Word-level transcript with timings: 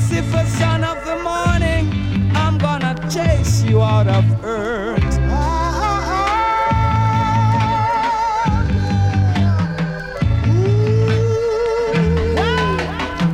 Lucifer, 0.00 0.46
son 0.46 0.82
of 0.82 1.04
the 1.04 1.16
morning, 1.22 1.92
I'm 2.34 2.56
gonna 2.56 2.94
chase 3.10 3.62
you 3.62 3.82
out 3.82 4.08
of 4.08 4.24
earth. 4.42 5.02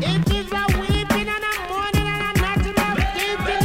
It 0.02 0.28
is 0.34 0.52
a 0.52 0.66
weeping 0.80 1.28
and 1.28 1.44
a 1.44 1.54
morning 1.68 2.06
and 2.14 2.22
a 2.22 2.32
night 2.42 2.66
and 2.66 2.78
a 2.78 3.02
sleeping. 3.14 3.62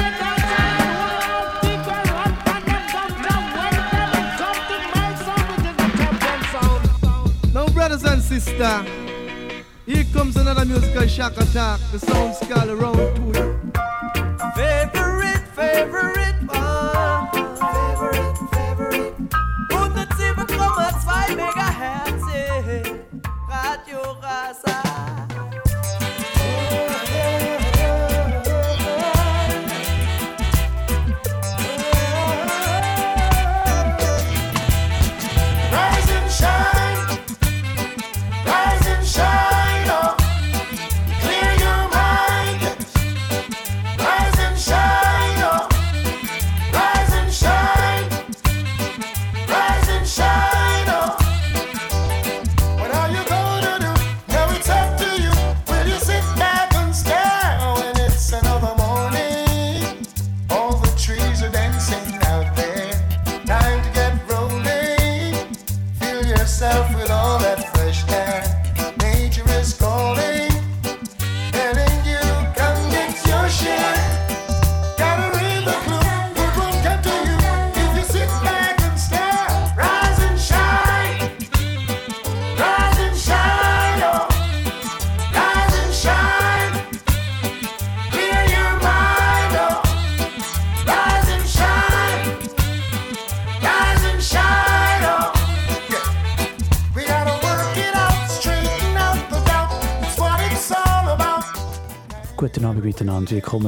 No, 7.54 7.66
brothers 7.68 8.04
and 8.04 8.22
sisters, 8.22 8.56
here 8.60 9.01
comes 10.22 10.36
another 10.36 10.66
musical 10.66 11.08
shock 11.08 11.36
attack. 11.38 11.80
The 11.92 11.98
sound 11.98 12.36
skull 12.36 12.70
around 12.70 12.96
to 13.16 13.42
it. 13.42 13.56
Favorite, 14.56 15.48
favorite 15.56 16.11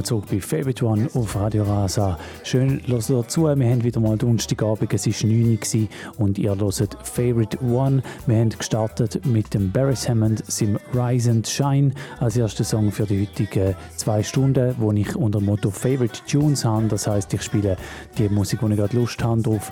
willkommen 0.03 0.21
zurück 0.21 0.25
bei 0.29 0.41
Favorite 0.41 0.85
One 0.85 1.09
auf 1.13 1.35
Radio 1.35 1.63
Rasa. 1.63 2.17
Schön, 2.43 2.81
hört 2.87 3.09
dazu. 3.09 3.43
Wir 3.43 3.69
haben 3.69 3.83
wieder 3.83 3.99
mal 3.99 4.17
Donnerstagabend, 4.17 4.93
es 4.93 5.07
war 5.07 5.29
9 5.29 5.59
Uhr 5.73 5.87
und 6.17 6.37
ihr 6.37 6.55
hört 6.55 6.97
Favorite 7.03 7.57
One. 7.63 8.03
Wir 8.25 8.38
haben 8.38 8.50
gestartet 8.50 9.25
mit 9.25 9.53
dem 9.53 9.72
Barris 9.72 10.09
Hammond, 10.09 10.44
seinem 10.45 10.78
Rise 10.94 11.31
and 11.31 11.47
Shine, 11.47 11.91
als 12.19 12.35
erster 12.35 12.63
Song 12.63 12.91
für 12.91 13.05
die 13.05 13.22
heutigen 13.22 13.75
zwei 13.95 14.23
Stunden, 14.23 14.75
wo 14.78 14.91
ich 14.91 15.16
unter 15.16 15.39
dem 15.39 15.45
Motto 15.45 15.72
Favorite 15.72 16.19
Tunes 16.29 16.66
habe. 16.66 16.88
Das 16.88 17.07
heißt, 17.07 17.33
ich 17.33 17.41
spiele 17.41 17.78
die 18.17 18.28
Musik, 18.28 18.61
wo 18.61 18.67
ich 18.67 18.75
gerade 18.75 18.97
Lust 18.97 19.23
habe 19.23 19.41
drauf. 19.41 19.72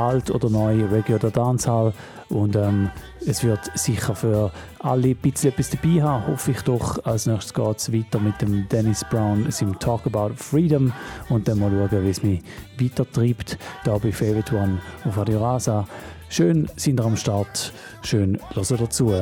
Alt 0.00 0.30
oder 0.30 0.48
neu, 0.48 0.86
Reggae 0.86 1.14
oder 1.14 1.30
Dancehall. 1.30 1.92
Und 2.30 2.56
ähm, 2.56 2.90
es 3.26 3.44
wird 3.44 3.60
sicher 3.74 4.14
für 4.14 4.50
alle 4.78 5.08
ein 5.08 5.16
bisschen 5.16 5.50
etwas 5.52 5.70
dabei 5.70 6.02
haben, 6.02 6.26
hoffe 6.26 6.52
ich 6.52 6.62
doch. 6.62 7.04
Als 7.04 7.26
nächstes 7.26 7.52
geht 7.52 7.76
es 7.76 7.92
weiter 7.92 8.18
mit 8.18 8.40
dem 8.40 8.66
Dennis 8.68 9.04
Brown, 9.10 9.50
seinem 9.50 9.78
Talk 9.78 10.06
About 10.06 10.34
Freedom. 10.36 10.92
Und 11.28 11.48
dann 11.48 11.58
mal 11.58 11.70
schauen, 11.70 12.04
wie 12.04 12.10
es 12.10 12.22
mich 12.22 12.40
weitertreibt. 12.78 13.58
Da 13.84 13.98
bei 13.98 14.10
Favorite 14.10 14.56
One 14.56 14.78
auf 15.04 15.18
Radio 15.18 15.42
Rasa. 15.42 15.86
Schön 16.30 16.70
sind 16.76 16.98
ihr 16.98 17.04
am 17.04 17.16
Start. 17.16 17.72
Schön 18.02 18.38
hören 18.54 18.78
dazu. 18.78 19.12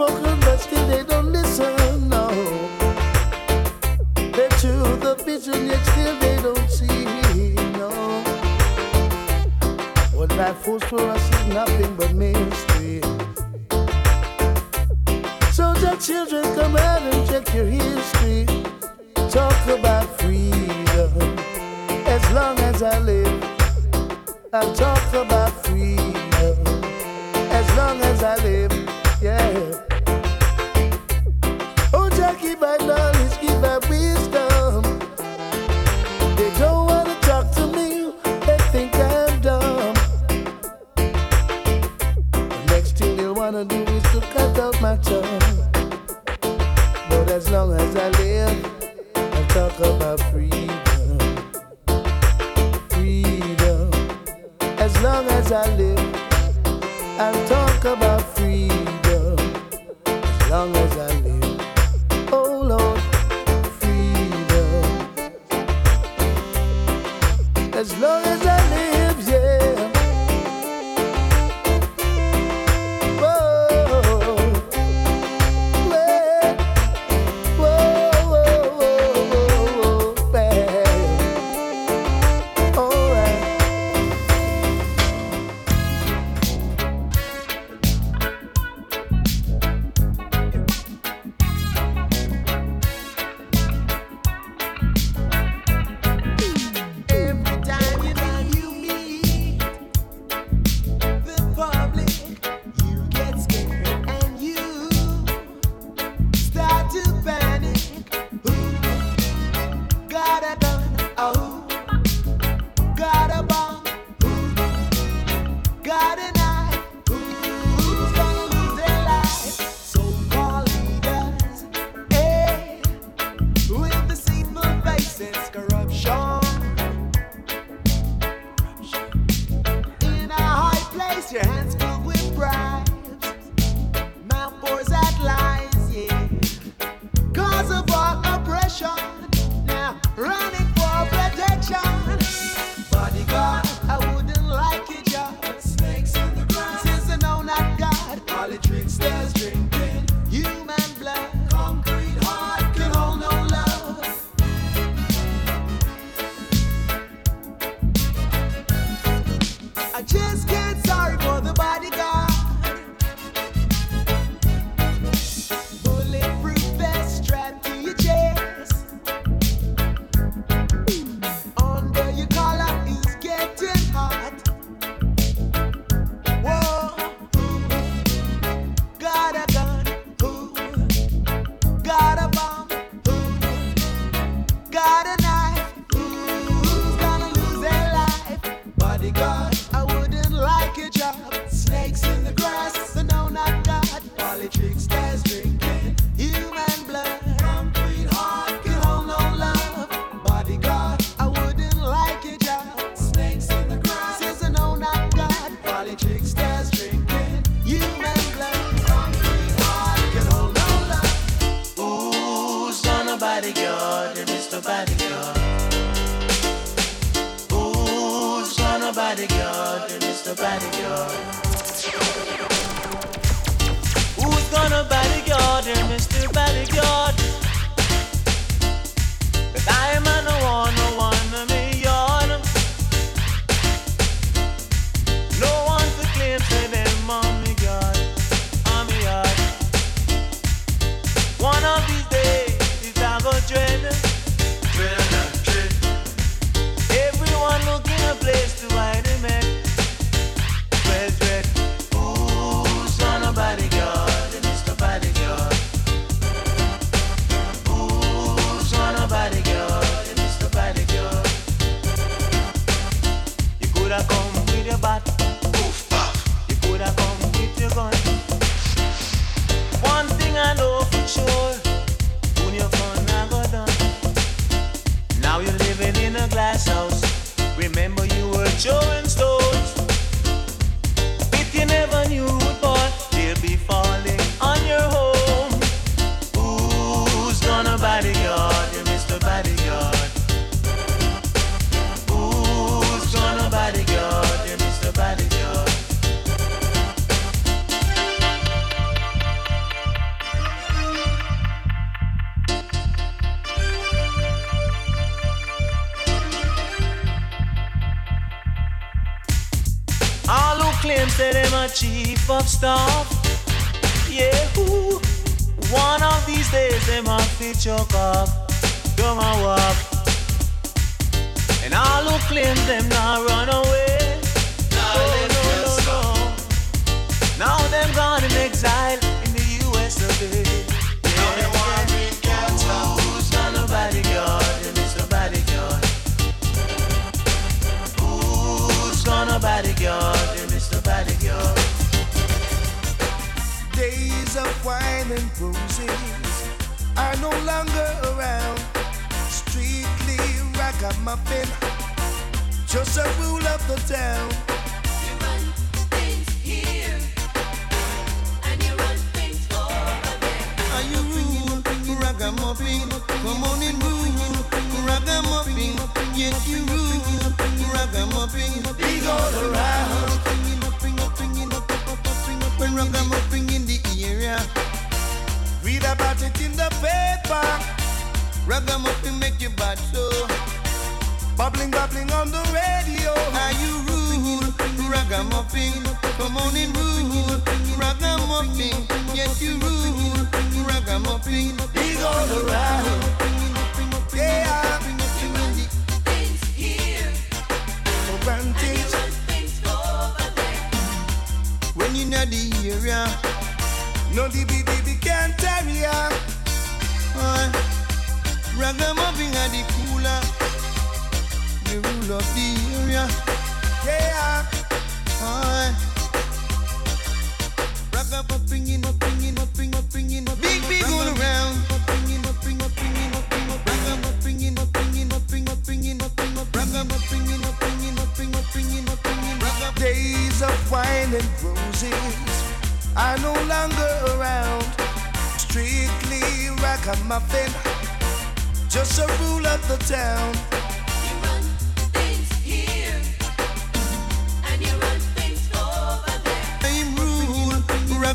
Spoken, 0.00 0.40
but 0.40 0.56
still 0.56 0.86
they 0.86 1.02
don't 1.02 1.30
listen. 1.30 2.08
No. 2.08 2.26
They 4.16 4.48
chew 4.60 4.82
the 5.04 5.14
vision, 5.26 5.66
yet 5.66 5.84
still 5.92 6.18
they 6.20 6.36
don't 6.40 6.70
see. 6.70 7.54
No. 7.78 7.90
What 10.16 10.34
life 10.36 10.64
holds 10.64 10.84
for 10.84 11.00
us 11.00 11.22
is 11.34 11.46
nothing 11.48 11.94
but 11.96 12.12
mystery. 12.14 13.02
So 15.52 15.74
the 15.84 15.94
children 16.00 16.44
come 16.54 16.76
out 16.76 17.02
and 17.02 17.28
check 17.28 17.52
your 17.52 17.66
history. 17.66 18.46
Talk 19.28 19.60
about 19.66 20.06
freedom. 20.18 21.12
As 22.06 22.24
long 22.32 22.58
as 22.70 22.82
I 22.82 22.98
live, 23.00 23.44
I'll 24.54 24.74
talk 24.74 25.12
about 25.12 25.52
freedom. 25.66 26.56
As 27.58 27.66
long 27.76 28.00
as 28.00 28.22
I 28.22 28.36
live, 28.36 28.69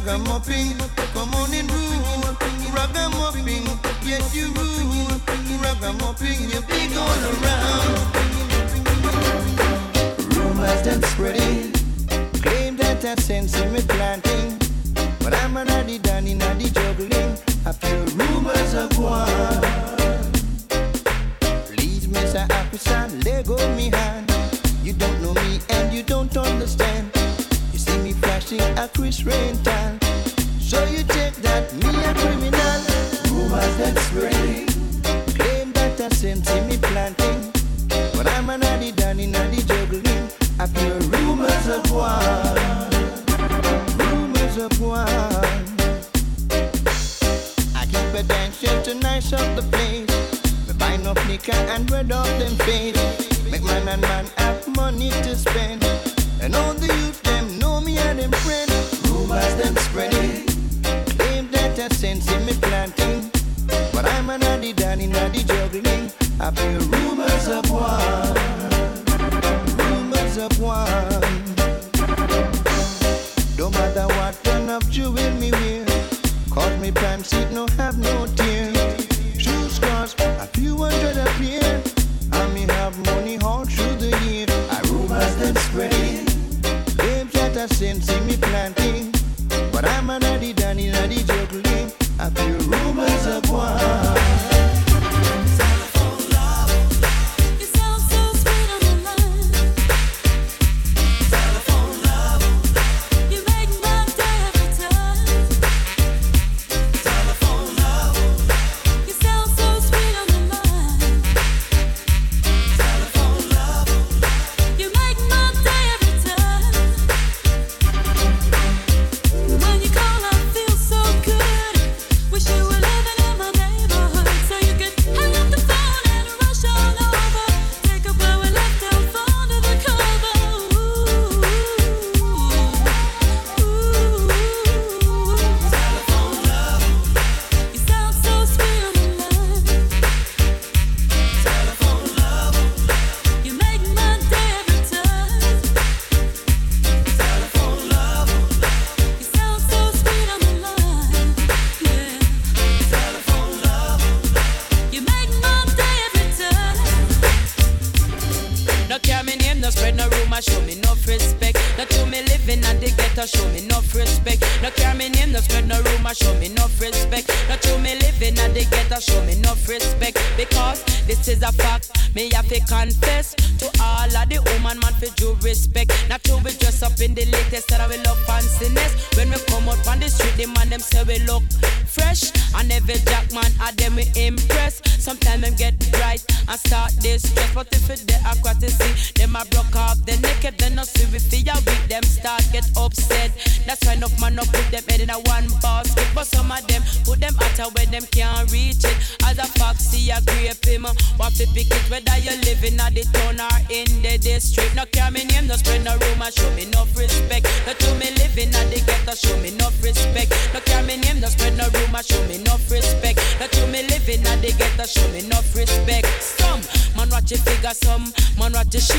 Ragamuffin, 0.06 0.78
come 1.16 1.34
on 1.34 1.52
and 1.52 1.72
rule. 1.72 2.38
Ragamuffin, 2.76 3.66
yes 4.04 4.36
you 4.36 4.54
rule. 4.54 5.20
Ragamuffin, 5.64 6.48
you 6.48 6.62
big 6.62 6.96
all 6.96 7.24
around. 7.34 7.98
Rumors 10.36 10.82
that 10.84 11.04
spreading, 11.06 11.72
claim 12.40 12.78
that 12.78 13.04
I 13.04 13.16
sense 13.16 13.60
me 13.72 13.82
planting, 13.82 14.60
but 15.22 15.34
I'm 15.34 15.58
already 15.58 15.98
done 15.98 16.28
in 16.28 16.38
the 16.38 16.70
juggling. 16.72 17.40
I 17.66 17.72
feel 17.72 18.06
rumors 18.16 18.76
of 18.76 18.96
one. 19.00 19.62
Please, 21.66 22.06
Mr. 22.06 22.46
Officer, 22.52 23.08
let 23.26 23.48
go 23.48 23.58
me 23.76 23.90
hand. 23.90 24.32
You 24.84 24.94
don't 24.94 25.20
know 25.24 25.34
me 25.34 25.62
and 25.70 25.92
you 25.92 26.04
don't 26.04 26.38
understand 26.38 27.15
party 28.46 28.60
at 28.60 28.94
Chris 28.94 29.24
Rental. 29.24 30.00
So 30.60 30.84
you 30.86 31.04
take 31.04 31.36
that 31.42 31.74
me 31.74 31.90
a 31.90 32.14
criminal. 32.14 32.80
Rumors 33.32 33.78
that 33.78 33.98
spreading. 33.98 34.68
Claim 35.36 35.72
that 35.74 36.00
I 36.00 36.10
sent 36.10 36.46
me 36.68 36.78
planting. 36.78 37.52
But 38.16 38.28
I'm 38.28 38.50
an 38.50 38.64
addy 38.64 38.92
danny, 38.92 39.34
addy 39.34 39.62
juggling. 39.64 40.30
I 40.60 40.68
pure 40.68 41.00
rumors 41.14 41.68
of 41.68 41.92
one. 41.92 42.92
Rumors 43.98 44.58
of 44.58 44.80
one. 44.80 45.08
I 47.76 47.86
keep 47.86 48.14
a 48.14 48.24
dance 48.24 48.62
to 48.62 48.94
nice 48.96 49.34
up 49.34 49.56
the 49.56 49.64
place. 49.72 50.68
We 50.68 50.74
buy 50.74 50.98
no 50.98 51.14
liquor 51.28 51.54
and 51.74 51.88
bread 51.88 52.12
off 52.12 52.28
them 52.40 52.56
face. 52.68 52.96
Make 53.52 53.64
man 53.64 53.88
and 53.88 54.02
man 54.02 54.26
have 54.38 54.68
money 54.76 55.10
to 55.10 55.36
spend. 55.36 56.15
And 56.42 56.56
all 56.56 56.74
the 56.74 56.88
youth 56.88 57.22
them 57.24 57.58
know 57.60 57.80
me 57.82 57.98
and 57.98 58.20
them 58.20 58.32
friend. 58.32 58.72
Rumors 59.10 59.56
them 59.56 59.76
spreading. 59.78 60.46
Claim 61.18 61.50
that 61.52 61.80
I 61.80 61.88
sense 61.90 62.32
in 62.32 62.46
me 62.46 62.54
planting. 62.62 63.32
But 63.94 64.06
I'm 64.06 64.30
an 64.30 64.44
addy 64.44 64.74
daddy, 64.74 65.08
daddy 65.08 65.44
juggling. 65.44 66.12
I 66.40 66.52
feel 66.52 66.80
rumors 66.94 67.48
of 67.48 67.70
war. 67.72 68.00
Rumors 69.88 70.38
of 70.38 70.60
war. 70.60 70.86
No 73.58 73.70
matter 73.72 74.08
what 74.18 74.40
kind 74.44 74.70
of 74.70 74.90
jewel 74.90 75.32
me 75.40 75.52
wear. 75.52 75.86
Cause 76.52 76.80
me 76.80 76.92
pants 76.92 77.34
it 77.34 77.52
no 77.52 77.68
have 77.78 77.98
no 77.98 78.28
tear. 78.36 78.74
Shoe 79.38 79.70
scars, 79.70 80.16
a 80.20 80.48
few 80.48 80.78
hundred 80.78 81.18
a 81.18 81.26
pair. 81.40 81.82
And 82.34 82.54
me 82.54 82.62
have 82.74 82.98
money 83.06 83.38
all 83.40 83.66
through 83.66 83.96
the 83.96 84.18
year. 84.26 84.46
I 84.70 84.82
rumors 84.90 85.36
them 85.38 85.56
spreading. 85.56 86.15
Sense 87.68 88.10
in 88.10 88.28
me 88.28 88.38
planting. 88.38 89.12
But 89.72 89.86
I'm 89.86 90.10
an 90.12 90.24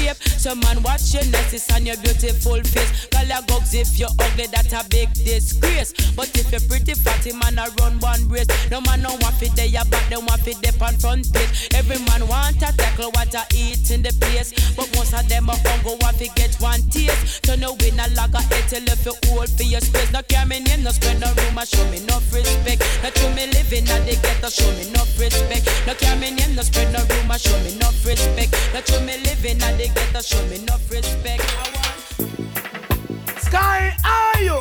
shape, 0.07 0.23
some 0.39 0.61
man 0.61 0.83
watch 0.83 1.15
your 1.15 1.25
necklace 1.27 1.71
and 1.71 1.87
your 1.87 1.97
beautiful 1.99 2.63
face. 2.63 3.07
Call 3.11 3.25
your 3.25 3.43
gugs 3.47 3.75
if 3.75 3.99
you're 3.99 4.13
ugly, 4.19 4.47
that's 4.47 4.73
a 4.73 4.83
big 4.89 5.13
disgrace. 5.15 5.93
But 6.15 6.31
if 6.37 6.51
you're 6.53 6.63
pretty 6.69 6.95
fatty, 6.95 7.33
man, 7.33 7.59
I 7.59 7.69
run 7.81 7.99
one 8.01 8.29
race. 8.29 8.47
No 8.71 8.81
man 8.83 9.03
no 9.03 9.17
want 9.21 9.35
fit 9.37 9.55
there, 9.57 9.67
they 9.67 10.17
want 10.17 10.41
fit 10.43 10.61
dip 10.63 10.81
on 10.81 10.95
front 10.99 11.33
page. 11.33 11.69
Every 11.75 11.99
man 12.07 12.27
want 12.29 12.61
to 12.61 12.71
tackle 12.77 13.11
what 13.13 13.35
I 13.35 13.45
eat 13.55 13.91
in 13.91 14.03
the 14.03 14.15
place. 14.21 14.53
But 14.77 14.91
most 14.95 15.13
of 15.15 15.29
them 15.29 15.51
are 15.51 15.59
hungry, 15.65 15.97
want 16.01 16.19
to 16.19 16.29
get 16.35 16.55
one 16.61 16.83
taste. 16.91 17.45
So 17.47 17.57
no 17.57 17.75
win 17.81 17.99
a 17.99 18.07
lager, 18.15 18.43
it 18.55 18.69
till 18.69 18.87
if 18.87 19.05
you 19.05 19.15
hold 19.27 19.51
for 19.51 19.65
your 19.65 19.81
space. 19.81 20.13
No 20.13 20.23
care 20.23 20.47
me 20.47 20.61
name, 20.61 20.83
no 20.83 20.91
spread 20.91 21.21
no 21.21 21.33
rumor, 21.35 21.67
show 21.67 21.85
me 21.91 22.01
no 22.07 22.21
respect. 22.31 22.83
No 23.03 23.11
to 23.11 23.27
me 23.35 23.47
living 23.51 23.89
at 23.91 24.07
the 24.07 24.15
ghetto, 24.23 24.49
show 24.49 24.71
me 24.79 24.87
no 24.95 25.03
respect. 25.19 25.67
No 25.87 25.95
care 25.95 26.17
me 26.17 26.31
name, 26.31 26.55
no 26.55 26.63
spread 26.63 26.93
no 26.93 27.03
rumor, 27.03 27.39
show 27.39 27.59
me 27.65 27.75
no 27.79 27.91
respect. 28.07 28.55
No 28.75 28.81
to 28.81 29.01
me 29.03 29.19
living 29.27 29.63
at 29.63 29.75
the 29.79 29.96
ghetto, 29.97 30.21
show 30.21 30.45
me 30.47 30.59
no 30.65 30.77
respect. 30.91 31.43
I 31.59 31.71
want 31.75 33.41
Sky 33.41 33.97
are 34.05 34.43
you? 34.43 34.61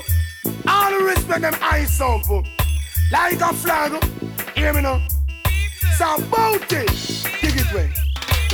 All 0.67 0.91
the 0.91 1.03
respect 1.03 1.41
them 1.41 1.55
eye 1.61 1.85
sample. 1.85 2.43
Like 3.11 3.41
a 3.41 3.53
flag. 3.53 4.03
Hear 4.55 4.73
me 4.73 4.81
now. 4.81 5.05
So 5.97 6.21
bout 6.31 6.71
it. 6.71 6.87
Dig 7.41 7.57
it 7.57 7.73
way. 7.73 8.04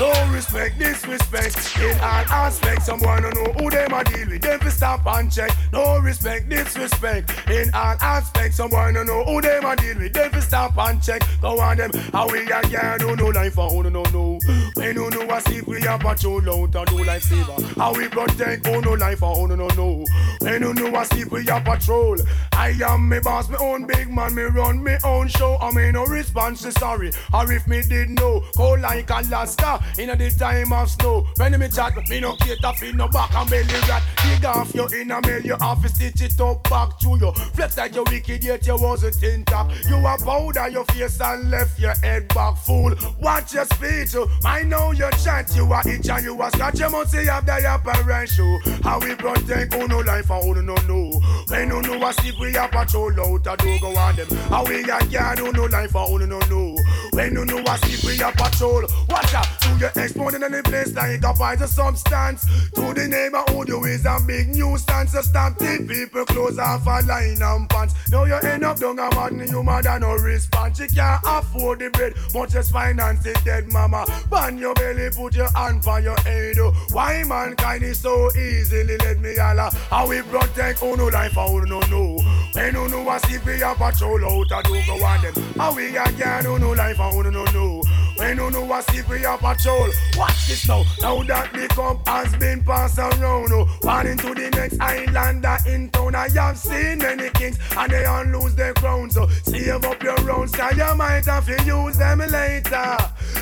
No 0.02 0.12
respect, 0.34 0.80
disrespect 0.80 1.78
in 1.78 1.94
all 2.00 2.26
aspects. 2.28 2.88
Someone 2.88 3.22
don't 3.22 3.36
know 3.36 3.54
who 3.54 3.70
them 3.70 3.94
a 3.94 4.04
deal 4.04 4.30
with. 4.30 4.42
Them 4.42 4.60
fi 4.60 4.70
stop 4.70 5.06
and 5.06 5.32
check. 5.32 5.52
No 5.72 6.00
respect, 6.00 6.50
disrespect 6.50 7.48
in 7.48 7.70
all 7.72 7.96
aspects. 8.02 8.58
Someone 8.58 8.96
don't 8.96 9.06
know 9.06 9.24
who 9.26 9.42
them 9.42 9.64
a 9.64 9.76
deal 9.76 10.00
with. 10.00 10.12
Them 10.12 10.32
fi 10.32 10.40
stop 10.40 10.76
and 10.76 11.04
check. 11.04 11.22
Go 11.40 11.60
on 11.60 11.78
them. 11.78 11.92
How 12.12 12.28
we 12.28 12.40
a 12.52 12.62
can 12.64 12.98
do 12.98 13.16
no 13.16 13.28
life 13.28 13.54
for 13.54 13.70
who 13.70 13.84
no 13.84 14.02
know. 14.06 14.40
When 14.74 14.96
you 14.96 15.08
know 15.12 15.36
a 15.36 15.40
sleep, 15.42 15.68
we 15.68 15.86
a 15.86 16.00
patrol 16.00 16.50
out 16.50 16.76
and 16.76 16.88
do 16.88 17.04
lifesaver. 17.06 17.78
How 17.78 17.94
we 17.94 18.08
protect 18.08 18.66
who 18.66 18.82
no 18.82 18.94
life 18.94 19.20
for 19.20 19.36
who 19.36 19.56
no 19.56 19.68
know. 19.68 20.04
When 20.40 20.64
you 20.64 20.74
know 20.74 21.00
a 21.00 21.06
sleep, 21.06 21.32
we 21.32 21.48
a 21.48 21.62
patrol. 21.62 22.18
I 22.54 22.74
am 22.84 23.08
me 23.08 23.20
boss, 23.20 23.50
me 23.50 23.58
own 23.60 23.86
big 23.86 24.10
man. 24.10 24.34
Me 24.34 24.42
run 24.42 24.84
me 24.84 24.98
own 25.04 25.28
show. 25.28 25.60
I 25.62 25.72
me 25.74 25.92
no 25.92 26.06
response 26.06 26.64
to 26.64 26.72
sorry. 26.72 27.12
Or 27.32 27.52
if 27.54 27.68
me 27.68 27.84
did 27.84 28.10
know, 28.10 28.44
cold 28.58 28.82
like 28.82 29.08
Alaska. 29.12 29.80
In 29.98 30.08
the 30.08 30.30
time 30.38 30.72
of 30.72 30.90
snow, 30.90 31.28
when 31.36 31.60
me 31.60 31.68
chat, 31.68 31.96
me 32.10 32.20
no 32.22 32.36
cater 32.38 32.74
for 32.74 32.96
no 32.96 33.08
back 33.10 33.34
and 33.36 33.50
belly 33.50 33.68
rat. 33.90 34.02
Dig 34.24 34.46
off 34.46 34.74
your 34.74 34.94
inner 34.96 35.20
mail, 35.22 35.42
you 35.42 35.56
have 35.60 35.82
to 35.82 35.90
stitch 35.90 36.22
it 36.22 36.40
up 36.40 36.64
back 36.70 36.98
to 37.00 37.18
you. 37.20 37.32
Flex 37.54 37.78
like 37.78 37.94
you 37.96 38.04
wicked, 38.10 38.44
yet 38.44 38.66
you 38.66 38.78
wasn't 38.78 39.22
in 39.22 39.44
top. 39.46 39.70
You 39.90 39.98
a 39.98 40.18
powder 40.18 40.70
your 40.70 40.86
face 40.86 41.20
and 41.20 41.52
left 41.52 41.78
your 41.80 41.94
head 42.02 42.28
back, 42.30 42.58
fool. 42.58 42.94
Watch 43.20 43.54
your 43.54 43.66
speech, 43.66 44.16
oh. 44.16 44.30
I 44.46 44.64
know 44.64 44.92
your 44.92 45.12
chant, 45.12 45.56
you 45.56 45.72
a 45.72 45.80
itch 45.86 46.10
and 46.10 46.24
you 46.24 46.42
a 46.42 46.50
scratch. 46.50 46.80
You 46.80 46.90
must 46.90 47.12
say 47.12 47.26
have 47.26 47.46
the 47.46 47.76
apparent 47.76 48.30
show. 48.30 48.44
Oh. 48.44 48.80
How 48.84 49.00
we 49.00 49.14
protect 49.16 49.74
who 49.74 49.88
no 49.88 50.00
life 50.00 50.32
and 50.32 50.44
who 50.44 50.62
no 50.62 50.76
know. 50.88 51.20
When 51.48 51.68
you 51.68 51.82
know 51.82 52.08
a 52.08 52.14
sleep, 52.14 52.36
we 52.40 52.56
a 52.56 52.68
patrol 52.68 53.12
out 53.20 53.48
a 53.48 53.58
do 53.58 53.80
go 53.80 53.96
on 53.98 54.16
them. 54.16 54.28
How 54.50 54.64
we 54.66 54.84
a 54.84 55.00
can 55.00 55.38
who 55.38 55.52
no 55.52 55.66
life 55.66 55.96
and 55.96 56.10
who 56.10 56.26
no 56.26 56.40
know. 56.40 56.76
When 57.12 57.34
you 57.34 57.46
know 57.46 57.62
I 57.68 57.76
see 57.78 58.08
we 58.08 58.22
a 58.22 58.32
patrol, 58.32 58.84
watch 59.10 59.34
out. 59.34 59.48
To 59.82 59.88
your 59.88 60.06
exploding 60.06 60.44
in 60.44 60.52
the 60.52 60.62
place 60.62 60.94
like 60.94 61.24
a 61.24 61.34
poison 61.34 61.68
substance. 61.68 62.46
To 62.76 62.94
the 62.94 63.08
neighborhood, 63.08 63.68
you 63.68 63.84
is 63.86 64.06
a 64.06 64.20
big 64.28 64.50
nuisance. 64.50 65.14
So 65.14 65.22
stop 65.22 65.58
the 65.58 65.84
people 65.90 66.24
close 66.26 66.60
off 66.60 66.86
a 66.86 67.04
line 67.08 67.42
and 67.42 67.68
pants. 67.68 67.96
Now 68.12 68.26
you 68.26 68.36
end 68.36 68.64
up 68.64 68.78
down 68.78 69.00
a 69.00 69.10
you 69.52 69.64
mad 69.64 69.88
and 69.88 70.02
no 70.02 70.14
response. 70.18 70.80
You 70.80 70.88
can't 70.88 71.24
afford 71.26 71.80
the 71.80 71.90
bread, 71.90 72.14
much 72.36 72.54
as 72.54 72.70
finance 72.70 73.26
it 73.26 73.44
dead 73.44 73.72
mama. 73.72 74.06
Ban 74.30 74.60
your 74.60 74.76
belly, 74.76 75.10
put 75.10 75.36
your 75.36 75.50
hand 75.56 75.84
for 75.84 76.00
your 76.00 76.20
head. 76.22 76.60
oh. 76.60 76.74
Why 76.92 77.24
mankind 77.24 77.82
is 77.82 78.00
so 78.00 78.30
easily 78.38 78.98
let 78.98 79.20
me 79.20 79.36
holla? 79.36 79.72
How 79.90 80.08
we 80.08 80.22
protect 80.22 80.84
uno 80.84 81.08
life, 81.08 81.32
how 81.32 81.58
uno 81.58 81.80
know? 81.88 82.20
When 82.54 82.76
uno 82.76 83.10
a 83.10 83.20
see 83.22 83.40
we 83.40 83.64
a 83.64 83.74
patrol 83.74 84.24
out, 84.26 84.52
I 84.52 84.62
do 84.62 84.80
go 84.86 85.04
on 85.04 85.22
them. 85.24 85.34
How 85.58 85.74
we 85.74 85.98
a 85.98 86.04
can 86.04 86.46
uno 86.46 86.74
life, 86.76 87.00
I 87.00 87.12
no 87.14 87.46
know? 87.46 87.82
When 88.22 88.38
you 88.38 88.52
know 88.52 88.72
a 88.72 88.84
see 88.84 89.02
we 89.10 89.26
a 89.26 89.36
patrol, 89.36 89.90
watch 90.16 90.48
this 90.48 90.68
now. 90.68 90.84
Now 91.02 91.24
that 91.24 91.52
the 91.54 91.68
cup 91.70 92.08
has 92.08 92.36
been 92.36 92.64
passed 92.64 93.00
around, 93.00 93.52
oh, 93.52 93.66
one 93.82 94.06
into 94.06 94.36
the 94.36 94.48
next 94.52 94.80
islander 94.80 95.58
in 95.66 95.90
town. 95.90 96.14
I 96.14 96.30
have 96.30 96.56
seen 96.56 97.00
many 97.00 97.32
kings 97.32 97.58
and 97.76 97.92
they 97.92 98.06
all 98.06 98.24
lose 98.26 98.54
their 98.54 98.76
crown. 98.76 99.10
So 99.10 99.24
oh. 99.24 99.28
save 99.42 99.84
up 99.84 100.04
your 100.04 100.18
rounds, 100.18 100.52
cause 100.52 100.78
you 100.78 100.96
might 100.96 101.26
have 101.26 101.48
to 101.48 101.64
use 101.64 101.98
them 101.98 102.20
later. 102.20 102.98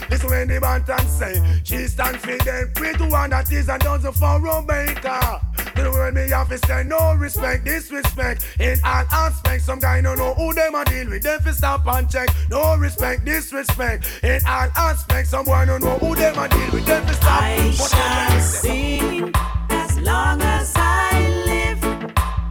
Listen 0.09 0.29
when 0.29 0.48
the 0.48 0.61
bantam 0.61 1.05
say, 1.07 1.44
she 1.65 1.85
stand 1.87 2.18
for 2.18 2.37
them. 2.37 2.72
One 3.09 3.31
that 3.31 3.51
is 3.51 3.68
and 3.68 3.81
doesn't 3.81 4.13
for 4.13 4.39
Rebecca. 4.39 5.42
To 5.75 5.85
the 5.85 5.92
world 5.92 6.13
me 6.13 6.29
have 6.29 6.50
to 6.50 6.57
say 6.68 6.83
no 6.83 7.15
respect, 7.15 7.65
disrespect 7.65 8.46
in 8.59 8.77
all 8.83 9.05
aspects. 9.11 9.65
Some 9.65 9.79
guy 9.79 10.01
no 10.01 10.13
know 10.13 10.33
who 10.33 10.53
them 10.53 10.75
a 10.75 10.85
deal 10.85 11.09
with. 11.09 11.24
Them 11.24 11.39
fi 11.42 11.51
stop 11.51 11.87
and 11.87 12.09
check. 12.09 12.29
No 12.50 12.75
respect, 12.75 13.25
disrespect 13.25 14.05
in 14.24 14.42
all 14.46 14.69
aspects. 14.75 15.32
Some 15.32 15.46
boy 15.46 15.66
no 15.66 15.77
know 15.77 15.98
who 16.00 16.16
them 16.16 16.38
a 16.38 16.48
deal 16.50 16.72
with. 16.74 16.86
Them 16.86 17.08
stop. 17.14 17.42
I 17.42 17.75
But 17.77 17.90
shall 17.90 18.42
sing 18.42 19.32
as 19.70 20.00
long 20.00 20.42
as 20.42 20.74
I 20.75 21.29
live, 21.51 21.84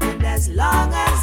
and 0.00 0.24
as 0.24 0.48
long 0.50 0.92
as 0.92 1.17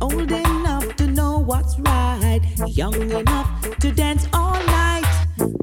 Old 0.00 0.30
enough 0.30 0.96
to 0.96 1.06
know 1.06 1.38
what's 1.38 1.78
right. 1.80 2.40
Young 2.66 3.10
enough 3.10 3.78
to 3.78 3.92
dance 3.92 4.26
all 4.32 4.58
night. 4.66 5.04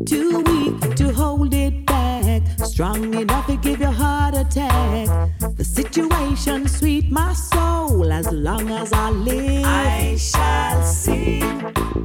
Too 0.05 0.39
weak 0.41 0.95
to 0.95 1.13
hold 1.13 1.53
it 1.53 1.85
back. 1.85 2.41
Strong 2.63 3.13
enough 3.13 3.47
to 3.47 3.57
give 3.57 3.79
your 3.79 3.91
heart 3.91 4.35
attack. 4.35 5.07
The 5.55 5.63
situation 5.63 6.67
sweet 6.67 7.11
my 7.11 7.33
soul 7.33 8.11
as 8.11 8.27
long 8.31 8.69
as 8.69 8.91
I 8.91 9.11
live. 9.11 9.65
I 9.65 10.15
shall 10.17 10.83
sing 10.83 11.43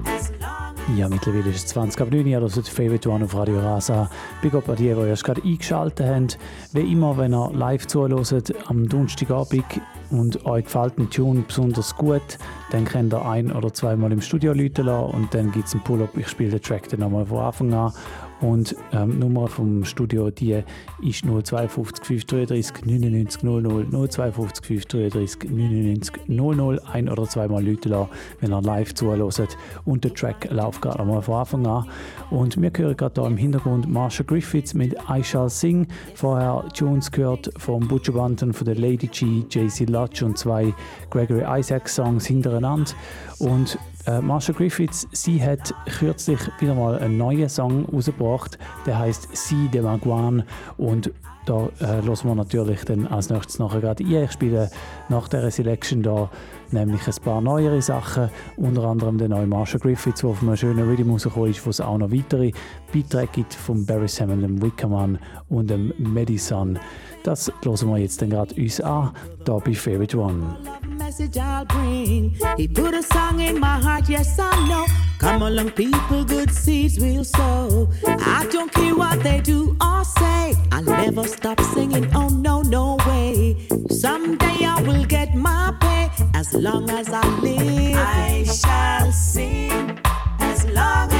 as 0.06 0.30
long 0.40 0.67
Ja, 0.96 1.07
mittlerweile 1.09 1.51
ist 1.51 1.57
es 1.57 1.66
20 1.66 2.01
ab 2.01 2.11
9 2.11 2.27
Uhr, 2.27 2.42
also 2.42 2.62
die 2.62 2.70
Favorite 2.70 3.11
One 3.11 3.24
auf 3.24 3.35
Radio 3.35 3.61
Rasa. 3.61 4.09
Big 4.40 4.55
up 4.55 4.68
an 4.70 4.77
die, 4.77 4.85
die 4.85 5.01
erst 5.01 5.22
gerade 5.22 5.42
eingeschaltet 5.42 6.07
haben. 6.07 6.29
Wie 6.72 6.92
immer, 6.92 7.16
wenn 7.18 7.35
ihr 7.35 7.51
live 7.53 7.87
zuhört, 7.87 8.55
am 8.68 8.88
Donnerstagabend 8.88 9.64
und 10.11 10.46
euch 10.46 10.64
gefällt 10.64 10.98
ein 10.98 11.11
Tune 11.11 11.44
besonders 11.46 11.94
gut, 11.94 12.38
dann 12.70 12.87
könnt 12.87 13.12
ihr 13.12 13.24
ein- 13.24 13.53
oder 13.53 13.72
zweimal 13.72 14.12
im 14.12 14.22
Studio 14.22 14.55
läuten 14.55 14.87
lassen 14.87 15.14
und 15.14 15.35
dann 15.35 15.53
gibt 15.53 15.68
es 15.68 15.74
einen 15.74 15.85
Pull-Up. 15.85 16.16
Ich 16.16 16.29
spiele 16.29 16.53
den 16.53 16.62
Track 16.62 16.88
dann 16.88 17.01
nochmal 17.01 17.27
von 17.27 17.38
Anfang 17.38 17.74
an. 17.74 17.92
Und 18.40 18.77
ähm, 18.92 19.12
die 19.12 19.18
Nummer 19.18 19.48
vom 19.48 19.85
Studio 19.85 20.31
die 20.31 20.62
ist 21.03 21.24
052 21.24 22.05
533 22.05 22.85
99 22.85 23.42
00 23.42 23.87
052 24.09 24.66
533 24.66 25.51
99 25.51 26.29
00 26.29 26.81
ein 26.92 27.09
oder 27.09 27.24
zweimal 27.24 27.64
Leute 27.64 27.88
lassen, 27.88 28.11
wenn 28.40 28.53
ihr 28.53 28.62
live 28.62 28.94
zuhört. 28.94 29.57
Und 29.85 30.05
der 30.05 30.14
Track 30.14 30.48
läuft 30.51 30.83
gerade 30.83 31.05
mal 31.05 31.20
von 31.22 31.35
Anfang 31.35 31.66
an. 31.66 31.87
Und 32.31 32.61
wir 32.61 32.70
hören 32.77 32.96
gerade 32.96 33.20
hier 33.20 33.31
im 33.31 33.37
Hintergrund 33.37 33.88
Marsha 33.88 34.22
Griffiths 34.22 34.74
mit 34.74 34.94
I 35.11 35.22
Shall 35.22 35.48
Sing. 35.48 35.87
Vorher 36.14 36.64
Tunes 36.74 37.11
gehört 37.11 37.51
vom 37.57 37.88
Butcher 37.88 38.12
Banton, 38.12 38.53
von 38.53 38.66
der 38.66 38.77
Lady 38.77 39.09
G, 39.09 39.44
JC 39.51 39.88
Lodge 39.88 40.24
und 40.24 40.38
zwei 40.38 40.72
Gregory 41.11 41.44
Isaacs 41.59 41.96
Songs 41.96 42.27
hintereinander. 42.27 42.92
Und 43.38 43.79
äh, 44.07 44.20
Marsha 44.20 44.53
Griffiths, 44.53 45.07
sie 45.12 45.42
hat 45.42 45.72
kürzlich 45.98 46.40
wieder 46.59 46.74
mal 46.74 46.98
einen 46.98 47.18
neuen 47.18 47.48
Song 47.48 47.85
rausgebracht, 47.87 48.59
der 48.87 48.98
heißt 48.98 49.29
Sie 49.33 49.68
de 49.68 49.83
Maguan 49.83 50.42
und 50.77 51.12
da 51.46 51.68
äh, 51.81 52.03
hören 52.03 52.18
wir 52.24 52.35
natürlich 52.35 52.85
dann 52.85 53.07
als 53.07 53.31
nächstes 53.31 53.59
nachher 53.59 53.81
gerade 53.81 54.05
ein. 54.05 54.24
Ich 54.24 54.33
spiele 54.33 54.70
nach 55.09 55.29
dieser 55.29 55.51
Selection 55.51 56.03
da 56.03 56.31
nämlich 56.72 57.07
ein 57.07 57.14
paar 57.24 57.40
neuere 57.40 57.81
Sachen, 57.81 58.29
unter 58.57 58.85
anderem 58.85 59.16
der 59.16 59.29
neue 59.29 59.46
Marsha 59.46 59.79
Griffiths, 59.79 60.20
der 60.20 60.31
auf 60.31 60.42
einem 60.42 60.57
schönen 60.57 60.87
Rhythm 60.87 61.11
rausgekommen 61.11 61.51
ist, 61.51 61.64
wo 61.64 61.70
es 61.70 61.81
auch 61.81 61.96
noch 61.96 62.12
weitere 62.12 62.53
Beiträge 62.92 63.29
gibt 63.33 63.55
von 63.55 63.87
Barry 63.87 64.09
Samuel, 64.09 64.42
dem 64.42 64.61
Wickerman 64.61 65.18
und 65.48 65.70
dem 65.70 65.94
Madison. 65.96 66.79
Das 67.28 67.52
hören 67.62 67.90
wir 67.90 67.98
jetzt 67.98 68.22
dann 68.22 68.30
gerade 68.30 68.54
uns 68.54 68.80
an, 68.80 69.12
da 69.44 69.58
bei 69.58 69.74
Favorite 69.74 70.16
One. 70.16 70.56
message 70.96 71.36
I'll 71.36 71.66
bring. 71.66 72.34
He 72.56 72.66
put 72.66 72.94
a 72.94 73.02
song 73.02 73.40
in 73.40 73.60
my 73.60 73.78
heart, 73.78 74.08
yes 74.08 74.38
I 74.38 74.66
know. 74.66 74.86
Come 75.18 75.42
along, 75.42 75.72
people, 75.72 76.24
good 76.24 76.50
seeds 76.50 76.98
will 76.98 77.24
sow. 77.24 77.86
I 78.06 78.46
don't 78.50 78.72
care 78.72 78.94
what 78.94 79.22
they 79.22 79.42
do 79.42 79.76
or 79.78 80.04
say. 80.04 80.54
I'll 80.72 80.82
never 80.82 81.24
stop 81.24 81.60
singing. 81.60 82.10
Oh 82.14 82.28
no, 82.28 82.62
no 82.62 82.96
way. 83.06 83.58
Someday 83.90 84.64
I 84.64 84.80
will 84.86 85.04
get 85.04 85.34
my 85.34 85.74
pay 85.82 86.08
as 86.32 86.54
long 86.54 86.88
as 86.88 87.10
I 87.12 87.28
live. 87.40 87.96
I 87.96 88.44
shall 88.44 89.12
sing 89.12 90.00
as 90.40 90.64
long 90.64 91.12
as 91.12 91.17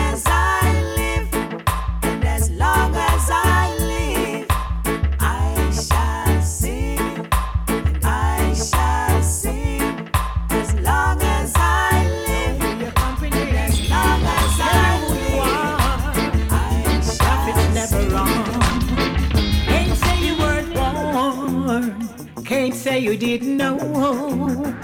didn't 23.28 23.58
know. 23.58 24.74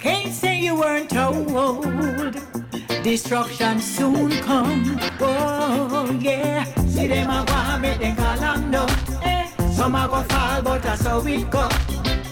Can't 0.00 0.32
say 0.32 0.58
you 0.58 0.74
weren't 0.74 1.10
told. 1.10 2.34
Destruction 3.02 3.78
soon 3.78 4.30
come. 4.40 4.98
Oh 5.20 6.18
yeah. 6.18 6.64
See 6.86 7.08
them 7.08 7.28
a 7.28 7.44
go 7.44 7.78
make 7.78 7.98
them 7.98 8.16
call 8.16 8.56
know. 8.72 8.86
Eh. 9.22 9.50
Some 9.70 9.94
a 9.94 10.08
go 10.08 10.22
fall, 10.22 10.62
but 10.62 10.82
that's 10.82 11.04
how 11.04 11.26
it 11.26 11.50
go. 11.50 11.68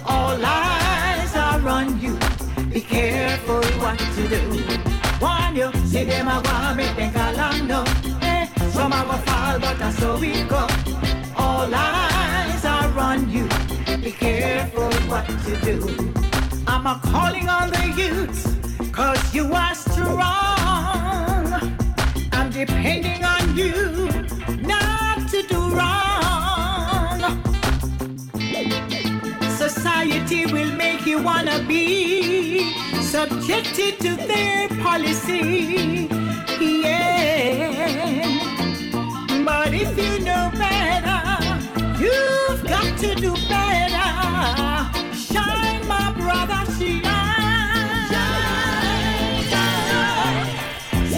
All 0.07 0.41
eyes 0.43 1.37
are 1.37 1.69
on 1.69 2.01
you. 2.01 2.17
Be 2.73 2.81
careful 2.81 3.63
what 3.83 3.99
to 3.99 4.23
do. 4.27 4.43
Warn 5.21 5.55
you, 5.55 5.71
see 5.87 6.05
them 6.05 6.29
a 6.29 6.41
go 6.41 6.75
make 6.77 6.97
them 6.97 7.13
call 7.13 7.59
know. 7.67 7.85
Eh. 8.23 8.47
Some 8.71 8.93
a 8.93 9.05
go 9.05 9.17
fall, 9.29 9.59
but 9.61 9.79
that's 9.79 9.99
how 9.99 10.17
it 10.23 10.49
go. 10.49 10.67
All 11.37 11.75
eyes 11.75 12.65
are 12.65 12.99
on 12.99 13.29
you. 13.29 13.68
Be 14.03 14.13
careful 14.13 14.93
what 15.11 15.27
to 15.27 15.57
do. 15.63 15.77
I'm 16.67 16.87
a 16.87 17.01
calling 17.03 17.49
on 17.49 17.71
the 17.71 17.93
youths, 17.97 18.57
cause 18.93 19.35
you 19.35 19.53
are 19.53 19.75
strong. 19.75 20.27
I'm 22.33 22.51
depending 22.51 23.25
on 23.25 23.57
you 23.57 24.09
not 24.63 25.29
to 25.31 25.43
do 25.43 25.61
wrong. 25.77 27.21
Society 29.57 30.47
will 30.47 30.73
make 30.73 31.05
you 31.05 31.21
wanna 31.23 31.59
be 31.67 32.73
subjected 33.03 33.99
to 34.01 34.17
their 34.17 34.69
policy. 34.83 36.09
Yeah. 36.61 38.23
But 39.45 39.75
if 39.75 39.97
you 39.99 40.21
know 40.25 40.51
better, 40.55 41.21
you've 42.03 42.63
got 42.65 42.99
to 42.99 43.15
do 43.15 43.33
better. 43.49 43.88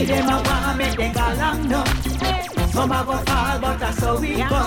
See 0.00 0.06
them 0.06 0.28
a 0.30 0.42
want 0.42 0.78
make 0.78 0.96
them 0.96 1.12
go 1.12 1.26
long 1.38 1.68
no. 1.68 1.84
Some 2.72 2.90
a 2.90 3.04
go 3.04 3.16
fall, 3.18 3.58
but 3.60 3.78
that's 3.78 4.00
how 4.00 4.18
we 4.18 4.36
go. 4.36 4.64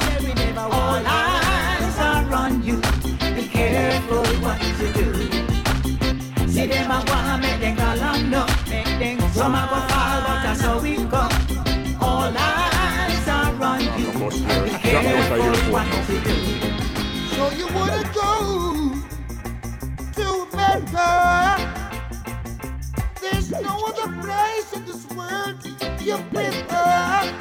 All 0.56 1.02
eyes 1.04 1.98
are 1.98 2.34
on 2.34 2.63
you. 2.63 2.78
Be 3.36 3.48
careful 3.48 4.24
what 4.44 4.62
you 4.62 4.94
do. 4.94 5.06
See 6.48 6.68
them 6.68 6.92
a 6.92 7.04
want 7.08 7.42
make 7.42 7.60
them 7.60 7.76
go 7.76 7.89
long 8.04 8.30
no. 8.30 8.46
Some 9.34 9.56
a 9.56 9.68
go 9.72 9.80
fall, 9.89 10.22
but 10.28 10.39
that's 10.44 10.62
how 10.62 10.80
we 10.80 10.98
go. 10.98 11.28
All 12.00 12.32
eyes 12.38 13.28
are 13.28 13.63
on 13.63 13.82
you. 14.00 14.12
Be 14.66 14.78
careful 14.78 15.72
what 15.72 16.10
you 16.10 16.20
do. 16.20 16.62
You 17.58 17.68
wanna 17.68 18.04
go 18.13 18.94
to 20.16 20.48
Mecca? 20.56 21.10
There's 23.22 23.52
no 23.52 23.86
other 23.86 24.10
place 24.22 24.74
in 24.74 24.86
this 24.86 25.06
world 25.16 25.63
you 26.02 26.18
prefer. 26.34 27.32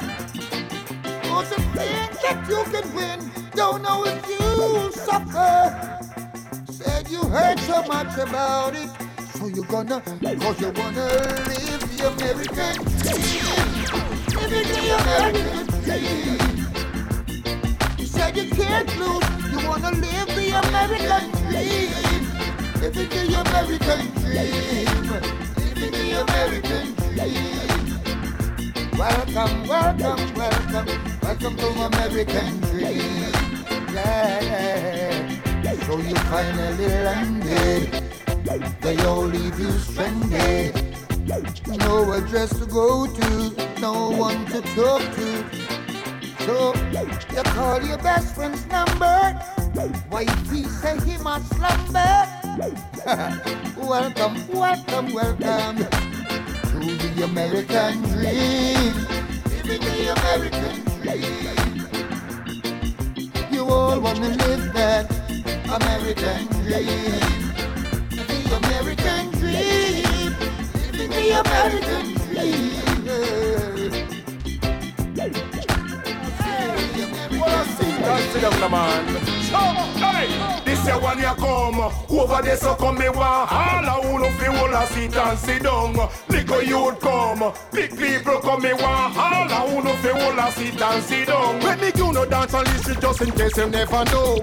Cause 1.23 1.49
the 1.49 1.61
thing 1.75 2.09
that 2.23 2.45
you 2.47 2.63
can 2.71 2.95
win, 2.95 3.19
don't 3.55 3.81
know 3.81 4.05
if 4.05 4.27
you 4.29 4.91
suffer. 4.93 5.99
Said 6.71 7.09
you 7.09 7.23
heard 7.23 7.59
so 7.61 7.83
much 7.83 8.17
about 8.17 8.75
it, 8.75 8.89
so 9.35 9.47
you're 9.47 9.65
gonna, 9.65 10.01
cause 10.01 10.59
you 10.61 10.71
wanna 10.77 11.07
live 11.49 11.97
the 11.97 12.07
American 12.07 12.75
dream. 13.01 13.45
Living 14.37 14.69
the 14.75 14.83
American 15.01 15.65
dream. 15.83 16.39
You 17.97 18.05
said 18.05 18.37
you 18.37 18.49
can't 18.51 18.89
lose, 18.99 19.22
you 19.22 19.22
wanna 19.73 19.91
live 19.97 20.27
the 20.35 20.49
American 20.67 21.31
dream. 21.49 21.89
Living 22.79 23.09
the 23.09 23.23
American 23.41 24.03
dream. 24.21 25.09
Living 25.57 25.93
the 25.97 26.05
American 26.21 26.87
dream. 26.93 27.55
Welcome, 28.97 29.55
welcome, 29.67 30.21
welcome, 30.35 30.87
welcome 31.23 31.55
to 31.57 31.67
American 31.89 32.59
dream. 32.69 33.31
Yeah. 33.93 35.39
So 35.87 35.97
you 35.97 36.15
finally 36.29 36.87
landed. 37.07 37.83
They 38.81 38.97
all 39.05 39.25
leave 39.25 39.59
you 39.59 39.71
stranded. 39.71 40.73
No 41.79 42.13
address 42.13 42.51
to 42.59 42.65
go 42.67 43.07
to, 43.07 43.79
no 43.81 44.11
one 44.11 44.45
to 44.47 44.61
talk 44.75 45.01
to. 45.17 45.43
So 46.45 46.73
you 47.33 47.43
call 47.43 47.81
your 47.81 47.97
best 47.97 48.35
friend's 48.35 48.65
number. 48.67 49.62
Wifey 49.75 50.63
say 50.63 50.99
he 51.05 51.17
must 51.17 51.47
slumber. 51.55 52.27
welcome, 53.77 54.47
welcome, 54.53 55.13
welcome 55.13 55.77
to 55.77 56.79
the 57.15 57.23
American 57.23 58.01
dream. 58.03 58.93
Living 59.65 59.81
the 59.81 60.13
American 60.17 60.83
dream. 61.01 61.87
You 63.51 63.65
all 63.65 63.99
wanna 63.99 64.29
live 64.29 64.73
that 64.73 65.11
American 65.65 66.47
dream. 66.61 67.19
The 68.11 68.55
American 68.57 69.31
dream. 69.39 70.35
Living 70.91 71.09
the 71.09 71.41
American 71.41 72.05
dream. 72.27 72.71
See, 76.37 77.39
God, 77.39 77.82
sit 78.03 78.41
down, 78.41 78.71
man. 78.71 79.07
So, 79.43 79.59
hey, 80.01 80.61
this 80.65 80.85
year 80.85 80.99
when 80.99 81.19
you 81.19 81.33
come 81.35 81.79
over 82.09 82.41
there, 82.41 82.57
so 82.57 82.75
come 82.75 82.97
me 82.97 83.09
one 83.09 83.17
all 83.21 83.85
a 83.85 84.01
who 84.01 84.19
no 84.19 84.29
fi 84.31 84.45
hold 84.45 84.73
a 84.73 84.85
seat 84.87 85.15
and 85.15 85.37
sit 85.39 85.63
down. 85.63 85.93
Little 86.29 86.63
youth 86.63 86.99
come, 86.99 87.53
big 87.71 87.97
people 87.97 88.39
come 88.39 88.61
me 88.63 88.73
one 88.73 88.83
all 88.83 89.51
a 89.51 89.69
who 89.69 89.83
no 89.83 89.93
fi 89.97 90.09
hold 90.09 90.39
a 90.39 90.51
seat 90.51 90.81
and 90.81 91.03
sit 91.03 91.27
down. 91.27 91.59
When 91.61 91.79
me 91.79 91.91
you 91.95 92.11
no 92.11 92.25
dance 92.25 92.53
and 92.53 92.67
listen 92.67 92.99
just 92.99 93.21
in 93.21 93.31
case 93.31 93.57
you 93.57 93.69
never 93.69 94.03
know. 94.05 94.37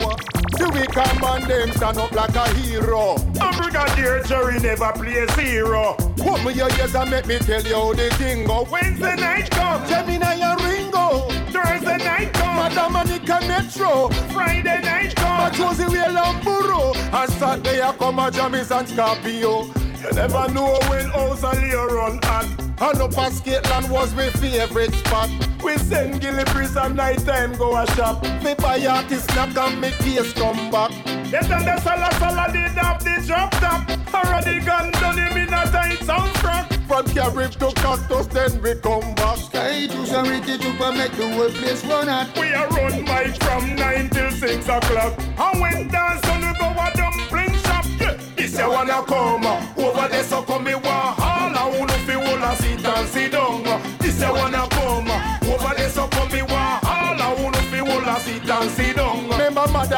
See 0.57 0.65
we 0.73 0.87
come 0.87 1.25
and 1.25 1.45
them 1.51 1.73
stand 1.73 1.99
up 1.99 2.13
like 2.13 2.35
a 2.35 2.49
hero. 2.55 3.17
And 3.41 3.57
Brigadier 3.57 4.23
Jerry 4.25 4.59
never 4.61 4.93
play 4.93 5.27
zero. 5.35 5.97
What 6.19 6.45
me 6.45 6.53
your 6.53 6.71
ears 6.79 6.95
and 6.95 7.11
make 7.11 7.27
me 7.27 7.39
tell 7.39 7.63
you 7.63 7.75
how 7.75 7.93
the 7.95 8.11
thing 8.11 8.45
go. 8.47 8.67
Wednesday 8.71 9.17
night 9.17 9.51
come, 9.51 9.87
Gemini 9.89 10.35
and 10.35 10.61
Ringo. 10.63 11.29
Thursday 11.51 11.97
night 11.99 12.33
come, 12.35 12.57
Madam 12.57 12.93
Monica 13.31 13.47
Metro. 13.47 14.09
Friday 14.33 14.81
night 14.83 15.15
come, 15.15 15.53
Josie 15.53 15.85
Whale 15.85 16.19
and 16.19 16.45
Burrow. 16.45 16.93
And 16.95 17.33
Saturday 17.33 17.81
I 17.81 17.95
come 17.97 18.19
a 18.19 18.31
Jammies 18.31 18.77
and 18.77 18.89
Scorpio. 18.89 19.67
You 20.03 20.13
never 20.13 20.53
know 20.53 20.79
when 20.89 21.07
house 21.11 21.45
and 21.45 21.63
Leo 21.63 21.87
run 21.87 22.19
hot. 22.23 22.49
And 22.59 23.01
up 23.01 23.19
at 23.19 23.33
Scotland 23.33 23.91
was 23.91 24.15
my 24.15 24.31
favorite 24.31 24.95
spot. 24.95 25.31
We 25.63 25.77
send 25.79 26.21
Gilly 26.21 26.45
and 26.45 26.97
night 26.97 27.25
time 27.25 27.53
go 27.57 27.77
a 27.77 27.87
shop. 27.93 28.23
Me 28.43 28.55
buy 28.55 28.85
artist 28.87 29.31
snack 29.31 29.57
and 29.57 29.81
me 29.81 29.91
case 29.91 30.33
come 30.33 30.71
back. 30.71 30.91
Yes, 31.31 31.49
and 31.51 31.67
the 31.67 31.79
Sala 31.81 32.11
Sala 32.19 32.53
did 32.53 32.73
have 32.73 33.05
the 33.05 33.23
drop 33.27 33.53
top. 33.53 33.89
Already 34.13 34.65
gone 34.65 34.91
done 34.93 35.19
him 35.19 35.37
in 35.37 35.49
a 35.49 35.71
tight 35.71 35.99
soundtrack. 36.01 36.80
From 36.91 37.07
Carib 37.07 37.53
to 37.53 37.71
Cactus, 37.71 38.27
then 38.27 38.61
we 38.63 38.75
come 38.75 39.15
back. 39.15 39.37
Sky 39.39 39.87
to 39.87 40.07
Charity 40.07 40.59
to 40.59 40.91
make 40.91 41.13
the 41.13 41.31
whole 41.35 41.49
place 41.51 41.85
run 41.85 42.09
hot. 42.09 42.37
We 42.37 42.53
are 42.53 42.67
run 42.67 43.05
mic 43.05 43.41
from 43.45 43.77
9 43.77 44.11
till 44.11 44.31
6 44.33 44.69
o'clock. 44.69 45.15
And 45.39 45.61
when 45.61 45.87
dance 45.87 46.27
on 46.27 46.41
we 46.41 46.53
go 46.59 46.67
a 46.67 46.91
dumpling 46.97 47.55
shop. 47.63 47.87
Yeah. 48.01 48.19
This 48.35 48.59
year 48.59 48.69
wanna 48.69 49.05
come 49.07 49.47
over 49.47 50.09
there, 50.09 50.25
so 50.25 50.43
come 50.43 50.65
me 50.65 50.75
one 50.75 50.85
all 50.85 51.55
I 51.55 51.75
wanna 51.79 51.93
feel 52.09 52.30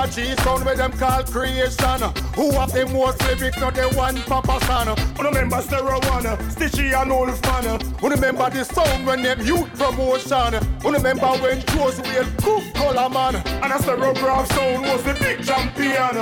Mother 0.02 0.20
G 0.20 0.34
sound 0.42 0.64
where 0.64 0.74
them 0.74 0.90
call 0.92 1.22
creation. 1.22 2.00
Who 2.34 2.50
have 2.58 2.72
the 2.72 2.86
most 2.92 3.22
lyrics, 3.22 3.60
not 3.60 3.74
the 3.76 3.88
one 3.90 4.16
Papa 4.22 4.58
son. 4.66 4.88
Who 5.16 5.22
remember 5.22 5.62
Stereo 5.62 6.00
One, 6.10 6.24
Stitchy 6.50 6.92
and 6.92 7.08
Wolfman. 7.08 7.80
Who 8.00 8.08
remember 8.08 8.50
the 8.50 8.64
sound 8.64 9.06
when 9.06 9.22
them 9.22 9.40
youth 9.46 9.72
promotion. 9.78 10.54
Who 10.82 10.90
remember 10.90 11.28
when 11.38 11.60
Josie 11.66 12.02
Whale 12.02 12.26
cook 12.38 12.64
color 12.74 13.08
man. 13.10 13.36
And 13.36 13.72
a 13.72 13.76
Stereograph 13.76 14.52
sound 14.52 14.82
was 14.82 15.04
the 15.04 15.14
big 15.14 15.44
champion. 15.46 16.16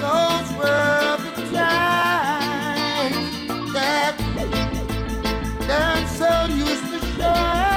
Those 0.00 0.50
were 0.56 1.18
the 1.26 1.42
times 1.52 3.16
that 3.74 4.16
that 5.68 6.08
sun 6.08 6.56
used 6.56 6.86
to 6.90 6.98
shine. 7.18 7.71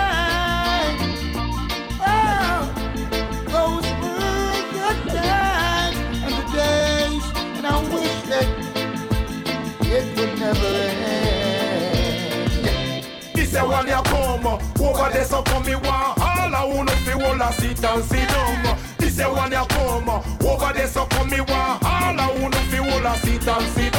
A 13.56 13.66
one 13.68 13.88
ya 13.88 14.02
come 14.04 14.46
over 14.48 15.10
there 15.12 15.24
so 15.24 15.42
come 15.44 15.66
me 15.66 15.76
one 15.76 15.86
all 15.86 16.56
I 16.56 16.64
wanna 16.66 16.92
fi 16.92 17.12
hold 17.12 17.42
a 17.42 17.52
sit 17.54 17.84
and 17.84 18.04
sit 18.04 18.28
down. 18.30 18.78
This 18.98 19.20
a 19.20 19.30
one 19.30 19.52
ya 19.52 19.66
come 19.66 20.10
over 20.10 20.74
there 20.74 20.88
so 20.88 21.06
come 21.06 21.30
me 21.30 21.40
one 21.40 21.50
all 21.50 22.20
I 22.20 22.38
wanna 22.40 22.58
fi 22.70 22.78
hold 22.78 23.06
a 23.06 23.18
sit 23.18 23.48
and 23.48 23.68
sit. 23.74 23.95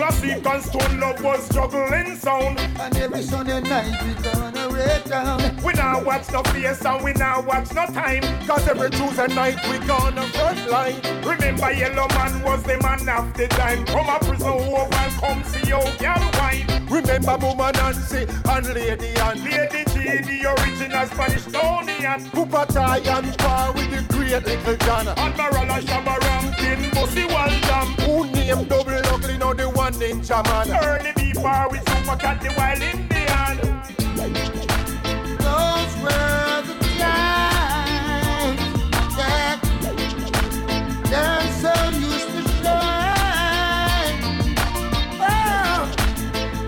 Classic 0.00 0.46
and 0.46 0.62
stone 0.62 0.98
love 0.98 1.22
was 1.22 1.46
juggling 1.50 2.16
sound. 2.16 2.58
And 2.58 2.96
every 2.96 3.22
Sunday 3.22 3.60
night 3.60 4.02
we 4.02 4.14
gonna 4.22 4.68
rate 4.70 5.04
down. 5.04 5.62
We 5.62 5.74
now 5.74 6.02
watch 6.02 6.32
no 6.32 6.42
face 6.44 6.82
and 6.86 7.04
we 7.04 7.12
now 7.12 7.42
watch 7.42 7.74
no 7.74 7.84
time. 7.84 8.22
Cause 8.46 8.66
every 8.66 8.88
Tuesday 8.88 9.26
night 9.34 9.58
we 9.68 9.78
gonna 9.86 10.22
front 10.22 10.70
line. 10.70 11.02
Remember 11.22 11.70
Yellowman 11.70 12.42
was 12.42 12.62
the 12.62 12.78
man 12.80 13.06
of 13.10 13.34
the 13.34 13.46
time. 13.48 13.84
From 13.84 14.08
a 14.08 14.18
prison 14.20 14.48
over 14.48 14.88
and 14.90 15.12
come 15.20 15.44
see 15.44 15.68
your 15.68 15.84
girl 15.98 16.30
wine. 16.40 16.66
Remember 16.88 17.36
Mama 17.38 17.70
Nancy 17.74 18.26
and 18.48 18.66
Lady 18.72 19.08
Ann. 19.20 19.44
Lady 19.44 19.84
G, 19.92 20.00
the 20.24 20.56
original 20.58 21.06
Spanish 21.08 21.44
Tonian. 21.44 22.24
Pupatai 22.32 23.06
and 23.06 23.36
Pa 23.38 23.72
with 23.76 23.90
the 23.90 24.14
great 24.14 24.44
little 24.46 24.76
John. 24.76 25.08
And 25.08 25.34
Marala 25.34 25.78
Shabaram, 25.82 26.56
King 26.56 26.90
Bossy 26.90 27.24
Waldam. 27.28 27.88
Who 28.00 28.26
named 28.32 28.68
Double 28.68 28.90
Ugly, 28.92 29.38
now 29.38 29.52
the 29.52 29.69
one 30.00 30.10
in 30.10 30.22
Chaman. 30.22 30.70
Early 30.82 31.12
before 31.12 31.68
with 31.70 31.88
Super 31.88 32.16
Cat, 32.16 32.40
the 32.40 32.48
Wild 32.56 32.82
Indian. 32.82 33.58
Those 35.38 35.96
were 36.02 36.62
the 36.66 36.74
times 36.98 38.60
that 41.10 41.42
sun 41.60 41.94
used 41.94 42.28
to 42.28 42.42
shine. 42.62 44.18
Oh, 45.20 45.82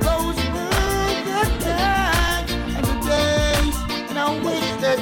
those 0.01 0.39
were 0.53 1.15
the 1.29 1.43
times 1.65 2.53
and 2.77 2.85
the 2.85 2.95
days, 3.09 3.77
and 4.11 4.19
I 4.19 4.21
wish 4.45 4.69
that 4.83 4.99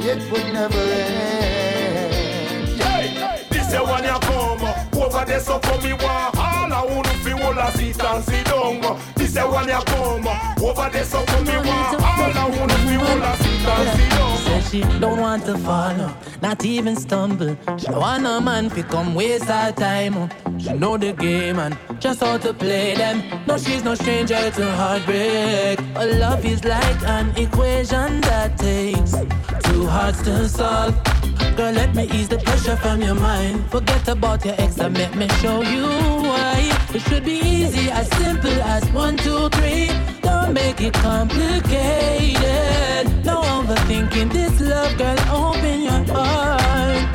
it 0.00 0.20
would 0.30 0.48
never 0.52 0.78
end. 0.78 2.68
Hey, 2.80 3.04
this 3.50 3.72
a 3.72 3.82
one 3.82 4.04
ya 4.04 4.18
come 4.20 4.62
over 5.02 5.24
there 5.24 5.40
so 5.40 5.58
come 5.58 5.82
me 5.82 5.92
one 5.92 6.33
all 6.74 6.88
I 6.90 6.94
wanna 6.94 7.08
feel 7.24 7.38
all 7.42 7.58
a 7.58 7.70
sit 7.72 8.02
and 8.02 8.24
sit 8.24 8.44
down. 8.46 9.00
This 9.14 9.36
a 9.36 9.46
one 9.46 9.68
ya 9.68 9.80
come 9.82 10.26
over 10.62 10.90
there 10.90 11.04
so 11.04 11.24
come 11.24 11.44
me 11.44 11.56
one 11.56 11.68
all 11.68 12.38
I 12.42 12.56
wanna 12.56 12.74
feel 12.86 13.00
all 13.00 13.22
a 13.22 13.36
sit 13.36 13.68
and 13.68 13.98
sit 13.98 14.10
down. 14.10 14.38
Said 14.38 14.64
she 14.70 14.80
don't 14.98 15.20
want 15.20 15.44
to 15.46 15.56
follow, 15.58 16.14
not 16.42 16.64
even 16.64 16.96
stumble. 16.96 17.56
She 17.78 17.90
want 17.90 18.22
no 18.24 18.40
man 18.40 18.68
fi 18.70 18.82
come 18.82 19.14
waste 19.14 19.44
her 19.46 19.72
time. 19.72 20.16
oh. 20.16 20.28
She 20.58 20.72
know 20.72 20.96
the 20.96 21.12
game 21.12 21.58
and 21.58 21.76
just 22.00 22.20
how 22.20 22.38
to 22.38 22.52
play 22.52 22.94
them. 22.94 23.22
No, 23.46 23.56
she's 23.58 23.84
no 23.84 23.94
stranger 23.94 24.50
to 24.50 24.70
heartbreak. 24.72 25.78
But 25.94 26.10
love 26.12 26.44
is 26.44 26.64
like 26.64 27.02
an 27.04 27.30
equation 27.36 28.20
that 28.22 28.58
takes 28.58 29.12
two 29.64 29.86
hearts 29.86 30.22
to 30.22 30.48
solve. 30.48 30.94
Girl, 31.56 31.72
let 31.72 31.94
me 31.94 32.08
ease 32.12 32.28
the 32.28 32.38
pressure 32.38 32.74
from 32.76 33.00
your 33.00 33.14
mind. 33.14 33.64
Forget 33.70 34.08
about 34.08 34.44
your 34.44 34.56
ex 34.58 34.76
and 34.78 34.98
let 34.98 35.14
me 35.14 35.28
show 35.40 35.62
you 35.62 35.86
why. 35.86 36.72
It 36.92 37.00
should 37.02 37.24
be 37.24 37.38
easy, 37.38 37.92
as 37.92 38.08
simple 38.18 38.60
as 38.62 38.84
one, 38.90 39.16
two, 39.16 39.48
three. 39.50 39.88
Don't 40.20 40.52
make 40.52 40.80
it 40.80 40.94
complicated. 40.94 41.64
No 43.24 43.40
overthinking 43.42 44.32
this 44.32 44.60
love, 44.60 44.98
girl. 44.98 45.16
Open 45.30 45.82
your 45.82 46.04
heart. 46.12 47.06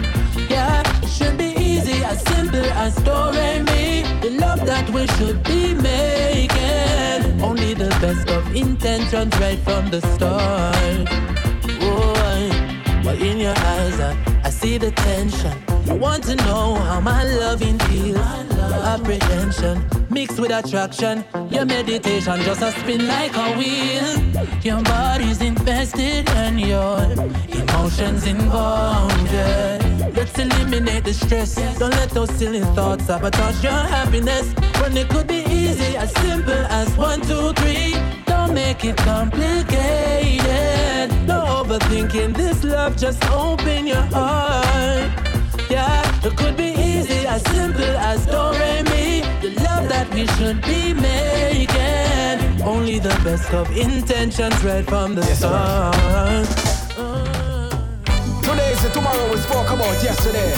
Yeah, 0.50 0.84
it 1.04 1.10
should 1.10 1.38
be 1.38 1.54
easy, 1.60 2.02
as 2.06 2.22
simple 2.22 2.64
as 2.86 2.96
do 2.96 3.32
me. 3.74 4.04
The 4.22 4.38
love 4.40 4.66
that 4.66 4.90
we 4.92 5.06
should 5.18 5.44
be 5.44 5.74
making. 5.74 7.42
Only 7.44 7.74
the 7.74 7.90
best 8.00 8.30
of 8.30 8.56
intentions 8.56 9.38
right 9.38 9.60
from 9.60 9.90
the 9.90 10.00
start. 10.16 11.49
But 13.10 13.24
in 13.24 13.40
your 13.40 13.58
eyes, 13.58 14.00
I, 14.00 14.42
I 14.44 14.50
see 14.52 14.78
the 14.78 14.92
tension. 14.92 15.58
You 15.88 15.96
want 15.96 16.26
to 16.26 16.36
know 16.36 16.76
how 16.76 17.00
my 17.00 17.24
loving 17.24 17.80
feels. 17.80 18.20
Apprehension 18.94 19.84
mixed 20.12 20.40
with 20.40 20.52
attraction. 20.52 21.26
Your 21.50 21.66
meditation 21.66 22.40
just 22.42 22.62
a 22.62 22.72
spin 22.72 23.08
like 23.08 23.36
a 23.36 23.58
wheel. 23.58 24.08
Your 24.62 24.84
body's 24.84 25.42
invested 25.42 26.30
and 26.30 26.62
your 26.62 27.02
emotions 27.50 28.28
involved. 28.28 29.32
Yeah. 29.32 30.12
Let's 30.16 30.38
eliminate 30.38 31.06
the 31.06 31.14
stress. 31.14 31.56
Don't 31.80 31.90
let 31.90 32.12
those 32.12 32.30
silly 32.36 32.62
thoughts 32.76 33.06
sabotage 33.06 33.64
your 33.64 33.72
happiness. 33.72 34.54
When 34.82 34.96
it 34.96 35.10
could 35.10 35.26
be 35.26 35.42
easy, 35.50 35.98
as 35.98 36.14
simple 36.18 36.64
as 36.70 36.96
one, 36.96 37.22
two, 37.22 37.54
three. 37.54 37.96
Don't 38.28 38.54
make 38.54 38.86
it 38.86 38.98
complicated. 38.98 40.79
No 41.08 41.64
overthinking 41.64 42.36
this 42.36 42.62
love, 42.64 42.98
just 42.98 43.24
open 43.32 43.88
your 43.88 44.02
heart. 44.12 45.10
Yeah, 45.70 46.26
it 46.26 46.36
could 46.36 46.58
be 46.58 46.74
easy, 46.76 47.26
as 47.26 47.42
simple 47.44 47.96
as 47.96 48.26
do 48.26 48.52
re 48.60 48.84
mi. 48.84 49.22
The 49.40 49.52
love 49.64 49.88
that 49.88 50.14
we 50.14 50.28
should 50.36 50.62
be 50.64 50.94
making. 50.94 52.62
Only 52.62 53.00
the 53.00 53.16
best 53.24 53.54
of 53.54 53.72
intentions 53.78 54.62
right 54.62 54.86
from 54.86 55.16
the 55.16 55.24
start. 55.24 55.96
Today 58.44 58.72
is 58.72 58.82
the 58.84 58.90
tomorrow 58.90 59.32
we 59.32 59.38
spoke 59.38 59.70
about 59.70 60.04
yesterday. 60.04 60.52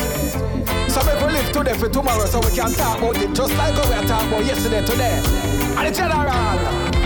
So 0.90 1.04
make 1.06 1.22
we 1.22 1.34
live 1.34 1.52
today 1.52 1.78
for 1.78 1.88
tomorrow 1.88 2.26
so 2.26 2.40
we 2.40 2.50
can 2.56 2.72
talk 2.74 2.98
about 2.98 3.16
it 3.18 3.36
just 3.36 3.56
like 3.58 3.76
we 3.76 3.94
are 3.94 4.04
talking 4.06 4.28
about 4.30 4.46
yesterday 4.46 4.84
today. 4.84 5.22
And 5.78 5.88
the 5.88 5.92
general. 5.92 7.01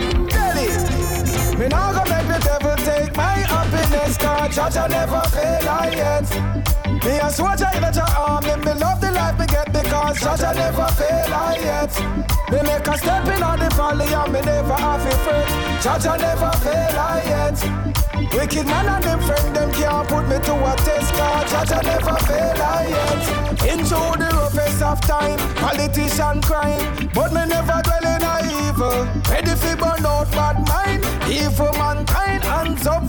Me 1.57 1.69
now 1.69 1.93
go 1.93 2.03
make 2.11 2.27
the 2.27 2.39
devil 2.43 2.75
take 2.83 3.15
my 3.15 3.39
happiness 3.47 4.17
Cause 4.17 4.75
I 4.75 4.87
never 4.87 5.21
fail 5.31 5.69
I 5.69 5.87
yet 5.95 6.27
Me 7.05 7.15
a 7.15 7.29
soldier 7.31 7.69
in 7.73 7.83
a 7.83 8.05
army 8.11 8.55
Me 8.65 8.73
love 8.73 8.99
the 8.99 9.11
life 9.11 9.39
me 9.39 9.45
get 9.47 9.71
because 9.71 10.43
I 10.43 10.51
never 10.51 10.87
fail 10.99 11.33
I 11.33 11.55
yet 11.63 11.93
Me 12.51 12.59
make 12.61 12.85
a 12.85 12.97
step 12.97 13.27
in 13.31 13.41
on 13.41 13.59
the 13.59 13.69
valley 13.71 14.03
and 14.03 14.33
me 14.33 14.41
never 14.41 14.73
have 14.73 15.01
fret 15.23 15.47
Judge 15.81 16.05
I 16.05 16.17
never 16.17 16.51
fail 16.59 16.99
I 16.99 17.23
yet 17.23 17.57
Wicked 18.35 18.65
man 18.65 18.89
and 18.89 19.03
them 19.05 19.21
friend 19.21 19.55
them 19.55 19.71
can't 19.71 20.09
put 20.09 20.27
me 20.27 20.35
to 20.35 20.53
a 20.59 20.75
test 20.83 21.13
Cause 21.15 21.71
I 21.71 21.81
never 21.83 22.17
fail 22.27 22.59
I 22.59 22.83
yet 22.91 23.71
Into 23.71 23.95
the 23.95 24.29
roughest 24.35 24.81
of 24.83 24.99
time 24.99 25.39
Politician 25.55 26.41
crime 26.41 27.09
But 27.13 27.31
me 27.31 27.45
never 27.47 27.79
dwell 27.81 28.05
in 28.11 28.23
a 28.23 28.35
evil. 28.43 29.07
Ready 29.31 29.55
for 29.55 29.75
burn 29.77 30.05
out 30.05 30.29
bad 30.31 30.64
mind 31.25 31.37
Evil 31.37 31.71
mankind 31.73 32.43
hands 32.43 32.87
up 32.87 33.03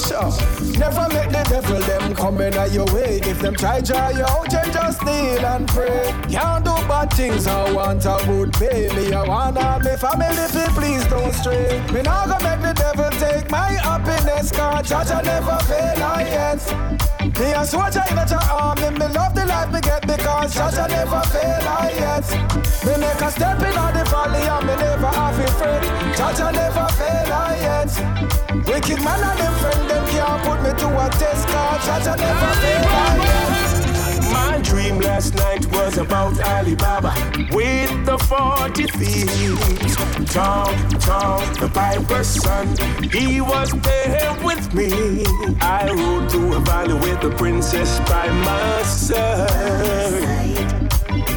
Sure 0.00 0.32
Never 0.78 1.06
make 1.12 1.30
the 1.30 1.44
devil 1.48 1.80
them 1.80 2.14
come 2.14 2.40
in 2.40 2.54
your 2.72 2.86
way. 2.94 3.20
If 3.22 3.40
them 3.40 3.54
try 3.54 3.80
draw 3.80 4.08
you 4.08 4.24
out 4.24 4.50
then 4.50 4.72
just 4.72 5.04
kneel 5.04 5.44
and 5.44 5.68
pray. 5.68 6.14
Can't 6.30 6.64
do 6.64 6.72
bad 6.88 7.12
things 7.12 7.46
I 7.46 7.70
want 7.72 8.04
a 8.06 8.16
good 8.24 8.58
Me 8.60 9.12
I 9.12 9.22
wanna 9.28 9.78
me 9.84 9.96
family 9.96 10.46
please 10.74 11.04
don't 11.06 11.32
stray. 11.34 11.80
Me 11.92 12.00
not 12.02 12.28
gonna 12.28 12.56
make 12.56 12.62
the 12.62 12.72
devil 12.72 13.10
take 13.18 13.50
my 13.50 13.72
happiness 13.72 14.50
Cause 14.50 14.88
judge 14.88 15.10
I 15.10 15.20
never 15.22 15.58
fail 15.68 16.02
I 16.02 16.22
yet 16.22 17.38
Me 17.38 17.52
a 17.52 17.64
soldier 17.64 18.02
in 18.10 18.18
a 18.18 18.38
army 18.48 18.82
ah, 18.84 18.96
Me 18.98 19.06
love 19.14 19.34
the 19.34 19.44
life 19.44 19.72
me 19.72 19.80
get 19.80 20.02
because 20.06 20.56
I 20.56 20.86
never 20.88 21.20
fail 21.28 21.68
I 21.68 21.92
yet 21.92 22.26
Me 22.86 22.96
make 22.96 23.20
a 23.20 23.30
step 23.30 23.60
in 23.60 23.76
the 23.96 24.04
valley 24.08 24.42
and 24.48 24.66
me 24.66 24.76
never 24.76 25.06
have 25.08 25.58
fret. 25.58 25.82
Judge 26.16 26.40
I 26.40 26.52
never 26.52 26.88
fail 26.94 27.32
I 27.32 27.56
yet 27.60 28.29
Wicked 28.66 29.02
man 29.02 29.20
and 29.22 29.38
them 29.38 29.54
friend 29.60 29.90
them 29.90 30.06
can't 30.08 30.42
put 30.44 30.62
me 30.62 30.70
to 30.78 30.88
a 30.88 31.08
test 31.10 31.46
Cause 31.48 32.06
I 32.06 32.16
never 32.16 32.52
fail 32.60 32.84
I 32.86 33.16
yet 33.26 34.32
My 34.32 34.58
dream 34.62 35.00
last 35.00 35.34
night 35.34 35.66
was 35.72 35.98
about 35.98 36.38
Alibaba 36.40 37.12
with 37.52 38.06
the 38.06 38.18
40 38.18 38.86
thieves. 38.86 39.96
Tom, 40.32 40.74
Tom, 41.00 41.40
the 41.54 41.68
piper's 41.72 42.28
son, 42.28 42.68
he 43.10 43.40
was 43.40 43.72
there 43.82 44.36
with 44.44 44.72
me. 44.72 45.24
I 45.60 45.90
rode 45.90 46.28
to 46.30 46.56
a 46.56 46.60
valley 46.60 46.94
with 46.94 47.20
the 47.20 47.30
princess 47.30 47.98
by 48.00 48.28
my 48.28 48.82
side. 48.82 49.48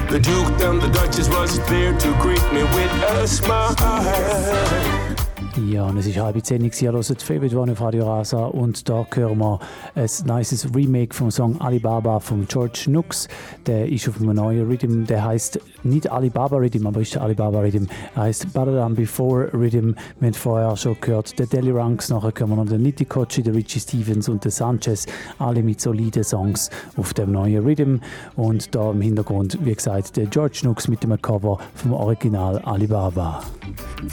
The 0.09 0.19
Duke 0.19 0.62
and 0.62 0.81
the 0.81 0.89
Duchess 0.89 1.29
was 1.29 1.59
there 1.67 1.97
to 1.97 2.13
greet 2.21 2.53
me 2.53 2.63
with 2.63 2.91
a 3.03 3.27
smile. 3.27 5.12
Ja, 5.55 5.85
und 5.85 5.97
es 5.97 6.07
ist 6.07 6.17
halb 6.17 6.43
zehn, 6.43 6.63
ihr 6.63 6.91
hört 6.91 7.21
Favorite 7.21 7.55
One 7.55 7.73
auf 7.73 7.81
Radio 7.81 8.07
Rasa 8.07 8.45
und 8.45 8.89
da 8.89 9.05
hören 9.13 9.37
wir 9.37 9.59
ein 9.93 10.09
nices 10.25 10.67
Remake 10.73 11.13
vom 11.13 11.29
Song 11.29 11.61
Alibaba 11.61 12.19
von 12.19 12.47
George 12.47 12.85
Nooks. 12.87 13.27
Der 13.67 13.87
ist 13.87 14.09
auf 14.09 14.19
einem 14.19 14.35
neuen 14.35 14.65
Rhythm, 14.67 15.05
der 15.05 15.23
heißt 15.23 15.59
nicht 15.83 16.11
Alibaba 16.11 16.57
Rhythm, 16.57 16.87
aber 16.87 17.01
ist 17.01 17.13
der 17.13 17.21
Alibaba 17.21 17.59
Rhythm. 17.59 17.85
Er 18.15 18.23
heißt 18.23 18.51
Better 18.51 18.73
Than 18.73 18.95
Before 18.95 19.53
Rhythm. 19.53 19.93
Wir 20.19 20.27
haben 20.27 20.33
vorher 20.33 20.75
schon 20.75 20.97
gehört, 20.99 21.37
der 21.37 21.45
Deli 21.45 21.69
Ranks, 21.69 22.09
nachher 22.09 22.31
können 22.31 22.49
wir 22.49 22.55
noch 22.55 22.65
den 22.65 22.81
Nitti 22.81 23.05
Kochi, 23.05 23.43
der 23.43 23.53
Richie 23.53 23.79
Stevens 23.79 24.29
und 24.29 24.43
der 24.43 24.51
Sanchez, 24.51 25.05
alle 25.37 25.61
mit 25.61 25.79
soliden 25.79 26.23
Songs 26.23 26.71
auf 26.97 27.13
dem 27.13 27.31
neuen 27.31 27.63
Rhythm. 27.63 27.97
Und 28.35 28.73
da 28.73 28.89
im 28.89 29.01
Hintergrund, 29.01 29.59
wie 29.61 29.75
gesagt, 29.75 30.17
der 30.17 30.25
George 30.25 30.61
Nooks 30.63 30.87
mit 30.87 31.03
dem 31.03 31.21
Cover 31.21 31.59
vom 31.75 31.93
Original 31.93 32.57
Alibaba. 32.59 33.43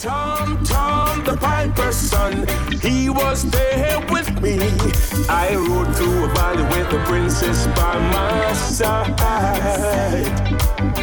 Tom, 0.03 0.59
Tom, 0.65 1.30
the 1.31 1.37
piper's 1.37 1.97
son, 1.97 2.47
he 2.81 3.09
was 3.09 3.49
there 3.51 4.01
with 4.11 4.29
me. 4.43 4.59
I 5.29 5.55
rode 5.55 5.95
through 5.97 6.25
a 6.25 6.29
valley 6.35 6.65
with 6.65 6.91
the 6.91 6.99
princess 7.07 7.67
by 7.69 7.99
my 7.99 8.53
side. 8.53 9.17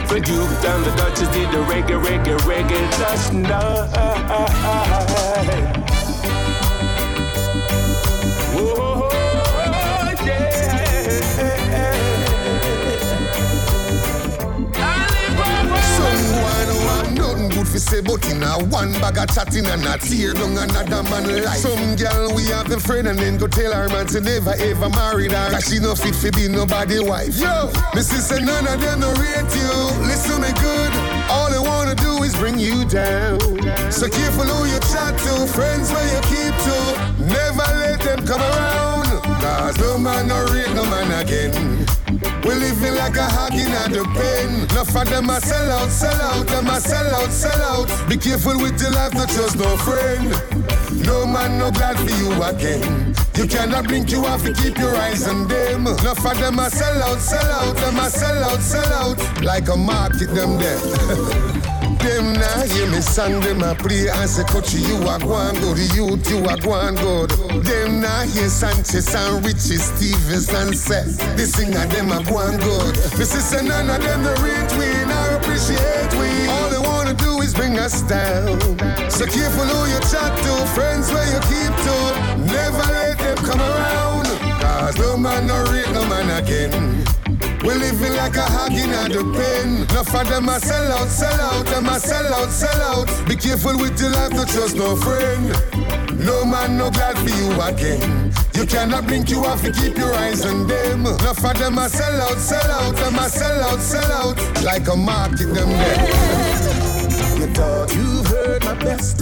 The 0.09 0.19
Duke 0.19 0.65
and 0.65 0.85
the 0.85 0.93
Duchess 0.97 1.29
did 1.29 1.49
the 1.51 1.63
reggae, 1.71 1.97
reggae, 2.03 2.37
reggae 2.39 2.99
last 2.99 3.33
night. 3.33 3.87
Good 17.57 17.67
for 17.67 17.79
say, 17.79 18.01
but 18.01 18.21
in 18.29 18.43
a 18.43 18.53
one 18.69 18.93
bag 19.01 19.17
of 19.17 19.33
chatting 19.33 19.65
and 19.65 19.81
a 19.85 19.97
tear 19.97 20.33
down 20.33 20.53
another 20.57 21.01
man 21.09 21.43
life. 21.43 21.57
Some 21.57 21.95
girl 21.95 22.35
we 22.35 22.45
have 22.53 22.69
the 22.69 22.79
friend 22.79 23.07
and 23.07 23.17
then 23.17 23.37
go 23.37 23.47
tell 23.47 23.73
her 23.73 23.89
man 23.89 24.05
to 24.13 24.21
never 24.21 24.53
ever 24.53 24.89
marry 24.89 25.27
her. 25.29 25.49
Cause 25.49 25.65
she 25.65 25.79
no 25.79 25.95
fit 25.95 26.13
for 26.13 26.31
be 26.31 26.47
nobody 26.47 26.99
wife. 26.99 27.33
Yo, 27.37 27.71
me 27.95 28.01
sister 28.01 28.39
none 28.41 28.67
of 28.67 28.79
them 28.79 28.99
no 28.99 29.09
rate 29.17 29.49
you. 29.57 29.73
Listen 30.05 30.41
me 30.41 30.53
good. 30.61 30.93
All 31.33 31.49
they 31.49 31.59
wanna 31.59 31.95
do 31.95 32.21
is 32.23 32.35
bring 32.35 32.59
you 32.59 32.85
down. 32.85 33.39
So 33.91 34.07
careful 34.07 34.45
who 34.45 34.69
you 34.69 34.79
chat 34.93 35.17
to, 35.25 35.47
friends 35.49 35.89
where 35.91 36.05
you 36.13 36.21
keep 36.29 36.53
to. 36.53 36.77
Never 37.25 37.67
let 37.81 37.99
them 38.01 38.21
come 38.27 38.41
around. 38.41 39.07
Cause 39.41 39.77
no 39.79 39.97
man 39.97 40.27
no 40.27 40.45
rate 40.53 40.73
no 40.75 40.85
man 40.85 41.09
again. 41.25 41.86
We 42.43 42.53
living 42.55 42.95
like 42.95 43.15
a 43.17 43.23
hog 43.23 43.53
in 43.53 43.71
the 43.71 44.03
pen. 44.15 44.69
Enough 44.71 44.95
of 44.95 45.09
them 45.09 45.29
a 45.29 45.39
sell 45.41 45.71
out, 45.71 45.89
sell 45.89 46.21
out, 46.21 46.47
them 46.47 46.67
a 46.67 46.79
sell 46.79 47.15
out, 47.15 47.31
sell 47.31 47.61
out. 47.61 48.09
Be 48.09 48.17
careful 48.17 48.57
with 48.57 48.81
your 48.81 48.91
life, 48.91 49.13
not 49.13 49.29
just 49.29 49.57
no 49.57 49.77
friend. 49.77 50.29
No 51.05 51.25
man 51.25 51.57
no 51.57 51.71
glad 51.71 51.97
for 51.97 52.09
you 52.09 52.31
again. 52.43 53.15
You 53.35 53.47
cannot 53.47 53.87
blink, 53.87 54.11
you 54.11 54.23
have 54.23 54.43
to 54.43 54.53
keep 54.53 54.77
your 54.77 54.95
eyes 54.95 55.27
on 55.27 55.47
them. 55.47 55.87
Enough 55.87 56.25
of 56.25 56.39
them 56.39 56.59
a 56.59 56.69
sell 56.69 57.03
out, 57.03 57.19
sell 57.19 57.51
out, 57.51 57.75
them 57.75 57.97
a 57.97 58.09
sell 58.09 58.43
out, 58.43 58.61
sell 58.61 58.93
out. 58.93 59.43
Like 59.43 59.69
a 59.69 59.77
market 59.77 60.33
them 60.33 60.57
there. 60.57 61.73
Them 62.07 62.31
now 62.31 62.63
hear 62.63 62.87
me 62.87 63.01
song, 63.01 63.41
them 63.41 63.61
a 63.63 63.75
play 63.75 64.07
and 64.07 64.29
say, 64.29 64.43
Coachy, 64.45 64.79
you 64.79 64.95
are 65.11 65.19
going 65.19 65.59
good, 65.59 65.77
youth, 65.91 66.23
you 66.31 66.39
a 66.47 66.55
going 66.55 66.95
good. 66.95 67.31
Them 67.67 67.99
now 67.99 68.23
hear 68.23 68.47
Sanchez 68.47 69.13
and 69.13 69.45
Richie 69.45 69.75
Stephens 69.75 70.47
and 70.47 70.73
Seth. 70.73 71.19
The 71.35 71.43
singer, 71.43 71.85
them 71.87 72.11
a 72.15 72.23
going 72.23 72.59
good. 72.63 72.95
Me 73.19 73.25
sister, 73.27 73.61
none 73.61 73.89
of 73.89 74.01
them 74.01 74.23
the 74.23 74.31
rich 74.39 74.71
we 74.79 74.87
now 75.03 75.35
appreciate 75.35 76.11
we. 76.15 76.47
All 76.47 76.69
they 76.71 76.79
wanna 76.79 77.13
do 77.13 77.41
is 77.41 77.53
bring 77.53 77.77
us 77.77 78.01
down. 78.03 78.57
So 79.11 79.25
careful 79.27 79.67
who 79.67 79.91
you 79.91 79.99
chat 80.07 80.31
to, 80.31 80.53
friends 80.71 81.11
where 81.11 81.27
you 81.27 81.39
keep 81.51 81.75
to. 81.75 81.97
Never 82.47 82.87
let 82.87 83.19
them 83.19 83.37
come 83.43 83.59
around. 83.59 84.27
Cause 84.63 84.97
no 84.97 85.17
man 85.17 85.45
no 85.45 85.59
rate 85.71 85.91
no 85.91 86.07
man 86.07 86.41
again. 86.41 87.03
We 87.67 87.73
living 87.73 88.15
like 88.15 88.37
a 88.37 88.43
hog 88.43 88.71
in 88.71 88.91
the 88.91 89.27
pen. 89.35 89.83
Enough 89.91 90.15
of 90.15 90.29
them 90.29 90.47
a 90.47 90.57
sell 90.57 90.89
out, 90.93 91.09
sell 91.09 91.41
out, 91.41 91.65
them 91.65 91.85
a 91.87 91.99
sell 91.99 92.33
out, 92.33 92.49
sell 92.49 92.81
out. 92.81 93.27
Be 93.27 93.35
careful 93.35 93.77
with 93.77 93.99
your 93.99 94.11
life, 94.11 94.31
don't 94.31 94.47
trust 94.47 94.77
no 94.77 94.95
friend. 94.95 95.51
No 96.17 96.45
man 96.45 96.77
no 96.77 96.89
glad 96.89 97.17
for 97.19 97.27
you 97.27 97.51
again. 97.59 98.31
You 98.53 98.65
cannot 98.65 99.05
blink, 99.05 99.29
you 99.29 99.43
have 99.43 99.61
to 99.63 99.73
keep 99.73 99.97
your 99.97 100.13
eyes 100.15 100.45
on 100.45 100.65
them. 100.65 101.07
Enough 101.07 101.43
of 101.43 101.59
them 101.59 101.75
sell 101.89 102.21
out, 102.21 102.37
sell 102.37 102.71
out, 102.71 102.95
them 102.95 103.15
a 103.15 103.27
sell 103.27 103.61
out, 103.65 103.79
sell 103.79 104.11
out. 104.13 104.63
Like 104.63 104.87
a 104.87 104.95
market 104.95 105.53
them 105.53 105.67
there. 105.67 106.07
You 107.37 107.47
thought 107.47 107.93
you've 107.93 108.26
heard 108.47 108.63
my 108.63 108.75
best, 108.75 109.17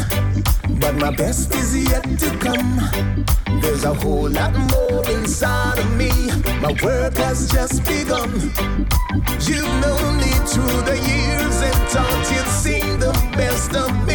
but 0.81 0.93
my 0.95 1.09
best 1.09 1.53
is 1.55 1.71
yet 1.89 2.03
to 2.19 2.29
come. 2.37 2.71
There's 3.61 3.83
a 3.83 3.93
whole 3.93 4.29
lot 4.29 4.53
more 4.73 5.01
inside 5.09 5.79
of 5.79 5.89
me. 6.01 6.11
My 6.61 6.73
work 6.83 7.15
has 7.17 7.49
just 7.51 7.83
begun. 7.85 8.31
You've 9.47 9.75
known 9.83 10.17
me 10.23 10.31
through 10.51 10.81
the 10.89 10.97
years 11.11 11.57
and 11.69 11.79
thought 11.91 12.23
you'd 12.33 12.51
seen 12.63 12.99
the 12.99 13.13
best 13.35 13.73
of 13.75 13.91
me. 14.07 14.14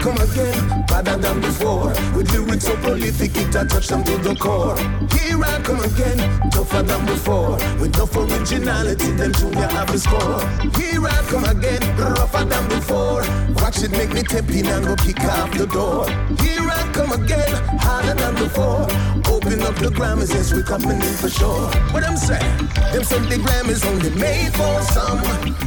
Come 0.00 0.16
again, 0.16 0.84
better 0.86 1.16
than 1.16 1.40
before. 1.40 1.88
With 2.16 2.32
lyrics 2.32 2.64
so 2.64 2.74
prolific, 2.76 3.36
it 3.36 3.54
I 3.54 3.66
touch 3.66 3.88
them 3.88 4.02
to 4.04 4.16
the 4.18 4.34
core. 4.34 4.76
Here 5.12 5.42
I 5.42 5.60
come 5.62 5.80
again, 5.80 6.18
tougher 6.50 6.82
than 6.82 7.04
before. 7.06 7.56
With 7.78 7.94
enough 7.94 8.16
originality, 8.16 9.10
then 9.12 9.32
Junior 9.34 9.68
have 9.68 9.94
a 9.94 9.98
score. 9.98 10.40
Here 10.76 11.04
I 11.06 11.20
come 11.28 11.44
again, 11.44 11.82
rougher 11.96 12.44
than 12.44 12.68
before. 12.68 13.22
Watch 13.60 13.82
it 13.82 13.92
make 13.92 14.12
me 14.12 14.22
tap 14.22 14.48
in 14.48 14.66
and 14.66 14.86
go 14.86 14.96
kick 14.96 15.20
off 15.20 15.52
the 15.56 15.66
door. 15.66 16.08
Here 16.40 16.66
I 16.68 16.90
come 16.92 17.12
again, 17.12 17.52
harder 17.78 18.14
than 18.14 18.34
before. 18.34 18.86
Open 19.30 19.62
up 19.62 19.76
the 19.76 19.90
Grammys, 19.92 20.30
yes, 20.30 20.52
we 20.52 20.62
coming 20.62 21.00
in 21.00 21.14
for 21.20 21.28
sure. 21.28 21.68
What 21.92 22.04
I'm 22.04 22.16
saying, 22.16 22.56
them 22.92 23.04
say 23.04 23.20
the 23.28 23.36
Grammys 23.36 23.84
only 23.86 24.10
made 24.18 24.52
for 24.54 24.80
some. 24.94 25.20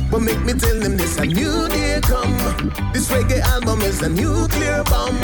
But 0.10 0.22
make 0.22 0.41
me 0.41 0.54
tell 0.54 0.80
them 0.80 0.98
this 0.98 1.17
a 1.17 1.26
new 1.26 1.67
day 1.69 2.00
come. 2.04 2.38
This 2.93 3.10
reggae 3.10 3.39
album 3.39 3.82
is 3.82 4.02
a 4.04 4.10
nuclear 4.23 4.83
bomb. 4.83 5.19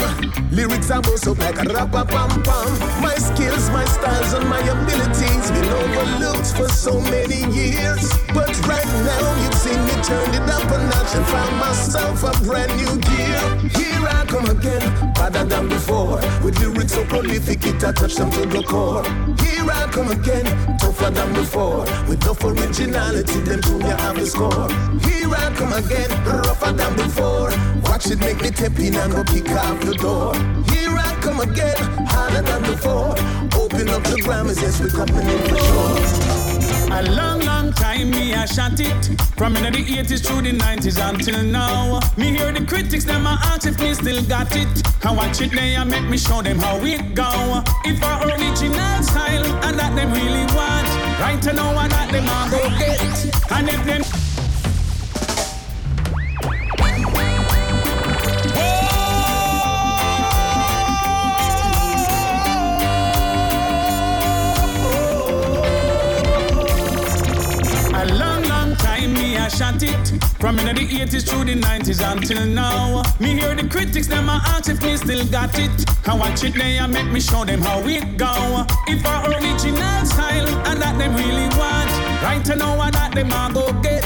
Lyrics 0.52 0.90
are 0.90 1.00
bust 1.00 1.26
up 1.26 1.38
like 1.38 1.58
a 1.58 1.66
rapper 1.72 2.04
pam 2.04 2.30
pam. 2.42 2.68
My 3.00 3.14
skills, 3.14 3.70
my 3.70 3.84
styles, 3.84 4.32
and 4.34 4.46
my 4.48 4.60
abilities 4.60 5.50
been 5.50 5.70
overlooked 5.80 6.50
for 6.56 6.68
so 6.68 7.00
many 7.00 7.40
years. 7.54 8.04
But 8.34 8.52
right 8.66 8.90
now 9.10 9.24
you've 9.42 9.60
seen 9.64 9.80
me 9.88 9.96
turn 10.02 10.30
it 10.38 10.46
up 10.56 10.68
a 10.76 10.78
notch 10.90 11.12
and 11.18 11.26
found 11.26 11.56
myself 11.56 12.18
a 12.30 12.32
brand 12.44 12.72
new 12.76 12.94
gear. 13.08 13.40
Here 13.78 14.04
I 14.18 14.24
come 14.26 14.46
again, 14.46 14.84
better 15.20 15.44
than 15.44 15.68
before. 15.68 16.16
With 16.42 16.58
lyrics 16.60 16.92
so 16.94 17.04
prolific, 17.04 17.66
it 17.66 17.78
touch 17.80 18.14
them 18.14 18.30
to 18.30 18.46
the 18.46 18.62
core. 18.62 19.04
Here 19.44 19.68
I 19.70 19.86
come 19.92 20.10
again, 20.10 20.46
tougher 20.78 21.10
than 21.10 21.32
before. 21.34 21.84
With 22.08 22.22
enough 22.22 22.42
originality, 22.44 23.40
then 23.40 23.60
Junior 23.60 23.96
have 23.96 24.16
the 24.16 24.26
score. 24.26 24.68
Here 25.06 25.32
I 25.42 25.46
come 25.58 25.74
again, 25.74 26.10
rougher 26.24 26.72
than 26.72 26.96
before. 26.96 27.50
Watch 27.84 28.06
it 28.10 28.20
make 28.20 28.40
me 28.40 28.50
tap 28.50 28.78
in 28.78 28.96
and 28.96 29.12
go 29.12 29.22
kick 29.24 29.50
off 29.50 29.80
the 29.80 29.94
door. 29.94 30.34
Here 30.72 30.96
I 31.06 31.10
come 31.20 31.40
again, 31.40 31.76
harder 32.12 32.42
than 32.42 32.62
before. 32.62 33.12
Open 33.60 33.88
up 33.90 34.02
the 34.04 34.16
Grammys, 34.24 34.60
yes, 34.62 34.80
we're 34.80 34.88
coming 34.88 35.26
in 35.28 35.40
for 35.48 35.58
sure. 35.58 36.29
A 36.92 37.02
long, 37.12 37.40
long 37.40 37.72
time 37.72 38.10
me 38.10 38.34
I 38.34 38.44
shot 38.46 38.80
it. 38.80 39.20
From 39.36 39.56
in 39.56 39.72
the 39.72 39.78
80s 39.78 40.26
through 40.26 40.42
the 40.42 40.52
90s 40.52 40.98
until 40.98 41.42
now. 41.42 42.00
Me 42.16 42.36
hear 42.36 42.52
the 42.52 42.64
critics, 42.64 43.04
them 43.04 43.26
a 43.26 43.38
ask 43.42 43.66
if 43.66 43.78
me 43.80 43.94
still 43.94 44.22
got 44.24 44.54
it. 44.56 44.68
I 45.04 45.12
watch 45.12 45.40
it 45.40 45.52
they 45.52 45.76
a 45.76 45.84
make 45.84 46.04
me 46.08 46.18
show 46.18 46.42
them 46.42 46.58
how 46.58 46.78
it 46.78 47.14
go. 47.14 47.62
If 47.84 48.02
our 48.02 48.26
original 48.26 49.02
style 49.02 49.46
and 49.64 49.78
that 49.78 49.94
them 49.94 50.12
really 50.12 50.46
want. 50.54 50.88
Right 51.20 51.40
to 51.42 51.52
know 51.52 51.72
what 51.74 51.90
that 51.90 52.10
them 52.10 52.26
a 52.26 52.50
go 52.50 52.68
get. 52.78 53.52
And 53.52 53.68
if 53.68 53.84
them 53.86 54.19
I 69.60 69.72
shot 69.72 69.82
it 69.82 70.24
From 70.40 70.58
in 70.58 70.74
the 70.74 70.86
80s 70.86 71.28
through 71.28 71.44
the 71.44 71.54
90s 71.54 72.00
until 72.00 72.46
now. 72.46 73.02
Me 73.20 73.38
hear 73.38 73.54
the 73.54 73.68
critics 73.68 74.06
them 74.06 74.28
a 74.28 74.40
ask 74.46 74.70
if 74.70 74.82
me 74.82 74.96
still 74.96 75.26
got 75.26 75.58
it. 75.58 75.70
I 76.06 76.14
watch 76.14 76.44
it 76.44 76.54
they 76.54 76.78
a 76.78 76.88
make 76.88 77.10
me 77.12 77.20
show 77.20 77.44
them 77.44 77.60
how 77.60 77.80
it 77.80 78.16
go. 78.16 78.64
If 78.86 79.04
our 79.04 79.28
original 79.28 80.06
style 80.06 80.48
and 80.66 80.80
that 80.80 80.96
them 80.98 81.14
really 81.14 81.48
want 81.58 82.09
Right 82.22 82.44
to 82.44 82.56
know 82.56 82.76
what 82.76 82.92
that 82.92 83.14
them 83.14 83.32
a 83.32 83.50
go 83.52 83.72
get 83.80 84.04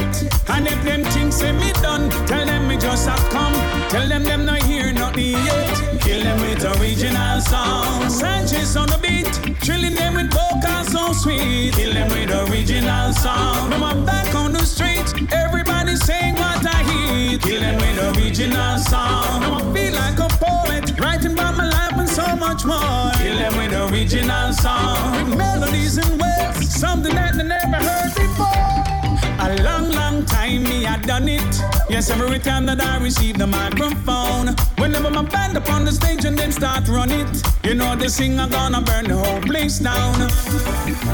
And 0.48 0.66
if 0.68 0.82
them 0.84 1.02
things 1.04 1.36
say 1.36 1.50
me 1.52 1.72
done 1.82 2.08
Tell 2.26 2.46
them 2.46 2.68
me 2.68 2.76
just 2.76 3.08
a 3.08 3.16
come. 3.30 3.54
Tell 3.90 4.06
them 4.08 4.22
them 4.22 4.44
not 4.44 4.62
hear 4.62 4.92
nothing 4.92 5.32
yet. 5.32 6.00
Kill 6.00 6.22
them 6.22 6.40
with 6.40 6.64
original 6.78 7.40
song 7.40 8.08
Sanchez 8.08 8.76
on 8.76 8.86
the 8.88 8.98
beat. 8.98 9.34
Trilling 9.60 9.94
them 9.94 10.14
with 10.14 10.30
vocals 10.32 10.92
so 10.92 11.12
sweet. 11.12 11.74
Kill 11.74 11.92
them 11.92 12.08
with 12.10 12.30
original 12.48 13.12
song 13.14 13.70
Now 13.70 13.84
I'm 13.84 14.04
back 14.04 14.32
on 14.34 14.52
the 14.52 14.64
street. 14.64 15.06
Everybody 15.32 15.96
saying 15.96 16.34
what 16.36 16.64
I 16.64 16.82
hear. 16.84 17.38
Kill 17.38 17.60
them 17.60 17.76
with 17.76 18.16
original 18.16 18.78
song 18.78 19.40
Now 19.40 19.58
I 19.58 19.74
feel 19.74 19.92
like 19.92 20.18
a 20.20 20.28
poet 20.38 21.00
Writing 21.00 21.32
about 21.32 21.56
my 21.56 21.68
life 21.68 21.98
and 21.98 22.08
so 22.08 22.36
much 22.36 22.64
more. 22.64 23.10
Kill 23.18 23.36
them 23.38 23.56
with 23.58 23.92
original 23.92 24.52
song 24.52 25.12
With 25.28 25.36
melodies 25.36 25.98
and 25.98 26.20
words 26.20 26.74
Something 26.78 27.14
that 27.14 27.34
they 27.34 27.42
never 27.42 27.76
heard 27.76 28.03
before 28.12 29.03
a 29.50 29.62
long, 29.62 29.90
long 29.90 30.24
time 30.24 30.62
me 30.62 30.86
I 30.86 30.96
done 30.98 31.28
it. 31.28 31.62
Yes, 31.88 32.10
every 32.10 32.38
time 32.38 32.66
that 32.66 32.80
I 32.80 32.98
receive 33.02 33.36
the 33.36 33.46
microphone. 33.46 34.54
Whenever 34.78 35.10
my 35.10 35.22
band 35.22 35.56
up 35.56 35.68
on 35.70 35.84
the 35.84 35.92
stage 35.92 36.24
and 36.24 36.38
them 36.38 36.50
start 36.50 36.88
run 36.88 37.10
it. 37.10 37.28
You 37.62 37.74
know 37.74 37.94
the 37.96 38.08
singer 38.08 38.48
gonna 38.48 38.80
burn 38.80 39.04
the 39.04 39.16
whole 39.16 39.40
place 39.40 39.78
down. 39.78 40.18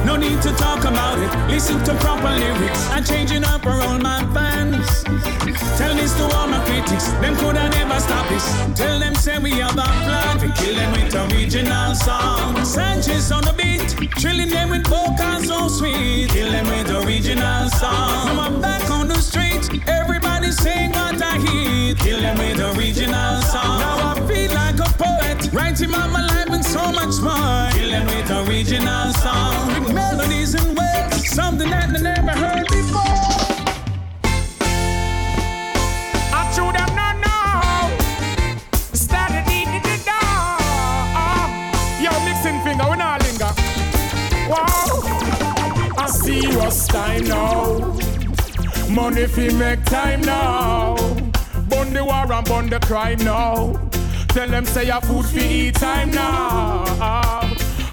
No 0.07 0.17
need 0.17 0.41
to 0.43 0.53
talk 0.55 0.81
about 0.85 1.19
it. 1.19 1.51
Listen 1.51 1.83
to 1.85 1.95
proper 1.97 2.31
lyrics. 2.31 2.89
I'm 2.91 3.05
changing 3.05 3.45
up 3.45 3.63
for 3.63 3.71
all 3.71 3.99
my 3.99 4.21
fans. 4.35 5.05
Tell 5.79 5.95
this 5.95 6.13
to 6.19 6.25
all 6.37 6.47
my 6.47 6.63
critics. 6.67 7.09
Them 7.23 7.37
coulda 7.37 7.69
never 7.71 7.99
stop 8.01 8.29
this. 8.29 8.47
Tell 8.79 8.99
them 8.99 9.15
say 9.15 9.39
we 9.39 9.53
have 9.53 9.79
a 9.79 9.89
plan 10.07 10.39
to 10.41 10.49
kill 10.61 10.75
them 10.75 10.93
with 10.93 11.15
original 11.15 11.95
song. 11.95 12.65
Sanchez 12.65 13.33
on 13.33 13.43
the 13.43 13.55
beat, 13.55 13.89
chilling 14.19 14.51
them 14.51 14.71
with 14.71 14.87
vocals 14.87 15.49
so 15.49 15.69
sweet. 15.69 16.29
Kill 16.31 16.51
them 16.51 16.67
with 16.69 16.91
original 16.91 17.69
song. 17.71 18.20
Now 18.25 18.43
I'm 18.43 18.61
back 18.61 18.91
on 18.91 19.09
the 19.09 19.21
street. 19.21 19.65
Everybody 19.89 20.51
sing 20.51 20.91
what 20.93 21.23
I 21.23 21.39
hear. 21.39 21.95
Kill 21.95 22.21
them 22.21 22.39
with 22.39 22.61
original 22.77 23.43
song. 23.43 23.79
Now 23.81 24.13
I 24.13 24.15
feel 24.29 24.53
like 24.53 24.79
a 24.79 24.91
poet, 25.05 25.53
writing 25.53 25.91
about 25.91 26.11
my 26.11 26.27
life 26.27 26.51
and 26.51 26.65
so 26.65 26.93
much 26.93 27.17
more. 27.21 27.71
Kill 27.73 27.91
them 27.91 28.07
with 28.07 28.31
original 28.49 29.13
song. 29.15 29.69
With 29.69 29.95
melodies 29.95 30.55
and 30.55 30.77
words, 30.77 31.31
something 31.31 31.71
that 31.71 31.93
they 31.93 32.03
never 32.03 32.33
heard 32.33 32.67
before. 32.69 33.11
I. 44.53 45.95
I 45.97 46.07
serious 46.07 46.87
time 46.89 47.25
now. 47.25 48.10
Money 48.91 49.27
fi 49.27 49.53
make 49.53 49.85
time 49.85 50.21
now. 50.23 50.97
Bun 51.69 51.93
the 51.93 52.05
war 52.05 52.33
and 52.33 52.47
bun 52.47 52.69
the 52.69 52.81
crime 52.81 53.19
now. 53.19 53.79
Tell 54.29 54.49
them 54.49 54.65
say 54.65 54.87
your 54.87 55.01
food 55.03 55.27
fi 55.27 55.41
eat 55.41 55.75
time 55.77 56.11
now. 56.11 56.85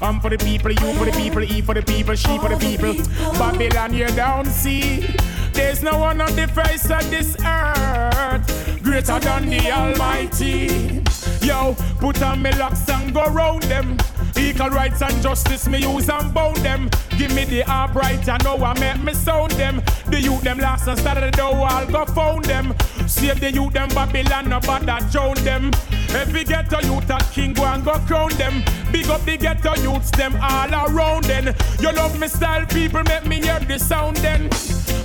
I'm 0.02 0.20
for 0.20 0.30
the 0.30 0.38
people, 0.38 0.72
you 0.72 0.94
for 0.94 1.06
the 1.06 1.12
people, 1.12 1.44
E 1.44 1.62
for 1.62 1.74
the 1.74 1.82
people, 1.82 2.16
she 2.16 2.38
for 2.40 2.50
the 2.50 2.58
people. 2.58 2.94
Babylon, 3.34 3.94
you 3.94 4.08
down 4.08 4.46
see. 4.46 5.06
There's 5.54 5.82
no 5.84 5.98
one 6.00 6.22
on 6.22 6.36
the 6.36 6.48
face 6.48 6.90
of 6.90 7.10
this 7.10 7.36
earth 7.46 8.82
greater 8.84 9.20
than 9.20 9.50
the 9.50 9.72
Almighty. 9.72 11.04
Yo, 11.46 11.76
put 12.00 12.22
on 12.22 12.42
me 12.42 12.52
locks 12.54 12.90
and 12.90 13.14
go 13.14 13.26
round 13.26 13.64
them. 13.64 13.98
Equal 14.38 14.70
rights 14.70 15.02
and 15.02 15.22
justice, 15.22 15.68
me 15.68 15.80
use 15.80 16.10
and 16.10 16.34
bound 16.34 16.58
them. 16.58 16.90
Give 17.18 17.34
me 17.34 17.46
the 17.46 17.64
upright, 17.64 18.28
I 18.30 18.38
know 18.44 18.56
I 18.64 18.78
make 18.80 19.04
me 19.04 19.14
sound 19.14 19.52
them. 19.54 19.82
The 20.08 20.22
youth 20.22 20.42
them 20.42 20.60
last 20.60 20.88
and 20.88 21.00
started 21.00 21.34
the 21.34 21.38
door, 21.38 21.66
I'll 21.66 21.88
go 21.88 22.06
found 22.06 22.46
them. 22.46 22.76
Save 23.08 23.40
the 23.40 23.52
youth 23.52 23.74
them 23.74 23.90
Babylon, 23.90 24.50
no 24.50 24.60
bother 24.60 25.00
drown 25.12 25.36
them. 25.44 25.72
Every 26.10 26.44
ghetto 26.44 26.80
youth 26.82 27.10
a 27.10 27.18
king 27.34 27.54
go 27.54 27.66
and 27.66 27.84
go 27.84 27.98
crown 28.00 28.30
them. 28.38 28.64
Big 28.92 29.08
up 29.08 29.24
the 29.26 29.38
ghetto 29.38 29.76
youths 29.82 30.12
them 30.12 30.38
all 30.42 30.72
around 30.72 31.26
then. 31.26 31.56
You 31.80 31.92
love 31.92 32.20
me 32.20 32.28
style, 32.28 32.66
people 32.68 33.04
make 33.04 33.26
me 33.26 33.42
hear 33.42 33.60
the 33.60 33.80
sound 33.80 34.18
then. 34.18 34.50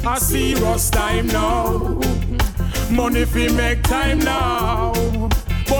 I 0.07 0.19
see 0.19 0.55
us 0.65 0.91
time 0.91 1.29
now. 1.29 2.01
Money 2.91 3.25
fi 3.25 3.49
make 3.49 3.83
time 3.83 4.19
now. 4.19 4.93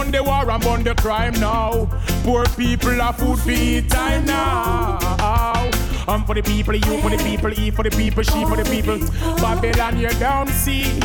Bun 0.03 0.11
the 0.11 0.21
war 0.21 0.51
and 0.51 0.61
bun 0.61 0.83
the 0.83 0.93
crime 0.95 1.33
now. 1.39 1.87
Poor 2.25 2.43
people 2.57 2.91
have 2.91 3.15
food 3.15 3.39
fi 3.39 3.53
eat 3.53 3.89
time 3.89 4.25
now. 4.25 4.97
I'm 6.09 6.25
for 6.25 6.35
the 6.35 6.41
people, 6.41 6.75
you 6.75 7.01
for 7.01 7.09
the 7.09 7.17
people, 7.23 7.57
E 7.57 7.71
for 7.71 7.83
the 7.83 7.89
people, 7.89 8.21
she 8.21 8.43
for 8.43 8.57
the 8.57 8.65
people. 8.65 8.99
Babylon, 9.37 9.97
you 9.97 10.09
don't 10.19 10.49
see. 10.49 10.99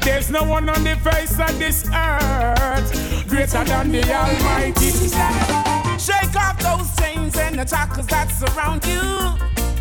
There's 0.00 0.30
no 0.30 0.42
one 0.42 0.68
on 0.68 0.82
the 0.82 0.96
face 0.96 1.38
of 1.38 1.56
this 1.60 1.88
earth 1.94 3.28
greater 3.28 3.62
than 3.62 3.92
the 3.92 4.02
Almighty. 4.12 4.90
Shake 5.96 6.34
off 6.34 6.58
those 6.58 6.90
chains 6.98 7.36
and 7.38 7.56
the 7.56 7.64
shackles 7.64 8.08
that 8.08 8.32
surround 8.32 8.84
you, 8.84 9.30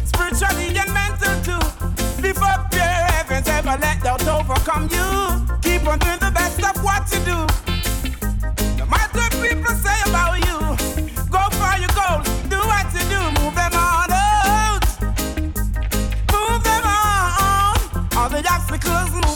spiritually 0.05 0.77
and 0.77 0.93
mental 0.93 1.35
too. 1.41 2.21
Lift 2.21 2.43
up 2.43 2.71
your 2.71 2.83
heavens, 2.83 3.47
ever 3.47 3.77
let 3.81 4.03
doubt 4.03 4.27
overcome 4.27 4.87
you. 4.91 5.57
Keep 5.63 5.87
on 5.87 5.97
doing 5.97 6.19
the 6.19 6.29
best 6.29 6.63
of 6.63 6.83
what 6.83 7.11
you 7.11 7.19
do. 7.25 7.68
Obstacles, 18.71 19.28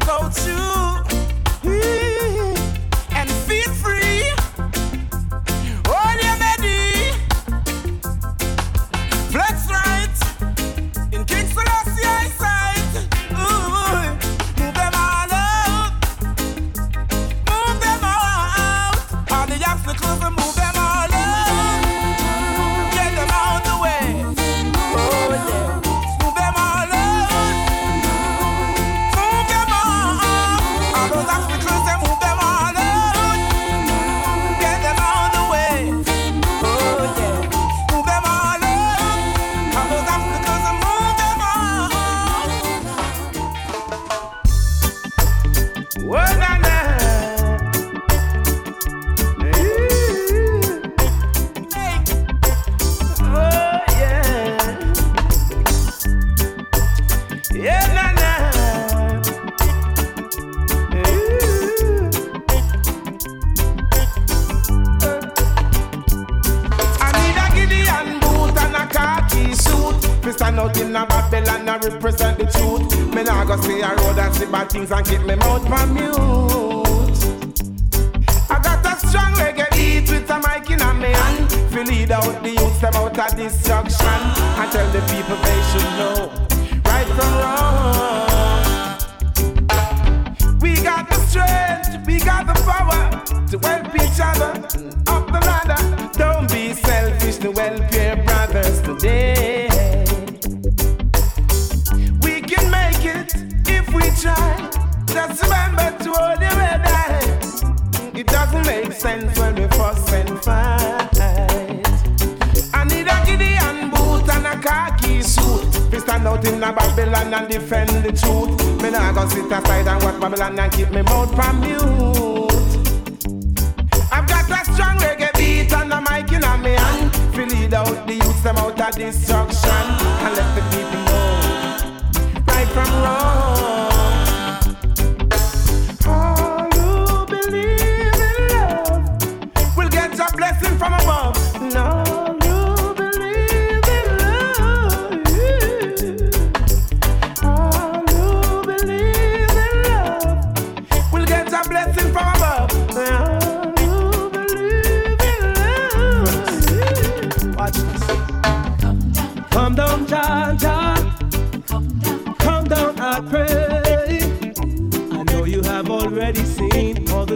thought 0.00 0.34
while 0.46 0.93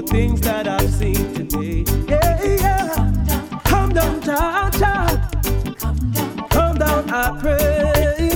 things 0.09 0.41
that 0.41 0.67
I've 0.67 0.91
seen 0.91 1.35
today. 1.35 1.85
Yeah, 2.09 2.43
yeah. 2.43 3.61
Come 3.65 3.93
down, 3.93 4.21
Jah, 4.23 4.71
Jah. 4.79 5.31
Come 6.49 6.79
down, 6.79 7.11
I 7.11 7.39
pray. 7.41 8.31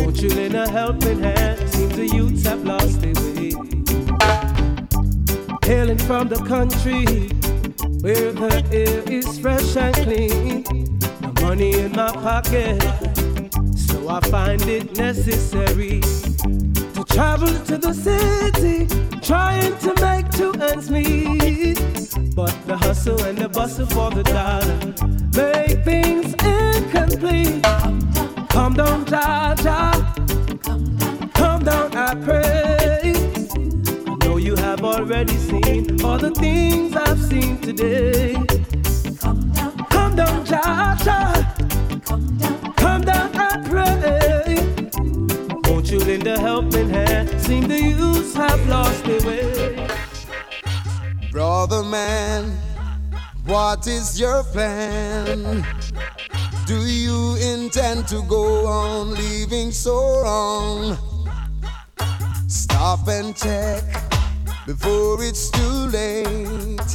Won't 0.00 0.20
you 0.22 0.30
lend 0.30 0.54
a 0.54 0.68
helping 0.68 1.20
hand? 1.20 1.68
Seems 1.68 1.96
the 1.96 2.06
youths 2.06 2.46
have 2.46 2.64
lost 2.64 3.00
their 3.02 3.14
way. 3.14 3.52
Hailing 5.64 5.98
from 5.98 6.28
the 6.28 6.42
country 6.46 7.04
where 8.00 8.32
the 8.32 8.64
air 8.72 9.02
is 9.12 9.38
fresh 9.38 9.76
and 9.76 9.94
clean. 9.96 10.64
No 11.20 11.32
money 11.46 11.78
in 11.78 11.92
my 11.92 12.10
pocket, 12.12 12.82
so 13.76 14.08
I 14.08 14.20
find 14.28 14.62
it 14.62 14.96
necessary 14.96 16.00
to 16.00 17.04
travel 17.08 17.48
to 17.66 17.78
the 17.78 17.92
city, 17.92 18.86
trying 19.24 19.76
to 19.78 19.94
make 20.02 20.30
two 20.32 20.52
ends 20.60 20.90
meet. 20.90 21.78
But 22.34 22.54
the 22.66 22.76
hustle 22.76 23.20
and 23.24 23.38
the 23.38 23.48
bustle 23.48 23.86
for 23.86 24.10
the 24.10 24.22
dollar 24.22 24.76
make 25.34 25.84
things 25.84 26.34
incomplete. 26.44 27.62
Come 28.50 28.74
down, 28.74 29.06
Jah 29.06 29.54
Jah. 29.62 30.14
Come 31.34 31.64
down, 31.64 31.96
I 31.96 32.14
pray. 32.16 33.14
I 34.06 34.14
know 34.26 34.36
you 34.36 34.56
have 34.56 34.84
already 34.84 35.36
seen 35.36 36.02
all 36.04 36.18
the 36.18 36.30
things 36.32 36.94
I've 36.94 37.20
seen 37.20 37.58
today. 37.60 38.34
Come 39.20 39.50
down, 39.50 39.86
come 39.88 40.16
down, 40.16 40.44
Come 42.76 43.00
down, 43.02 43.30
I 43.34 43.62
pray. 43.70 44.58
Won't 45.70 45.90
you 45.90 45.98
lend 46.00 46.26
a 46.26 46.38
helping? 46.38 46.83
Seem 47.44 47.68
the 47.68 47.78
youths 47.78 48.34
have 48.34 48.66
lost 48.68 49.04
their 49.04 49.20
way. 49.26 49.86
Brother 51.30 51.82
man, 51.82 52.50
what 53.44 53.86
is 53.86 54.18
your 54.18 54.42
plan? 54.44 55.62
Do 56.66 56.86
you 56.86 57.36
intend 57.36 58.08
to 58.08 58.22
go 58.22 58.66
on 58.66 59.14
living 59.14 59.72
so 59.72 60.22
wrong? 60.22 60.96
Stop 62.48 63.08
and 63.08 63.36
check 63.36 63.82
before 64.66 65.22
it's 65.22 65.50
too 65.50 65.78
late. 65.92 66.94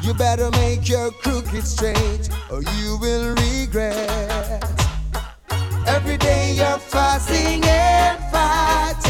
You 0.00 0.14
better 0.14 0.50
make 0.52 0.88
your 0.88 1.10
crooked 1.10 1.66
straight 1.66 2.30
or 2.50 2.62
you 2.62 2.96
will 2.98 3.34
regret. 3.34 4.64
Every 5.86 6.16
day 6.16 6.54
you're 6.54 6.78
fasting 6.78 7.62
and 7.64 8.18
fighting, 8.30 9.09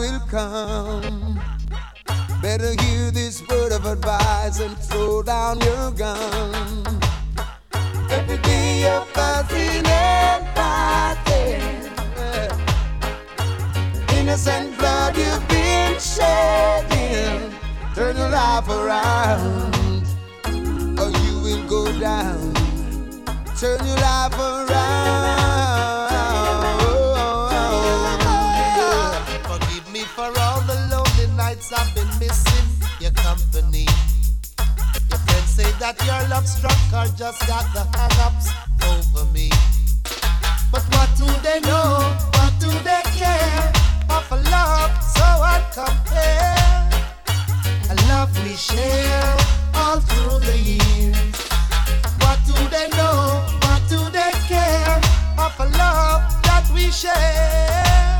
will 0.00 0.20
come. 0.30 1.38
Better 2.40 2.72
hear 2.82 3.10
this 3.10 3.46
word 3.48 3.72
of 3.72 3.84
advice 3.84 4.58
and 4.60 4.74
throw 4.78 5.22
down 5.22 5.60
your 5.60 5.90
gun. 5.90 6.86
Every 8.10 8.38
day 8.38 8.80
you're 8.84 9.04
fasting 9.16 9.84
and 9.84 10.42
fighting. 10.56 11.92
Innocent 14.18 14.78
blood 14.78 15.18
you've 15.18 15.46
been 15.48 16.00
shedding. 16.00 17.52
Turn 17.94 18.16
your 18.16 18.30
life 18.30 18.68
around, 18.68 20.04
or 21.02 21.10
you 21.24 21.34
will 21.44 21.64
go 21.68 21.82
down. 22.00 22.54
Turn 23.60 23.84
your 23.86 23.96
life 23.96 24.38
around. 24.38 24.89
I've 31.72 31.94
been 31.94 32.08
missing 32.18 32.66
your 32.98 33.12
company. 33.12 33.86
Your 35.08 35.18
friends 35.18 35.50
say 35.54 35.70
that 35.78 35.94
your 36.04 36.28
love 36.28 36.46
struck 36.48 36.74
or 36.92 37.06
just 37.16 37.46
got 37.46 37.62
the 37.72 37.86
hang-ups 37.96 38.50
over 38.90 39.24
me. 39.32 39.50
But 40.72 40.82
what 40.94 41.08
do 41.16 41.26
they 41.46 41.60
know? 41.60 42.02
What 42.34 42.52
do 42.58 42.70
they 42.82 43.02
care? 43.14 43.72
Of 44.10 44.26
a 44.32 44.42
love 44.50 44.90
so 45.14 45.26
uncompared. 45.54 46.90
A 47.86 47.94
love 48.08 48.32
we 48.42 48.56
share 48.56 49.36
all 49.74 50.00
through 50.00 50.40
the 50.40 50.58
years. 50.58 51.38
What 52.18 52.38
do 52.46 52.54
they 52.74 52.88
know? 52.98 53.46
What 53.62 53.82
do 53.88 53.98
they 54.10 54.32
care? 54.50 55.00
Of 55.38 55.54
a 55.60 55.66
love 55.78 56.22
that 56.42 56.68
we 56.74 56.90
share. 56.90 58.19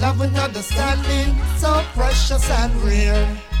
Love 0.00 0.18
with 0.20 0.36
understanding, 0.36 1.34
so 1.58 1.84
precious 1.94 2.50
and 2.50 2.74
rare. 2.82 3.51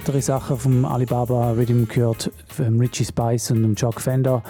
Ältere 0.00 0.22
Sachen 0.22 0.56
vom 0.56 0.86
Alibaba 0.86 1.50
Rhythm 1.50 1.84
gehört, 1.84 2.32
vom 2.46 2.80
Richie 2.80 3.04
Spice 3.04 3.50
und 3.50 3.76
Chuck 3.76 4.00
Fender. 4.00 4.42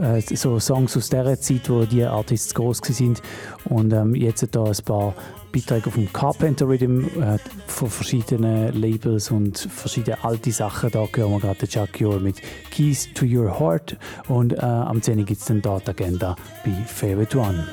Äh, 0.00 0.20
so 0.20 0.58
Songs 0.58 0.96
aus 0.96 1.10
der 1.10 1.40
Zeit, 1.40 1.70
wo 1.70 1.84
die 1.84 2.02
Artists 2.02 2.52
groß 2.52 2.80
sind. 2.82 3.22
Und 3.66 3.92
ähm, 3.92 4.16
jetzt 4.16 4.44
da 4.50 4.64
ein 4.64 4.76
paar 4.84 5.14
Beiträge 5.52 5.92
vom 5.92 6.12
Carpenter 6.12 6.66
Rhythm 6.66 7.04
äh, 7.20 7.38
von 7.68 7.88
verschiedenen 7.88 8.72
Labels 8.72 9.30
und 9.30 9.56
verschiedene 9.56 10.24
alte 10.24 10.50
Sachen. 10.50 10.90
Da 10.90 11.06
hören 11.14 11.30
wir 11.30 11.38
gerade 11.38 11.68
Chuck 11.68 11.90
Ure 12.00 12.18
mit 12.18 12.42
Keys 12.72 13.08
to 13.14 13.24
Your 13.24 13.60
Heart. 13.60 13.96
Und 14.26 14.54
äh, 14.54 14.60
am 14.60 15.00
10. 15.00 15.24
gibt 15.24 15.40
es 15.40 15.46
dann 15.46 15.62
dort 15.62 15.88
Agenda 15.88 16.34
bei 16.64 16.72
Favorite 16.84 17.38
One. 17.38 17.64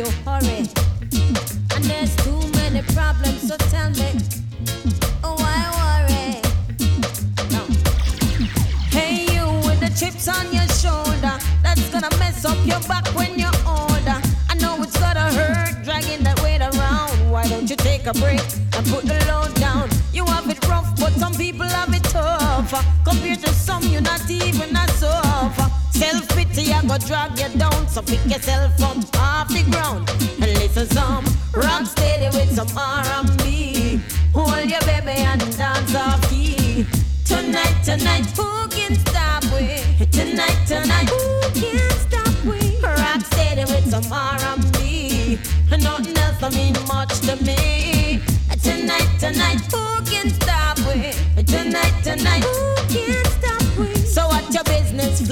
Your 0.00 0.10
hurry. 0.24 0.64
And 1.74 1.84
there's 1.84 2.16
too 2.24 2.40
many 2.56 2.80
problems, 2.96 3.48
so 3.48 3.56
tell 3.68 3.90
me, 3.90 4.10
oh, 5.22 5.36
why 5.42 5.60
worry? 5.80 6.40
No. 7.52 7.62
Hey, 8.96 9.26
you 9.34 9.44
with 9.68 9.80
the 9.84 9.92
chips 10.00 10.26
on 10.26 10.46
your 10.56 10.68
shoulder, 10.80 11.36
that's 11.62 11.86
gonna 11.90 12.08
mess 12.18 12.46
up 12.46 12.56
your 12.64 12.80
back 12.88 13.06
when 13.08 13.38
you're 13.38 13.60
older. 13.66 14.18
I 14.48 14.54
know 14.62 14.82
it's 14.82 14.98
gonna 14.98 15.28
hurt 15.38 15.84
dragging 15.84 16.22
that 16.24 16.40
weight 16.42 16.62
around. 16.62 17.12
Why 17.30 17.46
don't 17.48 17.68
you 17.68 17.76
take 17.76 18.06
a 18.06 18.14
break 18.14 18.40
and 18.76 18.86
put 18.86 19.04
the 19.04 19.18
load 19.28 19.54
down? 19.56 19.90
You 20.14 20.24
have 20.24 20.48
it 20.48 20.66
rough, 20.66 20.88
but 20.98 21.12
some 21.12 21.34
people 21.34 21.66
have 21.66 21.92
it 21.92 22.04
tough. 22.04 22.72
Compared 23.04 23.40
to 23.40 23.50
some, 23.52 23.82
you're 23.92 24.08
not 24.12 24.30
even 24.30 24.74
as 24.74 24.92
soft. 24.94 25.60
Self 25.94 26.26
I 26.80 26.86
go 26.86 26.96
drag 26.96 27.38
you 27.38 27.58
down. 27.58 27.88
So 27.88 28.00
pick 28.00 28.24
yourself 28.24 28.80
up 28.82 28.96
off 29.18 29.48
the 29.48 29.62
ground 29.70 30.08
and 30.40 30.58
listen 30.58 30.86
some 30.88 31.24
rock 31.54 31.84
steady 31.86 32.34
with 32.34 32.54
some 32.54 32.68
R&B. 32.76 34.00
Hold 34.32 34.70
your 34.70 34.80
baby 34.80 35.20
and 35.20 35.40
dance 35.58 35.94
off 35.94 36.30
key. 36.30 36.86
Tonight, 37.26 37.82
tonight, 37.84 38.24
who 38.36 38.68
can 38.68 38.94
stop 38.94 39.44
we? 39.52 39.82
Tonight, 40.06 40.58
tonight, 40.66 41.08
who 41.10 41.60
can 41.60 41.90
stop 42.00 42.44
we? 42.44 42.80
Rock 42.80 43.20
steady 43.26 43.64
with 43.64 43.90
some 43.90 44.10
R&B. 44.10 45.38
Nothing 45.70 46.16
else 46.16 46.42
I 46.42 46.50
mean 46.50 46.79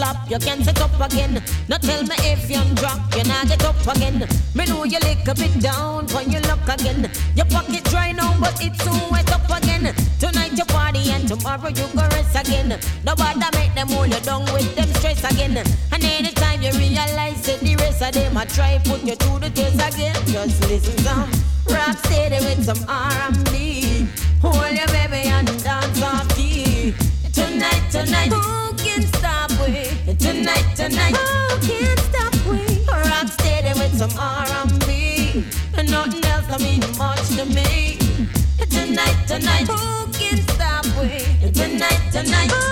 flop? 0.08 0.30
You 0.30 0.38
can 0.38 0.62
set 0.62 0.80
up 0.80 1.00
again. 1.00 1.42
Now 1.68 1.78
tell 1.78 2.02
me 2.02 2.16
if 2.18 2.50
you 2.50 2.62
drop, 2.74 3.00
you 3.16 3.24
not 3.24 3.48
get 3.48 3.64
up 3.64 3.86
again. 3.86 4.26
Me 4.54 4.64
know 4.66 4.84
you 4.84 4.98
lick 5.00 5.26
a 5.28 5.34
bit 5.34 5.60
down 5.60 6.06
when 6.08 6.30
you 6.30 6.40
look 6.40 6.68
again. 6.68 7.10
Your 7.34 7.46
pocket 7.46 7.84
dry 7.84 8.12
now, 8.12 8.34
but 8.40 8.58
it's 8.60 8.82
soon 8.84 9.10
wet 9.10 9.30
up 9.32 9.50
again. 9.50 9.94
Tonight 10.18 10.52
you 10.56 10.64
party 10.64 11.10
and 11.10 11.28
tomorrow 11.28 11.68
you 11.68 11.86
go 11.94 12.02
rest 12.14 12.36
again. 12.36 12.78
Nobody 13.04 13.46
make 13.56 13.74
them 13.74 13.88
hold 13.88 14.08
you 14.08 14.20
down 14.20 14.44
with 14.52 14.74
them 14.76 14.88
stress 14.94 15.22
again. 15.30 15.56
And 15.92 16.04
anytime 16.04 16.62
you 16.62 16.72
realize 16.72 17.42
that 17.46 17.60
the 17.60 17.76
rest 17.76 18.02
of 18.02 18.12
them 18.12 18.36
I 18.36 18.44
try 18.46 18.78
put 18.84 19.02
you 19.02 19.14
through 19.16 19.40
the 19.40 19.50
test 19.50 19.76
again, 19.76 20.14
just 20.26 20.60
listen 20.68 20.98
some 20.98 21.30
rock 21.70 21.96
steady 22.06 22.44
with 22.44 22.64
some 22.64 22.84
R&B. 22.88 23.87
Tonight, 30.58 30.74
tonight, 30.74 31.16
who 31.16 31.68
can 31.68 31.96
stop 31.98 32.34
we? 32.46 32.84
Rock 32.86 33.28
steady 33.28 33.78
with 33.78 33.96
some 33.96 34.10
R&B. 34.18 35.44
And 35.76 35.90
nothing 35.90 36.24
else 36.24 36.46
I 36.50 36.58
mean 36.58 36.80
much 36.98 37.28
to 37.36 37.44
me. 37.44 37.98
Tonight, 38.68 39.16
tonight, 39.28 39.66
oh, 39.68 40.06
who 40.06 40.12
can 40.12 40.38
stop 40.48 40.84
we? 40.98 41.50
Tonight, 41.52 42.00
tonight, 42.10 42.50
who 42.50 42.67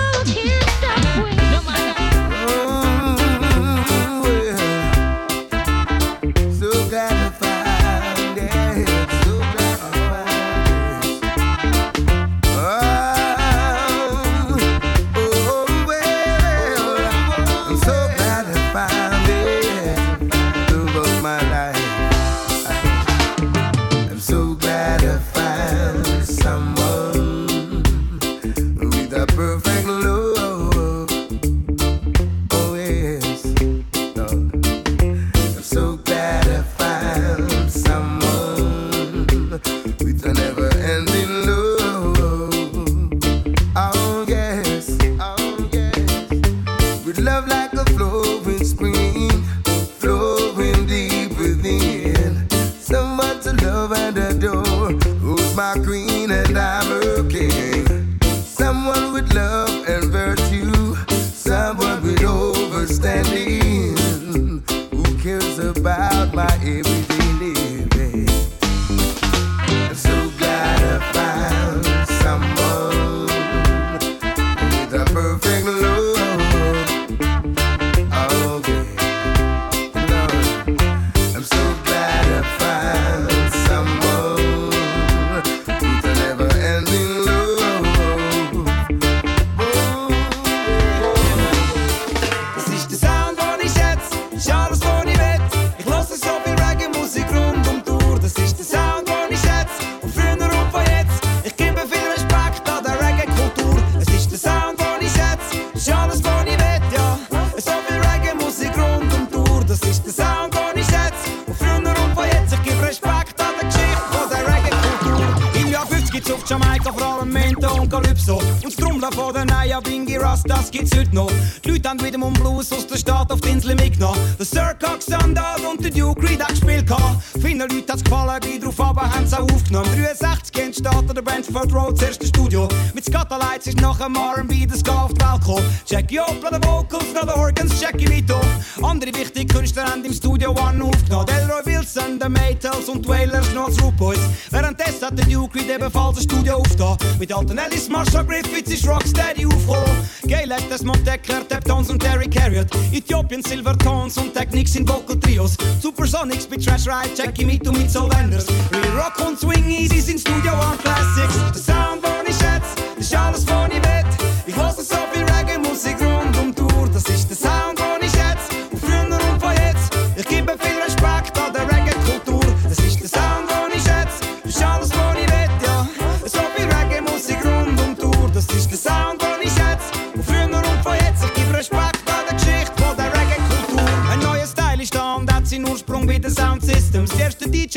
Noch. 121.17 121.31
Die 121.65 121.71
Leute 121.71 121.89
haben 121.89 122.03
wieder 122.03 122.21
um 122.23 122.31
Blues 122.33 122.71
aus 122.71 122.85
der 122.85 122.97
Stadt 122.97 123.31
auf 123.31 123.41
die 123.41 123.49
Insel 123.49 123.73
mitgenommen. 123.73 124.19
Der 124.37 124.45
Sir 124.45 124.75
Cox 124.79 125.07
und 125.07 125.83
der 125.83 125.91
Duke 125.91 126.21
Reed 126.21 126.39
hat 126.39 126.49
gespielt. 126.49 126.85
gehabt. 126.85 127.23
Vielen 127.41 127.59
Leuten 127.59 127.91
hat's 127.91 128.03
gefallen, 128.03 128.39
bei 128.39 128.59
drauf 128.59 128.79
aber 128.79 129.09
haben's 129.09 129.33
auch 129.33 129.51
aufgenommen. 129.51 129.89
63 129.95 130.51
kennt 130.51 130.75
Start 130.75 131.15
der 131.15 131.21
Brentford 131.23 131.73
Road, 131.73 131.93
das 131.93 132.09
erste 132.09 132.27
Studio. 132.27 132.67
Mit 132.93 133.05
Scatterlights 133.05 133.65
ist 133.65 133.81
nach 133.81 133.97
dem 133.97 134.15
R&B 134.15 134.67
das 134.67 134.81
Ska 134.81 135.05
auf 135.05 135.13
die 135.13 135.21
Welt 135.21 135.39
gekommen. 135.39 135.65
Jackie 135.87 136.19
Opel, 136.19 136.51
der 136.51 136.63
Vocals, 136.63 137.13
der 137.13 137.35
Organs, 137.35 137.81
Jackie 137.81 138.07
Vito. 138.07 138.39
Andere 138.83 139.13
wichtige 139.15 139.53
Künstler 139.53 139.85
haben 139.85 140.05
im 140.05 140.13
Studio 140.13 140.51
One 140.51 140.83
aufgenommen. 140.83 141.25
Delroy 141.25 141.65
Wilson, 141.65 142.19
der 142.19 142.29
Maytals 142.29 142.89
und 142.89 143.07
Wailers 143.07 143.51
noch 143.55 143.67
als 143.67 143.81
Root. 143.81 144.19
Währenddessen 144.51 145.05
hat 145.05 145.17
der 145.17 145.25
Duke 145.25 145.57
Reed 145.57 145.69
ebenfalls 145.69 146.17
ein 146.17 146.23
Studio 146.23 146.57
aufgetan. 146.57 146.97
Mit 147.17 147.33
alten 147.33 147.57
Ellis, 147.57 147.89
Marsha 147.89 148.21
Griffiths 148.21 148.71
ist 148.71 148.87
Rocksteady 148.87 149.45
aufgekommen. 149.45 150.09
Gail 150.27 150.53
hat 150.53 150.63
das 150.69 150.83
Montecker, 151.07 151.47
Taptones 151.47 151.89
und 151.89 151.99
Terry 151.99 152.27
Carriot. 152.29 152.67
Äthiopien, 152.91 153.41
Silvertones 153.41 154.17
und 154.17 154.33
Technics 154.33 154.75
in 154.75 154.85
Vocal 154.85 155.17
Trios. 155.17 155.55
Supersonics 155.81 156.49
mit 156.49 156.65
Trash 156.65 156.85
Ride, 156.85 157.15
Jackie 157.15 157.45
Mittoo 157.45 157.71
mit 157.71 157.89
Soul 157.89 158.09
Vendors. 158.11 158.45
Real 158.73 158.99
Rock 158.99 159.25
und 159.25 159.39
Swing 159.39 159.69
Easy 159.69 160.01
sind 160.01 160.19
Studio 160.19 160.51
One 160.51 160.77
Classics. 160.83 161.37
Der 161.53 161.61
Sound, 161.63 162.03
den 162.03 162.27
ich 162.27 162.35
schätze, 162.35 162.75
ist 162.97 163.15
alles, 163.15 163.47
was 163.47 163.69
ich 163.69 163.75
will. 163.75 164.05
Ich 164.47 164.55
höre 164.55 164.73
so 164.73 164.81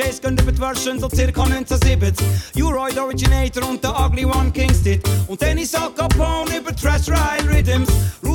Gehen 0.01 0.39
über 0.39 0.51
die 0.51 0.59
Version 0.59 0.99
so 0.99 1.11
circa 1.11 1.43
1970. 1.43 2.27
Euroid 2.57 2.99
Originator 2.99 3.69
und 3.69 3.85
der 3.85 4.01
Ugly 4.01 4.25
One 4.25 4.51
Kingston. 4.51 4.99
Und 5.27 5.43
dann 5.43 5.59
ist 5.59 5.77
Al 5.77 5.91
Capone 5.91 6.59
über 6.59 6.75
Trash 6.75 7.09
Ride 7.09 7.47
Rhythms. 7.47 7.89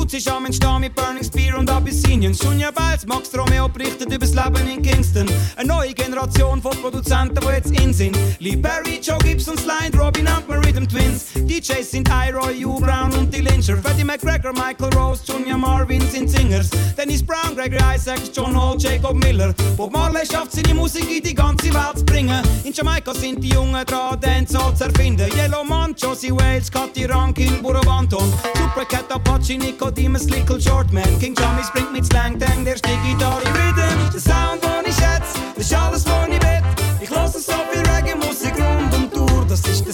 Roots 0.06 0.14
ist 0.14 0.30
am 0.30 0.46
Entstehen 0.46 0.80
mit 0.80 0.94
Burning 0.94 1.24
Spear 1.24 1.58
und 1.58 1.68
Abyssinians. 1.68 2.40
Junior 2.40 2.70
Biles, 2.70 3.04
Max 3.06 3.36
Romeo 3.36 3.68
berichtet 3.68 4.06
über 4.06 4.24
das 4.24 4.34
Leben 4.34 4.68
in 4.68 4.80
Kingston. 4.80 5.26
Eine 5.56 5.68
neue 5.68 5.94
Generation 5.94 6.62
von 6.62 6.70
Produzenten, 6.80 7.40
die 7.40 7.46
jetzt 7.48 7.72
in 7.72 7.92
sind. 7.92 8.16
Lee 8.38 8.56
Perry, 8.56 9.00
Joe 9.02 9.18
Gibson, 9.18 9.58
Slide, 9.58 9.98
Robin 9.98 10.28
und 10.28 10.64
Rhythm 10.64 10.86
Twins. 10.86 11.32
DJs 11.34 11.90
sind 11.90 12.08
Iroy, 12.08 12.54
Hugh 12.54 12.80
Brown 12.80 13.12
und 13.14 13.34
die 13.34 13.40
Lyncher. 13.40 13.78
Freddie 13.78 14.04
McGregor, 14.04 14.52
Michael 14.52 14.94
Rose, 14.96 15.22
Junior 15.26 15.58
Marvin 15.58 16.08
sind 16.08 16.30
Singers. 16.30 16.70
Dennis 16.96 17.24
Brown, 17.24 17.56
Gregory 17.56 17.96
Isaacs, 17.96 18.30
John 18.32 18.54
Hall, 18.54 18.76
Jacob 18.78 19.16
Miller. 19.16 19.52
Bob 19.76 19.92
Marley 19.92 20.24
schafft 20.24 20.52
seine 20.52 20.74
Musik 20.74 21.10
in 21.10 21.22
die 21.24 21.34
ganze 21.34 21.74
Welt 21.74 21.98
zu 21.98 22.04
bringen. 22.04 22.40
In 22.62 22.72
Jamaika 22.72 23.12
sind 23.12 23.42
die 23.42 23.48
Jungen 23.48 23.84
dran, 23.84 24.20
Dancehall 24.20 24.76
zu 24.76 24.84
erfinden. 24.84 25.28
Yellow 25.36 25.64
Man, 25.64 25.96
Josie 25.96 26.30
Wales, 26.30 26.70
Cathy 26.70 27.06
Rankin, 27.06 27.60
Burabanton. 27.60 28.32
Supercat, 28.76 29.10
Apache, 29.10 29.54
Nicodemus, 29.96 30.28
Little 30.28 30.60
Shortman. 30.60 31.18
King 31.18 31.34
Jamis 31.34 31.70
bringt 31.72 31.92
mit 31.92 32.04
Slang 32.04 32.38
Tang, 32.38 32.64
der 32.64 32.76
Stick 32.76 32.98
Gitarre 33.02 33.40
Rhythm. 33.40 34.12
Der 34.12 34.20
Sound, 34.20 34.62
den 34.62 34.90
ich 34.90 34.94
schätze, 34.94 35.40
das 35.56 35.64
ist 35.64 35.74
alles, 35.74 36.04
was 36.04 36.28
ich 36.28 36.42
will. 36.42 36.62
Ich 37.00 37.10
höre 37.10 37.28
so 37.28 37.38
viel 37.38 37.82
Reggae-Musik 37.92 38.54
rund 38.58 38.94
um 38.94 39.20
Uhr. 39.22 39.46
Das 39.48 39.60
ist 39.60 39.85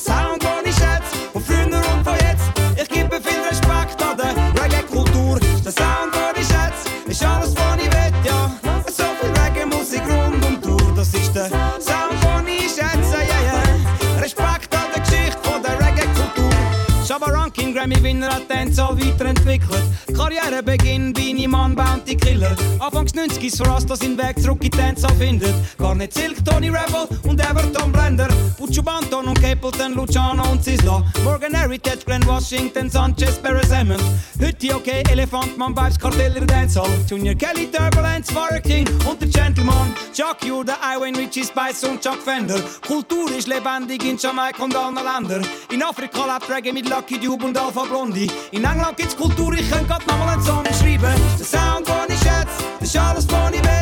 Prämie, 17.83 18.01
wie 18.05 18.23
er 18.23 18.33
an 18.33 18.43
den 18.49 18.77
weiterentwickelt. 18.77 19.83
Karrierebeginn, 20.13 21.13
Beanie 21.13 21.49
Man, 21.49 21.75
Bounty 21.75 22.17
Killer. 22.17 22.55
Anfangs 22.79 23.13
90s 23.15 23.57
für 23.57 23.67
Rasta 23.67 23.97
seinen 23.97 24.19
Weg 24.19 24.41
zurück 24.41 24.63
in 24.65 24.71
Dancehall 24.71 25.15
findet. 25.17 25.55
Gar 25.79 25.95
nicht 25.95 26.15
Silk, 26.15 26.45
Tony 26.45 26.69
Rebel 26.69 27.09
und 27.25 27.41
Everton 27.41 27.93
Blender. 27.93 28.29
Puccio 28.59 28.83
Banton 28.83 29.27
und 29.27 29.41
Capleton, 29.41 29.95
Luciano 29.95 30.43
und 30.51 30.63
Sizzla. 30.63 31.05
Morgan 31.25 31.55
Heritage, 31.55 32.05
Glenn 32.05 32.27
Washington, 32.27 32.91
Sanchez, 32.91 33.39
Barry 33.39 33.67
Hammond. 33.71 34.03
Heute 34.41 34.75
okay, 34.77 35.03
Elefant, 35.11 35.57
Man, 35.57 35.75
Vibes, 35.75 35.99
Kartell 35.99 36.37
in 36.37 36.47
Dancehall. 36.47 36.91
Junior 37.09 37.35
Kelly, 37.35 37.71
Turbulence, 37.71 38.33
Fire 38.33 38.61
King 38.61 38.89
und 39.09 39.21
der 39.21 39.29
Gentleman. 39.29 39.95
Chuck 40.13 40.39
U, 40.51 40.63
der 40.63 40.77
Iwayne 40.95 41.19
Richie 41.19 41.45
Spice 41.45 41.85
und 41.85 42.01
Chuck 42.01 42.21
Fender. 42.23 42.61
Kultur 42.87 43.31
ist 43.37 43.49
lebendig 43.49 44.05
in 44.05 44.17
Jamaika 44.19 44.63
und 44.63 44.77
allen 44.77 44.95
Ländern. 44.95 45.47
In 45.71 45.83
Afrika 45.83 46.27
lebt 46.27 46.51
Reggae 46.51 46.73
mit 46.73 46.89
Lucky 46.89 47.19
Dube 47.19 47.47
und 47.47 47.57
Alpha 47.57 47.85
Blondie. 47.85 48.31
In 48.51 48.65
England 48.65 48.97
gibt's 48.97 49.17
Kultur, 49.17 49.55
ich 49.55 49.71
könnte 49.71 49.95
nochmal 50.07 50.35
einen 50.35 50.43
Song 50.43 50.65
schreiben. 50.81 51.15
Der 51.39 51.47
Sound, 51.47 51.89
den 51.89 52.15
ich 52.15 52.19
schätze, 52.19 52.65
ist 52.81 52.97
alles, 52.97 53.27
was 53.29 53.53
ich 53.53 53.63
will. 53.63 53.82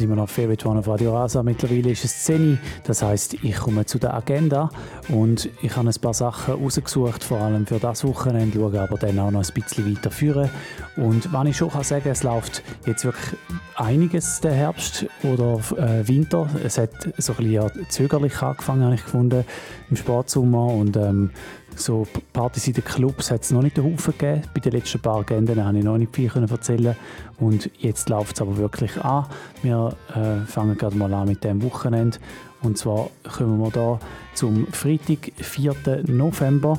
Ist 0.00 0.04
immer 0.04 0.16
noch 0.16 0.30
Favorite 0.30 0.66
One 0.66 0.78
auf 0.78 0.88
Radio 0.88 1.14
Rasa. 1.14 1.42
Mittlerweile 1.42 1.90
ist 1.90 2.06
es 2.06 2.24
10 2.24 2.52
Uhr, 2.52 2.58
das 2.84 3.02
heisst, 3.02 3.34
ich 3.34 3.54
komme 3.54 3.84
zu 3.84 3.98
der 3.98 4.14
Agenda 4.14 4.70
und 5.10 5.50
ich 5.60 5.76
habe 5.76 5.90
ein 5.90 6.00
paar 6.00 6.14
Sachen 6.14 6.54
rausgesucht, 6.54 7.22
vor 7.22 7.36
allem 7.36 7.66
für 7.66 7.78
das 7.78 8.02
Wochenende, 8.02 8.58
schaue 8.58 8.80
aber 8.80 8.96
dann 8.96 9.18
auch 9.18 9.30
noch 9.30 9.46
ein 9.46 9.52
bisschen 9.52 9.94
weiterführen. 9.94 10.48
Und 10.96 11.30
wenn 11.34 11.48
ich 11.48 11.58
schon 11.58 11.68
kann 11.68 11.84
sagen 11.84 12.08
es 12.08 12.22
läuft 12.22 12.62
jetzt 12.86 13.04
wirklich 13.04 13.36
einiges 13.80 14.40
der 14.40 14.52
Herbst 14.52 15.06
oder 15.22 15.60
äh, 15.76 16.06
Winter. 16.06 16.48
Es 16.64 16.78
hat 16.78 16.90
so 17.16 17.32
ein 17.32 17.44
bisschen 17.44 17.86
zögerlich 17.88 18.40
angefangen, 18.42 18.84
habe 18.84 18.94
ich 18.94 19.04
gefunden, 19.04 19.44
im 19.88 19.96
Sportsommer 19.96 20.66
und 20.66 20.96
ähm, 20.96 21.30
so 21.76 22.06
Partys 22.32 22.66
in 22.66 22.74
den 22.74 22.84
Clubs 22.84 23.30
hat 23.30 23.42
es 23.42 23.50
noch 23.50 23.62
nicht 23.62 23.76
den 23.76 23.84
Haufen 23.84 24.12
gegeben. 24.16 24.42
Bei 24.54 24.60
den 24.60 24.72
letzten 24.72 25.00
paar 25.00 25.20
Agenden 25.20 25.64
habe 25.64 25.78
ich 25.78 25.84
noch 25.84 25.96
nicht 25.96 26.14
viel 26.14 26.30
erzählen 26.30 26.96
und 27.38 27.70
jetzt 27.78 28.08
läuft 28.08 28.36
es 28.36 28.42
aber 28.42 28.56
wirklich 28.58 28.96
an. 29.02 29.26
Wir 29.62 29.94
äh, 30.14 30.46
fangen 30.46 30.76
gerade 30.76 30.96
mal 30.96 31.12
an 31.14 31.28
mit 31.28 31.42
dem 31.42 31.62
Wochenende 31.62 32.18
und 32.62 32.76
zwar 32.76 33.10
kommen 33.36 33.58
wir 33.58 33.70
da 33.70 33.98
zum 34.34 34.66
Freitag, 34.72 35.32
4. 35.36 35.74
November. 36.06 36.78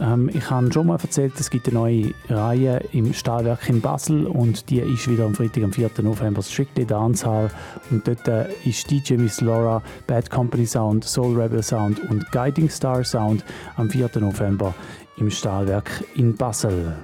Ähm, 0.00 0.30
ich 0.32 0.50
habe 0.50 0.72
schon 0.72 0.88
mal 0.88 0.98
erzählt, 1.00 1.34
es 1.38 1.50
gibt 1.50 1.68
eine 1.68 1.78
neue 1.78 2.14
Reihe 2.28 2.82
im 2.92 3.12
Stahlwerk 3.12 3.68
in 3.68 3.80
Basel 3.80 4.26
und 4.26 4.70
die 4.70 4.80
ist 4.80 5.08
wieder 5.08 5.24
am 5.24 5.34
Freitag, 5.34 5.64
am 5.64 5.72
4. 5.72 5.90
November, 6.02 6.42
Strictly 6.42 6.84
Dancehall. 6.84 7.50
Und 7.90 8.06
dort 8.06 8.26
äh, 8.28 8.46
ist 8.64 8.90
DJ 8.90 9.14
Miss 9.14 9.40
Laura, 9.40 9.82
Bad 10.06 10.30
Company 10.30 10.66
Sound, 10.66 11.04
Soul 11.04 11.40
Rebel 11.40 11.62
Sound 11.62 12.00
und 12.10 12.30
Guiding 12.32 12.68
Star 12.68 13.04
Sound 13.04 13.44
am 13.76 13.88
4. 13.88 14.10
November 14.16 14.74
im 15.16 15.30
Stahlwerk 15.30 16.04
in 16.16 16.34
Basel. 16.34 16.96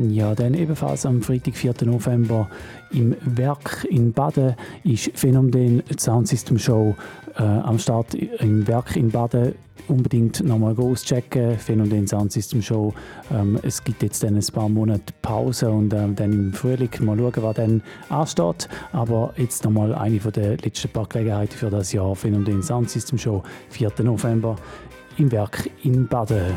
Ja, 0.00 0.32
dann 0.36 0.54
ebenfalls 0.54 1.04
am 1.06 1.22
Freitag, 1.22 1.56
4. 1.56 1.74
November 1.82 2.48
im 2.92 3.16
Werk 3.20 3.84
in 3.90 4.12
Baden 4.12 4.54
ist 4.84 5.10
Phänomen 5.14 5.82
Soundsystem 5.98 6.56
Show 6.56 6.94
äh, 7.36 7.42
am 7.42 7.80
Start 7.80 8.14
im 8.14 8.64
Werk 8.68 8.94
in 8.94 9.10
Baden. 9.10 9.56
Unbedingt 9.88 10.44
nochmal 10.44 10.76
auschecken, 10.78 11.58
Phänomen 11.58 12.06
Soundsystem 12.06 12.62
Show. 12.62 12.94
Ähm, 13.32 13.58
es 13.62 13.82
gibt 13.82 14.04
jetzt 14.04 14.22
dann 14.22 14.36
ein 14.36 14.46
paar 14.52 14.68
Monate 14.68 15.12
Pause 15.20 15.68
und 15.68 15.92
ähm, 15.92 16.14
dann 16.14 16.32
im 16.32 16.52
Frühling 16.52 16.90
mal 17.00 17.18
schauen, 17.18 17.32
was 17.42 17.56
dann 17.56 17.82
ansteht. 18.08 18.68
Aber 18.92 19.32
jetzt 19.36 19.64
nochmal 19.64 19.92
eine 19.96 20.20
von 20.20 20.30
der 20.30 20.58
letzten 20.58 20.90
paar 20.90 21.08
Gelegenheiten 21.08 21.56
für 21.56 21.70
das 21.70 21.92
Jahr 21.92 22.14
Phänomen 22.14 22.62
Soundsystem 22.62 23.18
Show, 23.18 23.42
4. 23.70 23.90
November 24.04 24.54
im 25.16 25.32
Werk 25.32 25.68
in 25.82 26.06
Baden. 26.06 26.56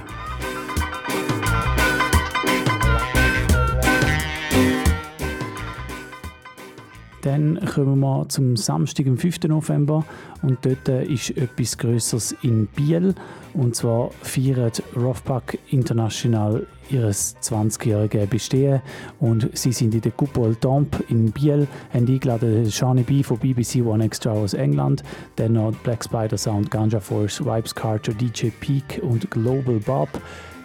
Dann 7.21 7.59
kommen 7.65 7.99
wir 7.99 8.27
zum 8.29 8.55
Samstag, 8.55 9.07
am 9.07 9.17
5. 9.17 9.43
November. 9.43 10.03
Und 10.41 10.59
dort 10.65 10.87
ist 11.07 11.37
etwas 11.37 11.77
Größeres 11.77 12.35
in 12.41 12.67
Biel. 12.67 13.13
Und 13.53 13.75
zwar 13.75 14.11
feiert 14.21 14.81
Roughpack 14.95 15.57
International 15.69 16.65
ihres 16.89 17.35
20-jährigen 17.41 18.27
Bestehen. 18.27 18.81
Und 19.19 19.49
sie 19.53 19.71
sind 19.71 19.93
in 19.93 20.01
der 20.01 20.11
Coupole 20.11 20.55
Domp 20.59 21.03
in 21.09 21.31
Biel, 21.31 21.67
haben 21.93 22.07
eingeladen 22.07 22.69
Shani 22.69 23.03
B 23.03 23.23
von 23.23 23.37
BBC 23.37 23.85
One 23.85 24.03
Extra 24.03 24.31
aus 24.31 24.53
England, 24.53 25.03
dann 25.37 25.53
noch 25.53 25.73
Black 25.83 26.03
Spider 26.03 26.37
Sound, 26.37 26.69
Ganja 26.69 26.99
Force, 26.99 27.43
Vibes 27.43 27.73
Carter, 27.73 28.13
DJ 28.13 28.47
Peak 28.59 28.99
und 29.03 29.29
Global 29.31 29.79
Bob 29.79 30.09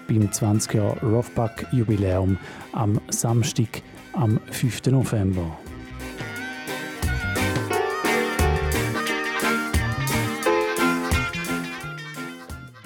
beim 0.09 0.31
20 0.31 0.75
Jahr 0.75 0.97
Roughpack 1.03 1.67
Jubiläum 1.73 2.39
am 2.73 3.01
Samstag, 3.09 3.83
am 4.13 4.41
5. 4.51 4.87
November. 4.87 5.59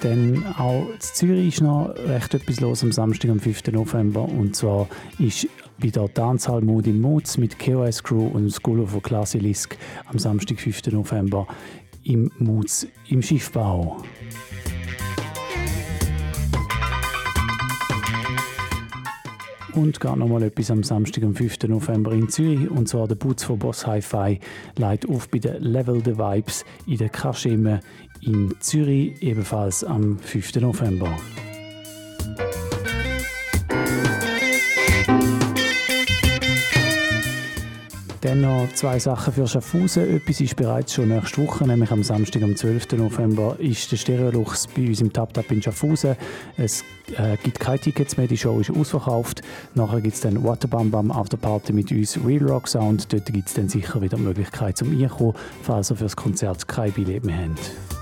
Dann 0.01 0.43
auch 0.57 0.89
in 0.89 0.99
Zürich 0.99 1.47
ist 1.49 1.61
noch 1.61 1.93
recht 1.95 2.33
etwas 2.33 2.59
los 2.59 2.83
am 2.83 2.91
Samstag, 2.91 3.29
am 3.29 3.39
5. 3.39 3.67
November. 3.71 4.23
Und 4.23 4.55
zwar 4.55 4.87
ist 5.19 5.47
wieder 5.77 6.07
Dancehall 6.07 6.61
Mode 6.61 6.89
im 6.89 7.01
Moods 7.01 7.37
mit 7.37 7.59
KOS 7.59 8.01
Crew 8.01 8.27
und 8.27 8.49
School 8.49 8.79
of 8.79 8.99
Classilisk 9.03 9.77
am 10.07 10.17
Samstag, 10.17 10.59
5. 10.59 10.87
November 10.87 11.45
im 12.03 12.31
Moods 12.39 12.87
im 13.09 13.21
Schiffbau. 13.21 14.01
Und 19.73 19.99
gerade 19.99 20.19
nochmal 20.19 20.43
etwas 20.43 20.69
am 20.69 20.83
Samstag, 20.83 21.23
am 21.23 21.35
5. 21.35 21.59
November 21.67 22.11
in 22.11 22.27
Zürich. 22.27 22.69
Und 22.69 22.89
zwar 22.89 23.07
der 23.07 23.15
Boots 23.15 23.43
von 23.43 23.59
Boss 23.59 23.87
Hi-Fi 23.87 24.39
leitet 24.77 25.09
auf 25.09 25.29
bei 25.29 25.39
den 25.39 25.61
Level 25.61 26.01
the 26.03 26.17
Vibes 26.17 26.65
in 26.87 26.97
der 26.97 27.09
Kaschemme 27.09 27.79
in 28.21 28.53
Zürich, 28.59 29.21
ebenfalls 29.21 29.83
am 29.83 30.19
5. 30.19 30.55
November. 30.55 31.17
Dann 38.21 38.41
noch 38.41 38.67
zwei 38.75 38.99
Sachen 38.99 39.33
für 39.33 39.47
Schaffhausen. 39.47 40.17
Etwas 40.17 40.39
ist 40.41 40.55
bereits 40.55 40.93
schon 40.93 41.09
nächste 41.09 41.41
Woche, 41.41 41.65
nämlich 41.65 41.89
am 41.89 42.03
Samstag, 42.03 42.43
am 42.43 42.55
12. 42.55 42.91
November, 42.91 43.55
ist 43.57 43.91
der 43.91 43.97
Stereolux 43.97 44.67
bei 44.67 44.87
uns 44.87 45.01
im 45.01 45.11
Tap 45.11 45.33
Tap 45.33 45.51
in 45.51 45.59
Schaffhausen. 45.59 46.15
Es 46.55 46.83
äh, 47.17 47.35
gibt 47.43 47.59
keine 47.59 47.79
Tickets 47.79 48.17
mehr, 48.17 48.27
die 48.27 48.37
Show 48.37 48.59
ist 48.59 48.69
ausverkauft. 48.69 49.41
Nachher 49.73 50.01
gibt 50.01 50.13
es 50.13 50.21
dann 50.21 50.43
Waterbam 50.43 50.91
Bam 50.91 51.09
After 51.09 51.37
Party 51.37 51.73
mit 51.73 51.91
uns 51.91 52.19
Real 52.23 52.47
Rock 52.47 52.67
Sound. 52.67 53.11
Dort 53.11 53.25
gibt 53.25 53.47
es 53.47 53.55
dann 53.55 53.69
sicher 53.69 53.99
wieder 53.99 54.17
die 54.17 54.23
Möglichkeit 54.23 54.77
zum 54.77 54.91
Einkommen, 54.91 55.33
falls 55.63 55.89
ihr 55.89 55.95
für 55.95 56.03
das 56.03 56.15
Konzert 56.15 56.67
kein 56.67 56.91
Billett 56.91 57.25
mehr 57.25 57.49
habt. 57.49 58.00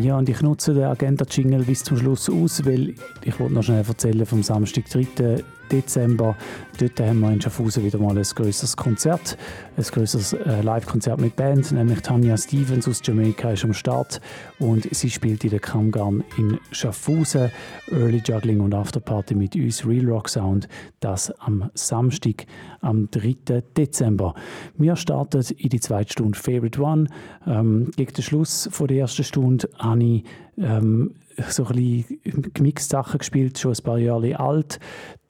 Ja, 0.00 0.18
und 0.18 0.28
ich 0.28 0.42
nutze 0.42 0.74
den 0.74 0.84
Agenda-Jingle 0.84 1.64
bis 1.64 1.82
zum 1.82 1.96
Schluss 1.96 2.28
aus, 2.28 2.64
weil 2.64 2.94
ich 3.24 3.40
wollte 3.40 3.54
noch 3.54 3.62
schnell 3.62 3.84
erzählen 3.86 4.26
vom 4.26 4.42
Samstag, 4.42 4.84
3. 4.90 5.42
Dezember. 5.70 6.36
Dort 6.78 7.00
haben 7.00 7.20
wir 7.20 7.32
in 7.32 7.40
Schaffhausen 7.40 7.84
wieder 7.84 7.98
mal 7.98 8.16
ein 8.16 8.22
größeres 8.22 8.76
Konzert, 8.76 9.36
ein 9.76 9.82
größeres 9.82 10.32
äh, 10.32 10.60
Live-Konzert 10.62 11.20
mit 11.20 11.36
Band, 11.36 11.72
nämlich 11.72 12.00
Tanya 12.00 12.36
Stevens 12.36 12.88
aus 12.88 13.00
Jamaika 13.04 13.52
ist 13.52 13.64
am 13.64 13.72
Start 13.72 14.20
und 14.58 14.92
sie 14.94 15.10
spielt 15.10 15.44
in 15.44 15.50
der 15.50 15.60
Kamgarn 15.60 16.24
in 16.36 16.58
Schaffhausen. 16.70 17.50
Early 17.90 18.22
Juggling 18.24 18.60
und 18.60 18.74
Afterparty 18.74 19.34
mit 19.34 19.54
uns, 19.54 19.86
Real 19.86 20.08
Rock 20.08 20.28
Sound, 20.28 20.68
das 21.00 21.30
am 21.40 21.70
Samstag, 21.74 22.46
am 22.80 23.08
3. 23.10 23.62
Dezember. 23.76 24.34
Wir 24.76 24.96
starten 24.96 25.44
in 25.56 25.68
die 25.68 25.80
zweite 25.80 26.12
Stunde 26.12 26.38
Favorite 26.38 26.80
One. 26.80 27.08
Ähm, 27.46 27.90
gegen 27.96 28.12
den 28.12 28.22
Schluss 28.22 28.68
von 28.72 28.88
der 28.88 28.98
ersten 28.98 29.24
Stunde 29.24 29.68
habe 29.78 30.22
ähm, 30.58 31.14
so 31.48 31.66
ein 31.66 31.74
bisschen 31.74 32.52
gemixte 32.54 32.90
Sachen 32.90 33.18
gespielt, 33.18 33.58
schon 33.58 33.72
ein 33.72 33.82
paar 33.82 33.98
Jahre 33.98 34.38
alt. 34.38 34.78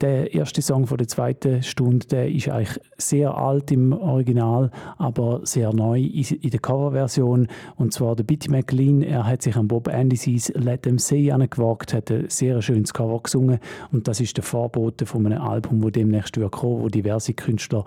Der 0.01 0.33
erste 0.33 0.61
Song 0.61 0.87
von 0.87 0.97
der 0.97 1.07
zweiten 1.07 1.63
Stunde, 1.63 2.05
der 2.07 2.29
ist 2.29 2.49
eigentlich 2.49 2.79
sehr 2.97 3.35
alt 3.35 3.71
im 3.71 3.93
Original, 3.93 4.71
aber 4.97 5.41
sehr 5.43 5.73
neu 5.73 5.99
in 5.99 6.49
der 6.49 6.59
Coverversion. 6.59 7.47
Und 7.75 7.93
zwar 7.93 8.15
der 8.15 8.23
Bitty 8.23 8.49
McLean, 8.49 9.01
er 9.01 9.25
hat 9.25 9.41
sich 9.41 9.55
an 9.55 9.67
Bob 9.67 9.87
Andy's 9.87 10.51
Let 10.55 10.83
Them 10.83 10.97
Say 10.97 11.31
angewagt, 11.31 11.93
hat 11.93 12.11
ein 12.11 12.29
sehr 12.29 12.61
schönes 12.61 12.93
Cover 12.93 13.21
gesungen 13.21 13.59
und 13.91 14.07
das 14.07 14.19
ist 14.19 14.35
der 14.37 14.43
Vorbote 14.43 15.05
von 15.05 15.25
einem 15.25 15.41
Album, 15.41 15.83
wo 15.83 15.89
demnächst 15.89 16.37
wird 16.37 16.51
kommen, 16.51 16.81
wo 16.81 16.89
diverse 16.89 17.33
Künstler 17.33 17.85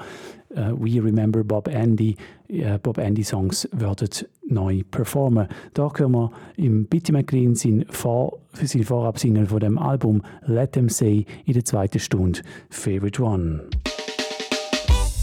We 0.50 1.00
Remember 1.00 1.44
Bob 1.44 1.68
Andy, 1.68 2.16
uh, 2.50 2.78
Bob 2.78 2.98
Andy 2.98 3.22
Songs 3.22 3.68
werden 3.72 4.08
neu 4.48 4.82
performen. 4.90 5.48
Da 5.74 5.88
können 5.88 6.12
wir 6.12 6.30
im 6.56 6.86
Bitty 6.86 7.12
McLean 7.12 7.54
sein, 7.54 7.84
Vor 7.90 8.38
sein 8.52 8.82
Vorabsingle 8.82 9.46
von 9.46 9.60
dem 9.60 9.78
Album 9.78 10.22
Let 10.46 10.72
Them 10.72 10.88
Say 10.88 11.26
in 11.44 11.54
der 11.54 11.64
zweiten 11.64 11.98
Stunde 11.98 12.40
Favorite 12.70 13.22
One. 13.22 13.68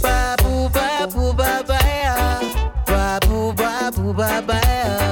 Babu, 0.02 0.70
babu, 0.70 1.34
babaya. 1.36 2.42
Babu, 2.86 3.54
babu, 3.54 4.14
babaya. 4.14 5.05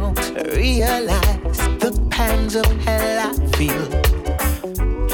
Don't 0.00 0.56
realize 0.56 1.58
the 1.78 1.92
pangs 2.10 2.56
of 2.56 2.66
hell 2.84 3.28
I 3.28 3.32
feel. 3.56 3.84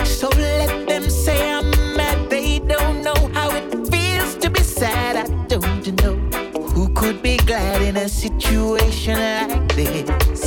So 0.05 0.29
let 0.29 0.87
them 0.89 1.11
say 1.11 1.53
I'm 1.53 1.71
mad. 1.97 2.31
They 2.31 2.61
don't 2.61 3.03
know 3.03 3.21
how 3.35 3.51
it 3.51 3.69
feels 3.91 4.37
to 4.37 4.49
be 4.49 4.63
sad. 4.63 5.17
I 5.17 5.27
don't 5.49 5.87
know 6.03 6.17
who 6.71 6.89
could 6.95 7.21
be 7.21 7.37
glad 7.39 7.83
in 7.83 7.97
a 7.97 8.09
situation 8.09 9.19
like 9.19 9.75
this. 9.75 10.43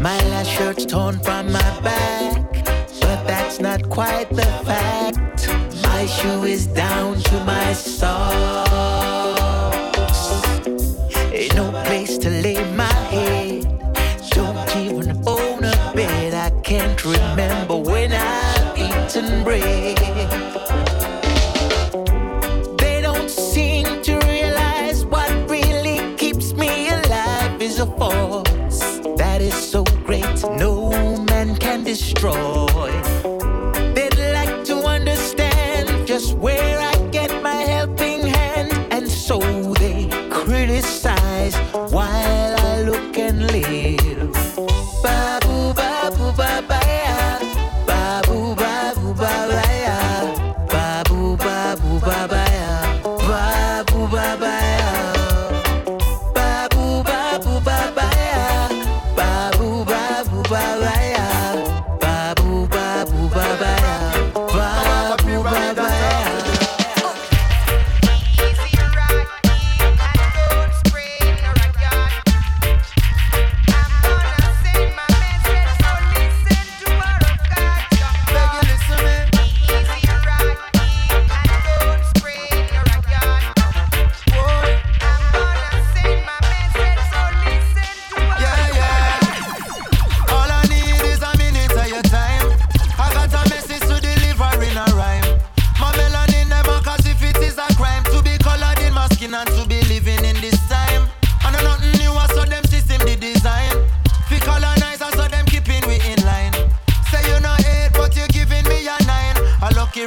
My 0.00 0.18
last 0.30 0.50
shirt's 0.50 0.86
torn 0.86 1.18
from 1.18 1.52
my 1.52 1.80
back, 1.80 2.64
but 3.00 3.24
that's 3.26 3.58
not 3.58 3.88
quite 3.88 4.28
the 4.30 4.50
fact. 4.68 5.48
My 5.82 6.06
shoe 6.06 6.44
is 6.44 6.66
down 6.66 7.20
to 7.28 7.44
my 7.44 7.72
socks. 7.72 9.11
Can 32.22 32.61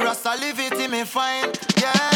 rasta 0.00 0.34
live 0.40 0.58
it 0.58 0.72
in 0.74 0.90
me 0.90 1.04
fine, 1.04 1.50
yeah. 1.80 2.15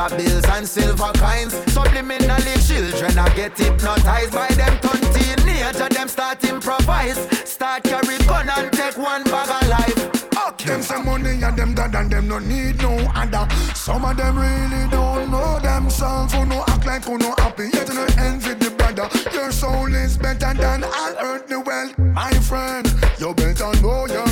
Dollar 0.00 0.16
bills 0.16 0.44
and 0.46 0.66
silver 0.66 1.12
coins. 1.16 1.54
Subliminally 1.74 2.56
children 2.66 3.18
a 3.18 3.34
get 3.34 3.56
hypnotized 3.58 4.32
by 4.32 4.48
them 4.48 4.78
turn 4.80 5.00
teenager. 5.12 5.88
Them 5.88 6.08
start 6.08 6.42
improvise, 6.44 7.18
start 7.48 7.82
carry 7.84 8.18
gun 8.26 8.48
and 8.48 8.72
take 8.72 8.96
one 8.96 9.24
bag 9.24 9.48
of 9.48 9.68
life. 9.68 10.20
Them 10.66 10.82
say 10.82 11.02
money 11.02 11.42
and 11.42 11.56
them 11.56 11.74
God 11.74 11.94
and 11.94 12.10
them 12.12 12.28
no 12.28 12.38
need 12.38 12.82
no 12.82 12.94
other. 13.14 13.48
Some 13.74 14.04
of 14.04 14.16
them 14.16 14.38
really 14.38 14.88
don't 14.90 15.30
know 15.30 15.58
themselves. 15.58 16.34
Who 16.34 16.44
no 16.44 16.62
act 16.68 16.86
like 16.86 17.04
who 17.04 17.16
no 17.16 17.34
happy, 17.38 17.70
yet 17.72 17.88
no 17.88 18.06
envy 18.18 18.54
the 18.54 18.70
brother. 18.70 19.08
Your 19.32 19.50
soul 19.52 19.92
is 19.94 20.18
better 20.18 20.52
than 20.52 20.84
all 20.84 21.14
earthly 21.18 21.56
wealth, 21.56 21.98
my 21.98 22.30
friend. 22.48 22.86
You 23.18 23.32
better 23.34 23.72
know 23.80 24.06
yourself. 24.06 24.29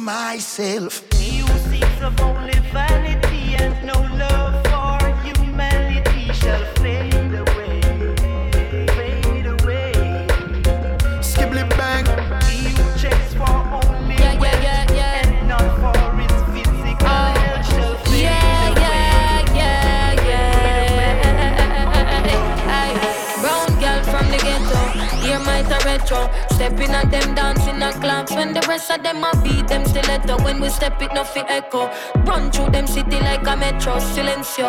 Myself. 0.00 1.04
Only 2.20 2.60
retro. 25.90 26.30
Stepping 26.54 26.90
at 26.90 27.10
them 27.10 27.34
dancing 27.34 27.82
a 27.82 27.92
clocks 28.00 28.32
when 28.32 28.52
the 28.52 28.62
rest 28.68 28.90
of 28.90 29.02
them 29.02 29.24
a 29.24 29.30
beat 29.42 29.66
them 29.68 29.84
stiletto. 29.84 30.36
When 30.44 30.60
we 30.60 30.68
step 30.68 31.00
it, 31.02 31.12
nothing 31.12 31.44
echo. 31.48 31.90
Run 32.24 32.50
through 32.50 32.70
them 32.70 32.86
city 32.86 33.18
like 33.20 33.46
a 33.46 33.56
metro, 33.56 33.96
silencio. 33.98 34.68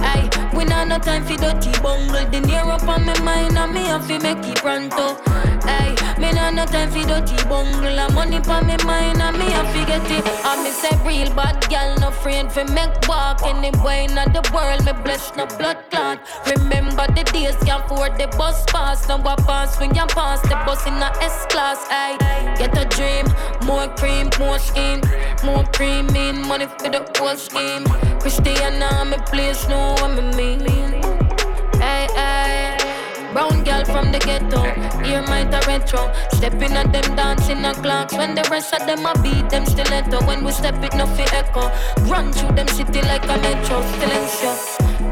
Aye, 0.00 0.28
we 0.56 0.64
not 0.64 0.88
no 0.88 0.98
time 0.98 1.24
for 1.24 1.36
dirty 1.36 1.72
bungle. 1.82 2.26
The 2.30 2.40
near 2.40 2.66
up 2.76 2.86
on 2.88 3.04
my 3.04 3.18
mind 3.20 3.58
and 3.58 3.72
me 3.74 3.84
have 3.92 4.06
to 4.08 4.18
make 4.20 4.44
it 4.46 4.56
pronto. 4.56 5.16
Aye, 5.66 5.94
me 6.24 6.32
not 6.32 6.54
no 6.54 6.64
time 6.66 6.90
for 6.90 7.06
dirty 7.06 7.36
bungle. 7.48 8.14
Money 8.14 8.38
on 8.48 8.66
me 8.66 8.76
mind 8.84 9.20
and 9.20 9.38
me 9.38 9.46
have 9.50 9.70
to 9.74 9.80
get 9.86 10.10
it. 10.10 10.24
I 10.44 10.62
me 10.62 10.70
say 10.70 10.94
real 11.04 11.34
bad 11.34 11.68
girl, 11.68 11.94
no 12.00 12.10
friend 12.10 12.50
for 12.50 12.64
make 12.72 12.94
walk 13.08 13.42
anywhere 13.42 14.02
in 14.02 14.14
the 14.14 14.42
world. 14.54 14.84
Me 14.86 14.92
bless 15.04 15.34
no 15.36 15.46
blood 15.58 15.78
clot. 15.90 16.18
Remember 16.56 17.06
the 17.16 17.24
days 17.32 17.56
can 17.64 17.80
for 17.88 18.08
the 18.18 18.26
bus 18.38 18.64
pass. 18.68 19.08
Now 19.08 19.20
I 19.24 19.36
pass 19.36 19.78
when 19.80 19.94
you 19.94 20.06
pass 20.06 20.40
the 20.42 20.56
bus 20.66 20.86
in 20.86 20.94
a 20.94 21.10
S 21.20 21.46
class. 21.46 21.78
Aye, 21.90 22.16
get 22.58 22.76
a 22.78 22.84
dream, 22.96 23.26
more 23.66 23.88
cream, 23.96 24.30
more 24.38 24.58
scheme, 24.58 25.00
more 25.44 25.64
cream 25.76 26.08
in 26.16 26.46
money 26.46 26.66
for 26.66 26.88
the 26.88 27.00
whole 27.16 27.36
scheme. 27.36 27.84
Christiana, 28.20 29.04
me 29.04 29.18
place 29.26 29.68
know 29.68 29.94
what 30.00 30.10
me 30.36 30.56
mean. 30.56 30.94
Aye, 31.80 32.08
aye. 32.16 32.63
Brown 33.34 33.64
girl 33.64 33.84
from 33.84 34.12
the 34.12 34.20
ghetto, 34.20 34.62
ear 35.04 35.22
might 35.26 35.52
a 35.52 35.60
retro. 35.66 36.12
Stepping 36.34 36.70
at 36.72 36.92
them 36.92 37.16
dancing 37.16 37.64
a 37.64 37.74
clocks. 37.74 38.14
When 38.14 38.36
the 38.36 38.46
rest 38.48 38.72
of 38.72 38.86
them 38.86 39.04
a 39.04 39.12
beat 39.22 39.50
them 39.50 39.66
stiletto. 39.66 40.24
When 40.24 40.44
we 40.44 40.52
step 40.52 40.80
it, 40.84 40.94
nothing 40.94 41.26
echo. 41.32 41.68
Run 42.06 42.32
through 42.32 42.54
them 42.54 42.68
city 42.68 43.02
like 43.02 43.24
a 43.24 43.36
metro, 43.42 43.82
silencio. 43.98 44.54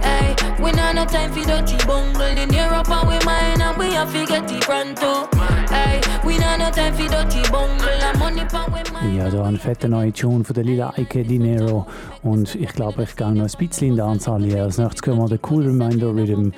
Hey, 0.07 0.37
we 0.63 0.71
not 0.71 0.95
no 0.95 1.05
time 1.05 1.33
for 1.33 1.45
dirty 1.45 1.77
bungle. 1.85 2.23
In 2.23 2.53
Europe 2.53 2.89
and 2.91 3.09
we 3.09 3.19
mine 3.27 3.61
and 3.61 3.77
we 3.77 3.93
have 3.93 4.13
to 4.13 4.25
get 4.25 4.49
it 4.53 4.63
pronto. 4.63 5.27
Hey, 5.69 6.01
we 6.25 6.39
not 6.39 6.61
no 6.61 6.71
time 6.71 6.95
for 6.95 7.09
dirty 7.09 7.43
bungle. 7.51 7.89
And 7.89 8.19
money 8.21 8.45
pan 8.45 8.71
we 8.73 8.83
mine. 8.93 9.17
Ja, 9.17 9.31
da 9.31 9.43
ein 9.43 9.59
fetter 9.59 9.89
neue 9.89 10.13
Tune 10.13 10.45
von 10.45 10.55
der 10.55 10.63
Lila 10.63 10.93
Ike 10.97 11.25
Dinero. 11.25 11.87
Und 12.23 12.55
ich 12.55 12.69
glaube, 12.69 13.03
ich 13.03 13.17
gehe 13.17 13.33
noch 13.33 13.45
ein 13.45 13.59
bisschen 13.59 13.89
in 13.89 13.97
der 13.97 14.05
Anzahl 14.05 14.43
hier. 14.43 14.63
Als 14.63 14.79
nächstes 14.79 15.03
können 15.03 15.19
wir 15.19 15.29
den 15.29 15.41
Cool 15.49 15.65
Reminder 15.65 16.09
Rhythm. 16.09 16.51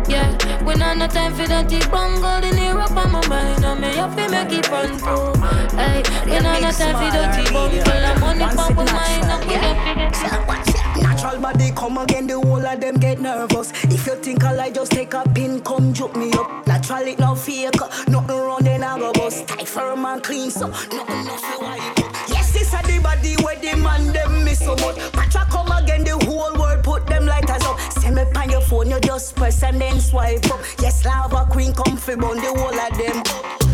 Yeah, 0.07 0.63
we 0.63 0.75
not 0.75 0.97
no 0.97 1.07
time 1.07 1.33
for 1.33 1.47
that 1.47 1.69
bungle 1.91 2.43
in 2.43 2.57
Europe 2.57 2.91
on 2.91 3.11
my 3.11 3.27
mind. 3.27 3.65
And 3.65 3.81
me 3.81 3.87
have 3.95 4.15
to 4.15 4.29
make 4.29 4.51
it 4.51 4.69
run 4.69 4.97
through. 4.97 5.33
Hey, 5.77 6.03
we 6.25 6.39
not 6.39 6.61
no 6.61 6.71
time 6.71 6.95
for 6.95 7.09
that 7.11 7.35
bungle. 7.53 7.95
And 8.05 8.19
money 8.21 8.45
pop 8.55 8.75
my 8.75 8.83
mind. 8.85 9.25
Have 9.25 10.45
to 10.45 11.01
Natural 11.01 11.41
body 11.41 11.71
come 11.71 11.97
again, 11.97 12.27
the 12.27 12.39
whole 12.39 12.65
of 12.65 12.79
them 12.79 12.97
get 12.97 13.19
nervous. 13.19 13.71
If 13.85 14.05
you 14.05 14.15
think 14.15 14.43
I 14.43 14.53
lie, 14.53 14.71
just 14.71 14.91
take 14.91 15.13
a 15.13 15.23
pin, 15.29 15.61
come 15.61 15.93
juke 15.93 16.15
me 16.15 16.31
up. 16.33 16.67
Natural 16.67 17.07
it 17.07 17.19
no 17.19 17.35
fake, 17.35 17.73
nothing 18.07 18.37
wrong 18.37 18.63
then 18.63 18.83
I 18.83 18.97
go 18.99 19.11
bust. 19.13 19.47
Tight 19.47 19.67
firm 19.67 20.05
and 20.05 20.23
clean, 20.23 20.51
so 20.51 20.67
nothing 20.67 21.25
wipe 21.61 21.99
up. 21.99 22.15
Yes, 22.29 22.51
this 22.53 22.73
a 22.73 22.81
the 22.87 22.99
body 23.01 23.35
where 23.43 23.55
the 23.55 23.75
man 23.77 24.13
them 24.13 24.43
miss 24.43 24.59
so 24.59 24.75
much. 24.75 24.97
Send 28.25 28.37
on 28.37 28.49
your 28.49 28.61
phone, 28.61 28.89
you 28.89 28.99
just 28.99 29.35
press 29.35 29.63
and 29.63 29.79
then 29.79 29.99
swipe 29.99 30.45
up. 30.51 30.59
Yes, 30.79 31.05
lava 31.05 31.47
queen 31.51 31.73
come 31.73 31.97
fi 31.97 32.15
the 32.15 32.53
whole 32.55 32.79
of 32.79 32.97
them. 32.97 33.64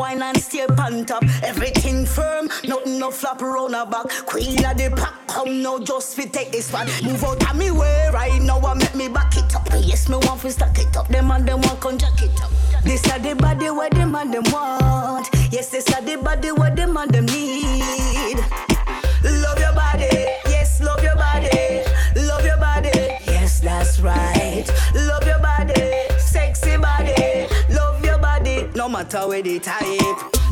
Wine 0.00 0.22
and 0.22 0.36
stay 0.40 0.64
on 0.64 1.04
top. 1.04 1.22
Everything 1.42 2.06
firm, 2.06 2.48
nothing 2.64 2.98
no 2.98 3.10
flap 3.10 3.42
around 3.42 3.74
her 3.74 3.84
back. 3.84 4.06
Queen 4.24 4.64
of 4.64 4.76
the 4.78 4.90
pack, 4.96 5.14
come 5.28 5.62
now 5.62 5.78
just 5.78 6.16
fi 6.16 6.24
take 6.24 6.50
this 6.50 6.72
one. 6.72 6.86
Move 7.04 7.22
out 7.22 7.48
of 7.48 7.56
me 7.56 7.70
way 7.70 8.08
right 8.12 8.40
now 8.40 8.58
and 8.70 8.80
make 8.80 8.94
me 8.94 9.08
back 9.08 9.36
it 9.36 9.54
up. 9.54 9.68
Yes, 9.78 10.08
me 10.08 10.16
want 10.16 10.40
fi 10.40 10.48
stack 10.48 10.78
it 10.78 10.96
up. 10.96 11.06
Them 11.08 11.30
and 11.30 11.46
them 11.46 11.60
want 11.60 11.80
come 11.80 11.98
jack 11.98 12.20
it 12.22 12.42
up. 12.42 12.50
This 12.82 13.06
are 13.12 13.18
the 13.18 13.34
body 13.34 13.70
where 13.70 13.90
them 13.90 14.14
and 14.14 14.32
them 14.32 14.44
want. 14.50 15.28
Yes, 15.52 15.68
this 15.68 15.92
are 15.94 16.00
the 16.00 16.16
body 16.16 16.50
where 16.52 16.74
them 16.74 16.96
and 16.96 17.10
them 17.10 17.26
need. 17.26 18.38
Love 19.22 19.60
your 19.60 19.74
body, 19.74 20.08
yes, 20.46 20.80
love 20.80 21.02
your 21.02 21.14
body, 21.16 21.82
love 22.16 22.44
your 22.44 22.56
body, 22.56 22.88
yes, 23.26 23.60
that's 23.60 24.00
right. 24.00 24.64
Love 24.94 25.26
your 25.26 25.39
no 28.80 28.88
matter 28.88 29.28
where 29.28 29.42
the 29.42 29.58
type. 29.58 29.84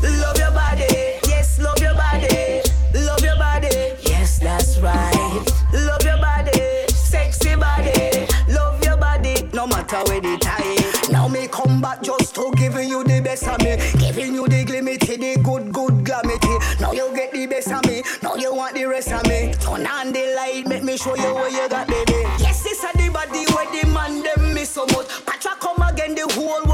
Love 0.03 0.37
your 0.37 0.51
body, 0.51 0.85
yes, 1.25 1.59
love 1.59 1.79
your 1.79 1.95
body, 1.95 2.61
love 2.93 3.23
your 3.23 3.35
body, 3.37 3.67
yes, 4.05 4.37
that's 4.37 4.77
right. 4.77 5.41
Love 5.73 6.03
your 6.03 6.17
body, 6.17 6.85
sexy 6.89 7.55
body, 7.55 8.27
love 8.47 8.85
your 8.85 8.97
body, 8.97 9.49
no 9.51 9.65
matter 9.65 9.97
where 10.05 10.21
the 10.21 10.37
type. 10.37 11.11
Now 11.11 11.27
me 11.27 11.47
come 11.47 11.81
back 11.81 12.03
just 12.03 12.35
to 12.35 12.51
giving 12.55 12.87
you 12.87 13.03
the 13.03 13.19
best 13.19 13.47
of 13.47 13.57
me, 13.61 13.77
giving 13.97 14.35
you 14.35 14.47
the 14.47 14.63
glimity, 14.63 15.17
the 15.17 15.41
good, 15.41 15.73
good 15.73 16.05
glamity. 16.05 16.55
Now 16.79 16.91
you 16.91 17.11
get 17.15 17.31
the 17.31 17.47
best 17.47 17.71
of 17.71 17.83
me, 17.87 18.03
now 18.21 18.35
you 18.35 18.53
want 18.53 18.75
the 18.75 18.85
rest 18.85 19.11
of 19.11 19.23
me. 19.23 19.55
Turn 19.59 19.87
on 19.87 20.13
the 20.13 20.35
light, 20.35 20.67
make 20.67 20.83
me 20.83 20.97
show 20.97 21.15
you 21.15 21.33
what 21.33 21.51
you 21.51 21.67
got, 21.67 21.87
baby. 21.87 22.13
Yes, 22.37 22.61
this 22.61 22.83
is 22.83 22.91
the 22.93 23.09
body 23.11 23.45
where 23.55 23.65
the 23.73 23.89
man 23.91 24.21
them 24.21 24.53
miss 24.53 24.69
so 24.69 24.85
much. 24.85 25.07
Patra 25.25 25.55
come 25.59 25.81
again, 25.81 26.13
the 26.13 26.31
whole 26.35 26.68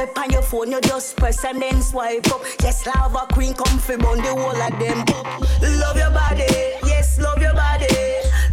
Me 0.00 0.06
on 0.16 0.30
your 0.30 0.40
phone, 0.40 0.70
you 0.70 0.80
just 0.80 1.14
press 1.18 1.44
and 1.44 1.60
then 1.60 1.82
swipe 1.82 2.26
up. 2.28 2.40
Yes, 2.62 2.86
lava 2.86 3.26
queen 3.34 3.52
come 3.52 3.78
fi 3.78 3.96
burn 3.96 4.16
the 4.16 4.34
whole 4.34 4.50
of 4.50 4.78
them 4.78 5.00
up. 5.00 5.40
Love 5.60 5.96
your 5.96 6.10
body, 6.10 6.46
yes, 6.86 7.20
love 7.20 7.38
your 7.38 7.52
body, 7.52 7.86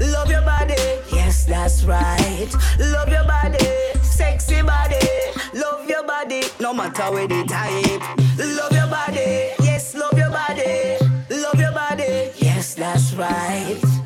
love 0.02 0.30
your 0.30 0.42
body. 0.42 0.76
Yes, 1.10 1.46
that's 1.46 1.86
right. 1.86 2.50
Love 2.80 3.08
your 3.08 3.24
body, 3.24 3.66
sexy 4.04 4.62
body. 4.62 5.00
Love 5.54 5.88
your 5.88 6.04
body, 6.04 6.44
no 6.60 6.74
matter 6.74 7.10
where 7.14 7.30
the 7.30 7.46
type. 7.46 8.02
Love 8.38 8.74
your 8.74 8.88
body, 8.88 9.54
yes, 9.64 9.96
love 9.96 10.18
your 10.18 10.30
body. 10.30 10.98
Love 11.30 11.60
your 11.62 11.72
body, 11.72 12.32
yes, 12.40 12.76
that's 12.76 13.14
right. 13.14 13.97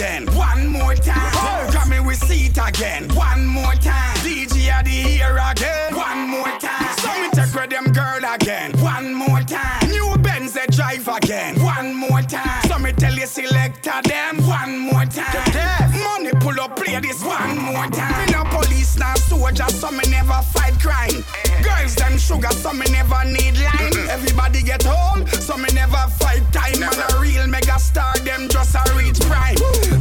Again. 0.00 0.26
One 0.34 0.66
more 0.68 0.94
time. 0.94 1.68
Grammy 1.70 2.04
we 2.06 2.14
see 2.14 2.46
it 2.46 2.56
again. 2.56 3.08
One 3.14 3.46
more 3.46 3.74
time. 3.74 4.16
DJ 4.24 4.72
are 4.74 4.82
the 4.82 4.90
here 4.90 5.38
again. 5.50 5.94
One 5.94 6.26
more 6.28 6.52
time. 6.58 6.96
So 6.98 7.08
me 7.20 7.28
take 7.30 7.54
with 7.54 7.70
them 7.70 7.92
girl 7.92 8.34
again. 8.34 8.72
One 8.80 9.12
more 9.12 9.42
time. 9.42 9.90
New 9.90 10.16
Benz 10.18 10.54
they 10.54 10.66
drive 10.68 11.06
again. 11.06 11.62
One 11.62 11.94
more 11.94 12.22
time. 12.22 12.62
So 12.68 12.78
me 12.78 12.92
tell 12.92 13.14
you 13.14 13.26
selector 13.26 14.00
them. 14.04 14.38
One 14.46 14.78
more 14.78 15.04
time. 15.04 15.92
Money 16.02 16.32
pull 16.40 16.58
up 16.60 16.76
play 16.76 16.98
this 17.00 17.22
one 17.22 17.58
more 17.58 17.86
time. 17.88 18.26
Me 18.26 18.32
no 18.32 18.44
police 18.44 18.96
now 18.96 19.14
soldier 19.16 19.68
so 19.68 19.90
me 19.90 20.04
never 20.08 20.40
fight 20.54 20.80
crime. 20.80 21.22
Sugar 22.20 22.52
so 22.52 22.72
me 22.72 22.84
never 22.92 23.24
need 23.24 23.58
line. 23.58 24.08
Everybody 24.08 24.62
get 24.62 24.82
home 24.82 25.26
so 25.26 25.56
me 25.56 25.68
never 25.74 26.04
fight 26.20 26.42
time. 26.52 26.78
Man 26.78 26.92
a 26.92 27.18
real 27.18 27.46
mega 27.46 27.78
star 27.78 28.14
them 28.18 28.48
just 28.48 28.74
a 28.74 28.82
reach 28.94 29.18
prime. 29.20 29.56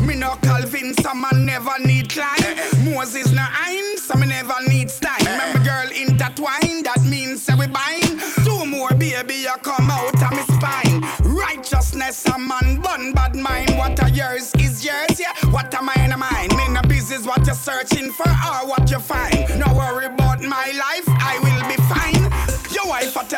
Me 0.05 0.15
no 0.15 0.35
Calvin 0.41 0.93
so 0.95 1.13
man 1.13 1.45
never 1.45 1.79
need 1.79 2.09
climb. 2.09 2.37
Moses 2.83 3.31
no 3.31 3.45
Ein 3.65 3.97
so 3.97 4.15
me 4.15 4.27
never 4.27 4.55
need 4.67 4.91
stein. 4.91 5.19
Remember 5.19 5.59
girl 5.63 5.89
intertwine 5.95 6.83
that 6.83 7.01
means 7.09 7.41
say 7.41 7.55
we 7.55 7.67
bind. 7.67 8.19
Two 8.43 8.65
more 8.65 8.93
baby 8.95 9.35
you 9.35 9.55
come 9.63 9.89
out 9.89 10.21
of 10.21 10.31
me 10.31 10.43
spine. 10.55 11.01
Righteousness 11.23 12.25
a 12.27 12.37
man 12.37 12.81
bun 12.81 13.13
bad 13.13 13.35
mind. 13.35 13.77
What 13.77 13.97
a 14.03 14.09
yours 14.11 14.53
is 14.55 14.83
yours 14.85 15.19
yeah. 15.19 15.33
What 15.51 15.73
a 15.73 15.81
mine 15.81 16.11
a 16.11 16.17
mine. 16.17 16.49
Me 16.57 16.67
no 16.67 16.81
business 16.81 17.25
what 17.25 17.45
you're 17.45 17.55
searching 17.55 18.11
for 18.11 18.29
or 18.29 18.67
what 18.67 18.91
you 18.91 18.99
find. 18.99 19.47
No 19.57 19.73
worry 19.73 20.05
about 20.05 20.41
my 20.41 20.71
life 20.77 20.88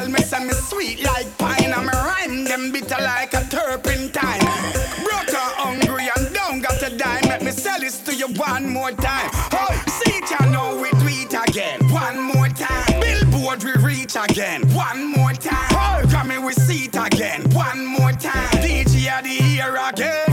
tell 0.02 0.10
me 0.10 0.20
say 0.22 0.44
me 0.44 0.54
sweet 0.54 1.04
like 1.04 1.38
pine. 1.38 1.72
And 1.72 1.86
me 1.86 1.94
rhyme 1.94 2.44
them 2.46 2.72
bitter 2.72 3.02
like 3.02 3.34
a 3.34 3.44
turpentine. 3.46 4.40
Broke 5.06 5.32
her 5.38 5.52
hungry 5.62 6.08
and 6.16 6.34
down 6.34 6.60
got 6.62 6.82
a 6.82 6.96
dime. 6.98 7.24
Let 7.26 7.44
me 7.44 7.52
sell 7.52 7.80
this 7.80 8.00
to 8.04 8.16
you 8.16 8.28
one 8.30 8.70
more 8.70 8.92
time. 8.92 9.30
Oh, 9.54 9.84
see 10.04 10.20
ya 10.32 10.46
know 10.50 10.82
we 10.82 10.90
it 11.32 11.34
again. 11.50 11.80
One 11.90 12.20
more 12.20 12.50
time. 12.50 13.00
Billboard 13.00 13.64
we 13.64 13.74
reach 13.84 14.16
again. 14.16 14.62
One 14.74 15.06
more 15.06 15.34
time. 15.34 15.70
Oh, 15.72 16.02
Grammy 16.08 16.44
we 16.44 16.54
see 16.54 16.86
it 16.86 16.96
again. 16.96 17.42
One 17.52 17.86
more 17.86 18.12
time. 18.14 18.50
DJ 18.64 19.22
the 19.24 19.30
here 19.30 19.78
again. 19.90 20.31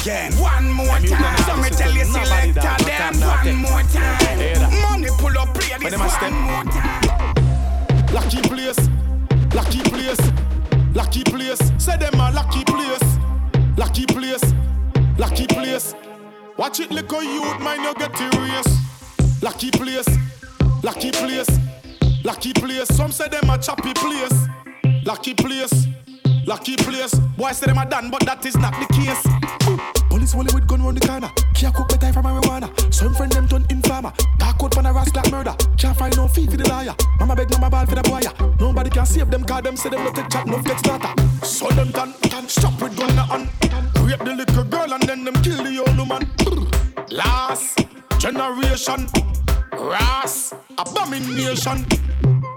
Again. 0.00 0.32
One 0.34 0.72
more 0.72 0.86
time. 0.86 1.38
So 1.44 1.56
me 1.56 1.70
tell 1.70 1.92
you 1.92 2.04
selector 2.04 2.84
them. 2.84 3.20
One 3.20 3.56
more 3.56 3.82
time. 3.82 4.80
Money 4.82 5.08
pull 5.18 5.38
up 5.38 5.54
play 5.54 5.76
this 5.78 5.98
one 5.98 6.32
more 6.32 6.64
time. 6.64 8.06
Lucky 8.12 8.40
place, 8.42 8.88
lucky 9.54 9.82
place, 9.82 10.20
lucky 10.94 11.22
place. 11.24 11.60
Say 11.78 11.96
them 11.96 12.14
a 12.14 12.30
lucky 12.32 12.64
place, 12.64 13.18
lucky 13.76 14.06
place, 14.06 14.54
lucky 15.18 15.46
place. 15.46 15.94
Watch 16.56 16.80
it, 16.80 16.90
little 16.90 17.22
youth, 17.22 17.60
mind 17.60 17.82
you 17.82 17.94
get 17.94 18.16
serious. 18.16 18.66
Lucky 19.42 19.70
place, 19.70 20.08
lucky 20.82 21.10
place, 21.10 21.48
lucky 22.24 22.52
place. 22.52 22.88
Some 22.88 23.12
say 23.12 23.28
them 23.28 23.48
a 23.48 23.58
choppy 23.58 23.94
place, 23.94 24.46
lucky 25.04 25.34
place, 25.34 25.86
lucky 26.46 26.76
place. 26.76 27.14
Boy 27.36 27.52
say 27.52 27.66
them 27.66 27.78
a 27.78 27.86
done, 27.86 28.10
but 28.10 28.24
that 28.26 28.44
is 28.44 28.56
not 28.56 28.74
the 28.74 28.86
case. 28.92 29.79
Police 30.10 30.34
only 30.34 30.52
with 30.52 30.66
gun 30.66 30.82
round 30.82 30.98
the 30.98 31.06
corner. 31.06 31.30
Can't 31.54 31.74
cook 31.74 31.88
better 31.88 32.12
from 32.12 32.24
marijuana. 32.24 32.68
Some 32.92 33.14
friend 33.14 33.32
them 33.32 33.48
turn 33.48 33.64
informer. 33.70 34.12
Dark 34.38 34.62
out 34.62 34.72
pan 34.72 34.86
a 34.86 34.92
rascal 34.92 35.22
like 35.22 35.30
murder. 35.30 35.54
Can't 35.78 35.96
find 35.96 36.16
no 36.16 36.26
fee 36.26 36.46
for 36.46 36.56
the 36.56 36.68
liar. 36.68 36.94
Mama 37.20 37.36
beg 37.36 37.50
mama 37.52 37.70
ball 37.70 37.86
for 37.86 37.94
the 37.94 38.02
boy. 38.02 38.20
Nobody 38.58 38.90
can 38.90 39.06
save 39.06 39.30
them 39.30 39.44
cause 39.44 39.62
them 39.62 39.76
say 39.76 39.88
them 39.88 40.04
not 40.04 40.14
take 40.14 40.28
chat, 40.28 40.46
no 40.46 40.60
get 40.62 40.78
starter. 40.80 41.12
So 41.44 41.68
them 41.70 41.92
can, 41.92 42.12
can 42.22 42.48
stop 42.48 42.80
with 42.82 42.96
gun 42.96 43.10
in 43.10 43.16
the 43.16 43.22
hand. 43.22 43.48
Rape 44.02 44.18
the 44.18 44.34
little 44.34 44.64
girl 44.64 44.92
and 44.92 45.02
then 45.04 45.24
them 45.24 45.34
kill 45.42 45.62
the 45.62 45.78
old 45.78 46.08
man. 46.08 46.28
Last 47.10 47.78
generation. 48.18 49.06
Ras, 49.72 50.52
abomination. 50.76 51.86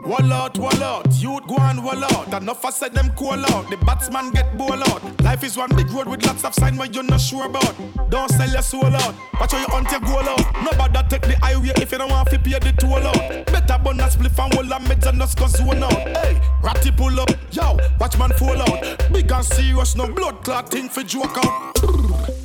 Wall 0.05 0.33
out, 0.33 0.57
wall 0.57 0.83
out, 0.83 1.07
youth 1.13 1.47
go 1.47 1.55
and 1.59 1.81
wall 1.81 2.03
out. 2.03 2.33
Enough 2.33 2.65
I 2.65 2.69
said 2.71 2.93
them 2.93 3.09
call 3.11 3.39
out. 3.53 3.69
The 3.69 3.77
batsman 3.77 4.31
get 4.31 4.57
ball 4.57 4.73
out. 4.73 5.21
Life 5.21 5.45
is 5.45 5.55
one 5.55 5.73
big 5.75 5.89
road 5.91 6.07
with 6.07 6.25
lots 6.25 6.43
of 6.43 6.53
sign 6.53 6.75
where 6.75 6.89
you're 6.89 7.03
not 7.03 7.21
sure 7.21 7.45
about. 7.45 7.73
Don't 8.09 8.29
sell 8.29 8.49
your 8.49 8.61
soul 8.61 8.85
out. 8.85 9.15
Watch 9.39 9.53
how 9.53 9.59
you 9.59 9.65
hunt 9.69 9.89
your 9.91 10.01
goal 10.01 10.27
out. 10.27 10.41
Nobody 10.61 11.07
take 11.07 11.21
the 11.21 11.37
highway 11.41 11.71
if 11.77 11.89
you 11.89 11.97
don't 11.97 12.09
want 12.09 12.29
to 12.29 12.39
pay 12.39 12.59
the 12.59 12.73
toll 12.73 12.95
out. 12.95 13.45
Better 13.45 13.81
burn 13.81 14.01
a 14.01 14.03
spliff 14.03 14.43
and 14.43 14.53
wall 14.53 14.73
and 14.73 14.85
meds 14.85 15.07
and 15.07 15.21
us 15.21 15.35
go 15.35 15.47
zone 15.47 15.83
out. 15.83 15.93
Hey, 15.93 16.41
ratty 16.61 16.91
pull 16.91 17.17
up, 17.17 17.31
yo, 17.51 17.77
watch 17.97 18.17
man 18.17 18.31
fall 18.31 18.61
out. 18.61 19.13
Big 19.13 19.31
and 19.31 19.45
serious, 19.45 19.95
no 19.95 20.07
blood 20.07 20.43
clot 20.43 20.67
thing 20.67 20.89
for 20.89 21.03
joke 21.03 21.37
out. 21.37 21.81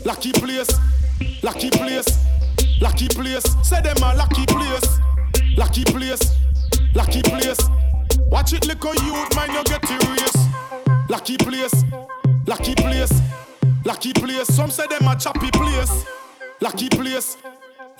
Lucky 0.06 0.30
place, 0.30 0.70
lucky 1.42 1.70
place, 1.70 2.24
lucky 2.80 3.08
place. 3.08 3.44
Say 3.64 3.80
them 3.82 3.96
a 3.96 4.14
lucky 4.14 4.46
place, 4.46 4.98
lucky 5.56 5.82
place. 5.82 6.38
Lucky 6.98 7.22
place. 7.22 7.60
Watch 8.28 8.54
it, 8.54 8.66
little 8.66 8.92
youth, 9.04 9.36
mind 9.36 9.52
you 9.52 9.62
get 9.62 9.86
serious. 9.86 10.36
Lucky 11.08 11.36
place. 11.36 11.84
Lucky 12.44 12.74
place. 12.74 13.12
Lucky 13.84 14.12
place. 14.12 14.48
Some 14.48 14.68
say 14.68 14.84
them 14.88 15.06
a 15.06 15.14
choppy 15.14 15.48
place. 15.52 16.04
Lucky 16.60 16.88
place. 16.88 17.36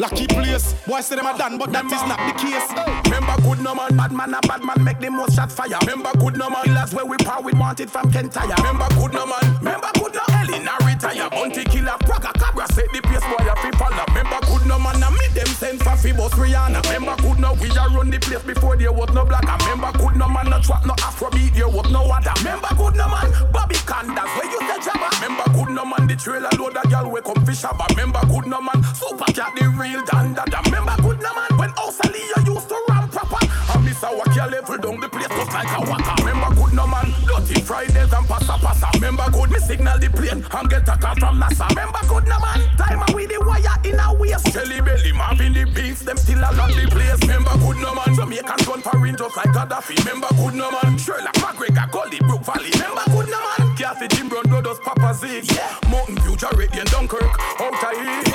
Lucky 0.01 0.29
place. 0.29 0.75
Boy 0.87 1.01
say 1.01 1.17
them 1.17 1.27
a 1.27 1.37
done, 1.37 1.59
but 1.59 1.73
that 1.73 1.85
is 1.87 2.03
not 2.07 2.23
the 2.23 2.35
case. 2.39 2.71
Remember 3.11 3.35
good 3.43 3.59
no 3.65 3.75
man, 3.75 3.97
bad 3.97 4.13
man 4.13 4.33
a 4.33 4.39
bad 4.47 4.63
man 4.63 4.79
make 4.85 5.01
the 5.01 5.11
most 5.11 5.35
shot 5.35 5.51
fire. 5.51 5.75
Remember 5.83 6.13
good 6.23 6.39
no 6.39 6.49
man, 6.49 6.63
killers 6.63 6.95
where 6.95 7.05
we 7.05 7.17
power 7.19 7.43
we 7.43 7.53
wanted 7.55 7.91
from 7.91 8.07
Kentire. 8.13 8.55
Remember 8.63 8.87
good 8.95 9.13
no 9.13 9.27
man, 9.27 9.43
remember 9.59 9.91
good 9.99 10.15
no 10.15 10.23
Elena 10.39 10.79
retire. 10.87 11.29
Bounty 11.31 11.65
killer, 11.65 11.99
Praga 12.07 12.31
Cabra 12.39 12.71
set 12.71 12.87
the 12.95 13.03
pace 13.03 13.27
boy 13.27 13.43
a 13.43 13.55
fi 13.59 13.71
follow. 13.75 14.07
Remember 14.15 14.39
good 14.47 14.65
no 14.71 14.79
man, 14.79 15.03
a 15.03 15.11
meet 15.11 15.35
them 15.35 15.51
send 15.59 15.83
for 15.83 15.97
fi 15.99 16.13
boss 16.15 16.31
Rihanna. 16.39 16.79
Remember 16.95 17.19
good 17.19 17.43
no 17.43 17.59
we 17.59 17.67
a 17.67 17.85
run 17.91 18.11
the 18.11 18.23
place 18.23 18.43
before 18.47 18.77
there 18.77 18.93
was 18.93 19.11
no 19.11 19.27
black. 19.27 19.43
Remember 19.67 19.91
good 19.99 20.15
no 20.15 20.29
man, 20.29 20.47
no 20.47 20.63
trap 20.63 20.87
no 20.87 20.95
Afrobeat, 21.03 21.59
there 21.59 21.67
was 21.67 21.91
no 21.91 22.07
other. 22.07 22.31
Remember 22.39 22.71
good 22.79 22.95
no 22.95 23.11
man, 23.11 23.27
Bobby 23.51 23.75
Candas 23.83 24.31
where 24.39 24.47
you 24.47 24.63
say 24.63 24.79
jabba. 24.79 25.11
Remember 25.19 25.51
good 25.59 25.75
no 25.75 25.83
man, 25.83 26.07
the 26.07 26.15
trailer 26.15 26.55
load 26.55 26.79
a 26.79 26.87
girl 26.87 27.11
we 27.11 27.21
come 27.21 27.43
fish 27.43 27.65
up. 27.67 27.83
Remember 27.91 28.23
good 28.31 28.47
no 28.47 28.63
man, 28.63 28.79
super 28.95 29.27
cat 29.35 29.51
the 29.59 29.67
real 29.89 30.05
dan 30.05 30.35
da 30.35 30.45
da. 30.45 30.61
Remember 30.63 30.97
good 31.03 31.21
no 31.21 31.33
man, 31.35 31.59
when 31.59 31.71
Osalia 31.73 32.39
used 32.47 32.69
to 32.69 32.77
run 32.89 33.09
proper. 33.09 33.41
And 33.73 33.85
Miss 33.85 34.01
Awaki 34.01 34.39
a 34.45 34.51
level 34.51 34.79
down 34.79 35.01
the 35.01 35.09
place 35.09 35.29
just 35.29 35.53
like 35.53 35.71
a 35.77 35.81
waka. 35.81 36.13
Remember 36.25 36.55
good 36.55 36.73
no 36.75 36.87
man, 36.87 37.09
dirty 37.27 37.61
Fridays 37.61 38.13
and 38.13 38.27
passa 38.29 38.57
passa. 38.59 38.89
Remember 38.95 39.31
good 39.31 39.51
me 39.51 39.59
signal 39.59 39.99
the 39.99 40.09
plane 40.11 40.45
and 40.45 40.71
get 40.71 40.89
a 40.89 40.97
call 40.97 41.17
from 41.17 41.41
NASA. 41.41 41.69
Remember 41.71 42.03
good 42.09 42.27
no 42.29 42.39
man, 42.41 42.61
time 42.77 43.03
and 43.03 43.15
with 43.15 43.29
the 43.29 43.39
wire 43.41 43.79
in 43.85 43.99
a 43.99 44.15
waist. 44.15 44.53
Jelly 44.53 44.81
belly, 44.81 45.13
Marvin 45.13 45.53
the 45.53 45.65
beats, 45.75 46.01
them 46.05 46.17
still 46.17 46.39
along 46.39 46.73
the 46.77 46.87
place. 46.91 47.21
Remember 47.23 47.57
good 47.59 47.79
no 47.81 47.95
man, 47.95 48.15
Jamaican 48.15 48.61
gun 48.67 48.81
for 48.83 49.07
in 49.07 49.17
just 49.17 49.37
like 49.37 49.53
Gaddafi. 49.57 49.97
Remember 50.05 50.29
good 50.37 50.55
no 50.55 50.71
man, 50.71 50.99
Sherlock 50.99 51.37
McGregor, 51.41 51.91
Gully, 51.91 52.19
Brook 52.21 52.45
Valley. 52.45 52.71
Remember 52.77 53.05
good 53.09 53.29
no 53.33 53.41
man, 53.41 53.77
Kathy 53.77 54.09
Jim 54.09 54.29
Brown, 54.29 54.45
Brothers, 54.45 54.79
Papa 54.81 55.15
Zig. 55.15 55.45
Yeah, 55.53 55.79
Mountain 55.91 56.19
Jarrett, 56.39 56.71
and 56.77 56.89
Dunkirk, 56.91 57.35
out 57.59 57.83
of 57.83 57.99
here. 57.99 58.28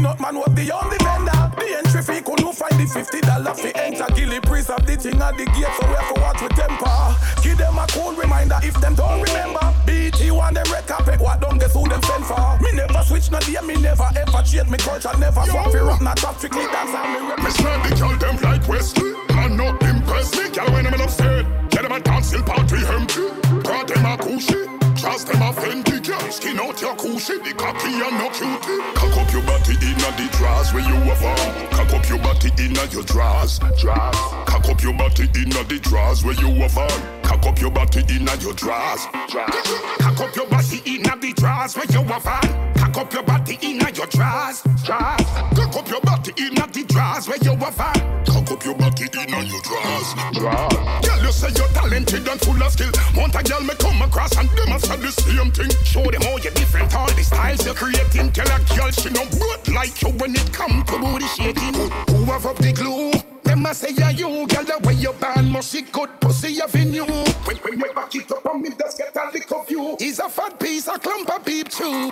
Peanut 0.00 0.20
man 0.20 0.36
was 0.36 0.52
the 0.54 0.72
only 0.72 0.96
vendor. 1.04 1.42
The 1.60 1.68
entry 1.76 2.02
fee 2.02 2.22
couldn't 2.24 2.54
find 2.56 2.76
the 2.80 2.86
fifty 2.88 3.20
dollar 3.20 3.54
fee 3.54 3.72
enter. 3.74 4.08
Gilly 4.14 4.36
of 4.36 4.86
the 4.86 4.96
thing 4.96 5.20
at 5.20 5.36
the 5.36 5.44
gate, 5.44 5.72
so 5.76 5.84
we 5.88 5.94
have 5.94 6.14
to 6.14 6.20
watch 6.20 6.40
with 6.40 6.56
temper. 6.56 7.16
Give 7.42 7.58
them 7.58 7.76
a 7.76 7.86
cool 7.92 8.12
reminder 8.12 8.58
if 8.62 8.74
them 8.80 8.94
don't 8.94 9.20
remember. 9.20 9.60
BT 9.84 10.30
one 10.30 10.54
the 10.54 10.64
red 10.72 10.86
carpet, 10.86 11.20
what 11.20 11.40
don't 11.40 11.58
guess 11.58 11.74
who 11.74 11.88
them 11.88 12.02
send 12.02 12.24
for? 12.24 12.58
Me 12.60 12.72
never 12.72 13.02
switch 13.04 13.30
no 13.30 13.40
day, 13.40 13.60
me 13.64 13.74
never 13.80 14.08
ever 14.16 14.42
change 14.42 14.68
me 14.68 14.78
culture, 14.78 15.12
never 15.18 15.44
swap 15.44 15.72
fi 15.72 15.80
rock, 15.80 16.00
not 16.00 16.16
trap 16.16 16.36
strictly 16.36 16.64
dance 16.66 16.94
and 16.94 17.08
me 17.12 17.20
rep. 17.28 17.38
Me 17.38 17.50
the 17.50 17.96
girl 17.98 18.16
them 18.16 18.36
like 18.40 18.68
Wesley 18.68 19.12
Man 19.34 19.56
not 19.56 19.82
impress 19.82 20.36
me 20.36 20.48
Girl 20.50 20.70
when 20.72 20.86
I'm 20.86 21.00
upstairs 21.00 21.46
Get 21.70 21.82
them 21.82 21.92
a 21.92 22.00
dance 22.00 22.30
till 22.30 22.42
party 22.42 22.76
empty 22.88 23.28
Brought 23.62 23.88
them 23.88 24.06
a 24.06 24.16
cushy 24.16 24.79
Trust 25.00 25.28
them 25.28 25.40
a 25.40 25.50
Fendi 25.52 26.06
Girl 26.06 26.30
skin 26.30 26.60
out 26.60 26.78
your 26.82 26.94
cushy 26.94 27.38
The 27.38 27.54
cocky 27.56 27.88
and 27.88 28.18
no 28.18 28.28
cutie 28.28 28.82
Cock 28.92 29.16
up 29.16 29.32
your 29.32 29.42
body 29.44 29.72
inna 29.80 30.10
the 30.18 30.28
drawers 30.36 30.74
where 30.74 30.82
you 30.82 30.94
have 30.94 31.22
on. 31.24 31.70
Cock 31.70 31.94
up 31.94 32.08
your 32.08 32.18
body 32.18 32.50
inna 32.58 32.84
your 32.92 33.04
drawers, 33.04 33.58
drawers. 33.78 34.16
Cock 34.44 34.68
up 34.68 34.82
your 34.82 34.92
body 34.92 35.24
inna 35.36 35.64
the 35.64 35.78
drawers 35.80 36.22
where 36.22 36.34
you 36.34 36.48
have 36.48 36.76
on. 36.76 37.19
Cock 37.30 37.46
up 37.46 37.60
your 37.60 37.70
body 37.70 38.02
inna 38.10 38.34
your 38.40 38.52
drawers. 38.54 39.06
Cock 39.06 40.20
up 40.20 40.34
your 40.34 40.48
body 40.48 40.82
inna 40.84 41.14
the 41.14 41.32
drawers 41.36 41.76
where 41.76 41.86
you 41.86 42.02
have 42.02 42.26
on. 42.26 42.74
Cock 42.74 42.96
up 42.96 43.12
your 43.12 43.22
body 43.22 43.56
inna 43.62 43.88
your 43.94 44.06
drawers, 44.06 44.62
drawers. 44.82 45.26
Cock 45.54 45.76
up 45.76 45.88
your 45.88 46.00
body 46.00 46.32
inna 46.38 46.66
the 46.66 46.84
drawers 46.88 47.28
where 47.28 47.38
you 47.38 47.54
have 47.54 47.80
on. 47.80 48.24
Cock 48.26 48.50
up 48.50 48.64
your 48.64 48.74
body 48.74 49.06
inna 49.14 49.44
your 49.46 49.62
drawers, 49.62 50.10
drawers. 50.34 51.06
Girl, 51.06 51.22
you 51.22 51.30
say 51.30 51.54
you're 51.54 51.68
talented 51.68 52.26
and 52.26 52.40
full 52.40 52.60
of 52.60 52.72
skill. 52.72 52.90
Want 53.14 53.36
a 53.36 53.44
girl 53.44 53.60
me 53.60 53.74
come 53.78 54.02
across 54.02 54.36
and 54.36 54.50
say 54.80 54.96
the 54.96 55.12
same 55.12 55.52
thing. 55.52 55.70
Show 55.84 56.02
them 56.10 56.22
how 56.22 56.36
you 56.38 56.50
different, 56.50 56.92
all 56.96 57.06
the 57.14 57.22
styles 57.22 57.64
you're 57.64 57.76
creating. 57.76 58.32
Tell 58.32 58.50
a 58.50 58.58
girl 58.74 58.90
she 58.90 59.08
no 59.10 59.22
good 59.38 59.72
like 59.72 60.02
you 60.02 60.08
when 60.18 60.34
it 60.34 60.52
come 60.52 60.82
to 60.82 60.98
booty 60.98 61.26
shaking. 61.38 61.78
Who 62.10 62.24
have 62.24 62.44
up 62.44 62.56
the 62.58 62.72
glue? 62.72 63.12
Them 63.44 63.66
a 63.66 63.74
say 63.74 63.94
yeah 63.96 64.10
you, 64.10 64.46
girl 64.46 64.59
the 65.00 65.08
way 65.08 65.14
you 65.14 65.20
born 65.20 65.50
must 65.50 65.92
good 65.92 66.20
pussy 66.20 66.60
avenue. 66.60 67.04
When 67.44 67.56
when 67.58 67.78
you 67.78 67.92
back 67.94 68.14
it 68.14 68.30
up 68.30 68.46
on 68.46 68.62
me, 68.62 68.70
just 68.78 68.98
get 68.98 69.16
a 69.16 69.30
lick 69.32 69.50
of 69.52 69.70
you. 69.70 69.96
He's 69.98 70.18
a 70.18 70.28
fat 70.28 70.58
piece, 70.58 70.88
a 70.88 70.98
clump 70.98 71.30
of 71.30 71.44
beep 71.44 71.68
too. 71.68 72.10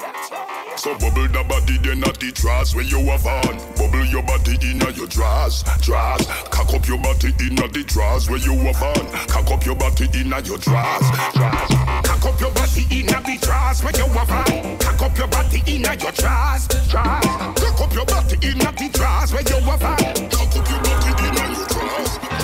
So 0.77 0.97
bubble 0.99 1.29
the 1.29 1.45
body 1.49 1.79
then 1.79 2.05
at 2.05 2.19
the 2.19 2.33
drawers 2.33 2.75
where 2.75 2.85
you 2.85 3.01
have 3.11 3.27
on. 3.27 3.57
Bubble 3.77 4.05
your 4.07 4.23
body 4.23 4.57
inna 4.63 4.91
your 4.91 5.07
drawers, 5.07 5.65
drawers. 5.81 6.27
Cock 6.51 6.75
up 6.75 6.87
your 6.87 6.99
body 6.99 7.33
inna 7.41 7.69
the 7.69 7.85
drawers 7.85 8.29
where 8.29 8.39
you 8.39 8.53
have 8.53 8.83
on. 8.83 9.07
Cock 9.29 9.51
up 9.51 9.65
your 9.65 9.77
body 9.77 10.09
in 10.15 10.29
your 10.29 10.59
drawers, 10.59 11.07
drawers. 11.35 11.71
Cock 12.05 12.25
up 12.25 12.41
your 12.41 12.53
body 12.53 12.85
in 12.91 13.07
the 13.07 13.39
drawers 13.41 13.83
where 13.83 13.97
you 13.97 14.07
have 14.07 14.31
on. 14.31 14.79
Cock 14.79 15.03
up 15.03 15.19
your 15.19 15.29
body 15.29 15.63
inna 15.67 15.95
your 15.97 16.13
drawers, 16.13 16.67
drawers. 16.89 17.25
Cock 17.59 17.81
up 17.81 17.95
your 17.95 18.07
body 18.07 18.37
inna 18.43 18.71
the 18.73 18.89
drawers 18.93 19.33
where 19.33 19.43
you 19.43 19.61
have 19.67 19.83
on. 19.83 20.31
Cock 20.31 20.57
up 20.57 20.69
your 20.69 20.81
body 20.83 21.25
inna 21.27 21.53
your. 21.53 22.38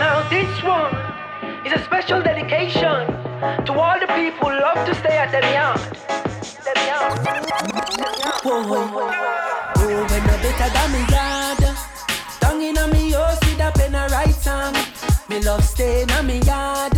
Now 0.00 0.26
this 0.30 0.62
one 0.62 0.94
is 1.66 1.74
a 1.74 1.84
special 1.84 2.22
dedication 2.22 3.06
to 3.66 3.72
all 3.74 4.00
the 4.00 4.06
people 4.16 4.48
who 4.48 4.58
love 4.58 4.86
to 4.86 4.94
stay 4.94 5.18
at 5.18 5.30
them 5.30 5.44
yard. 5.52 5.78
Whoa, 8.42 8.62
whoa, 8.64 8.86
whoa. 8.94 9.10
No 9.90 10.06
better 10.08 10.70
than 10.72 10.92
me 10.94 11.02
yard. 11.12 11.76
Tongue 12.40 12.62
with 13.44 13.60
a 13.60 13.70
pen 13.74 13.94
song. 14.32 14.74
Me 15.28 15.38
love 15.42 15.62
stay 15.62 16.04
in 16.04 16.10
a 16.10 16.22
me 16.22 16.38
yard. 16.48 16.96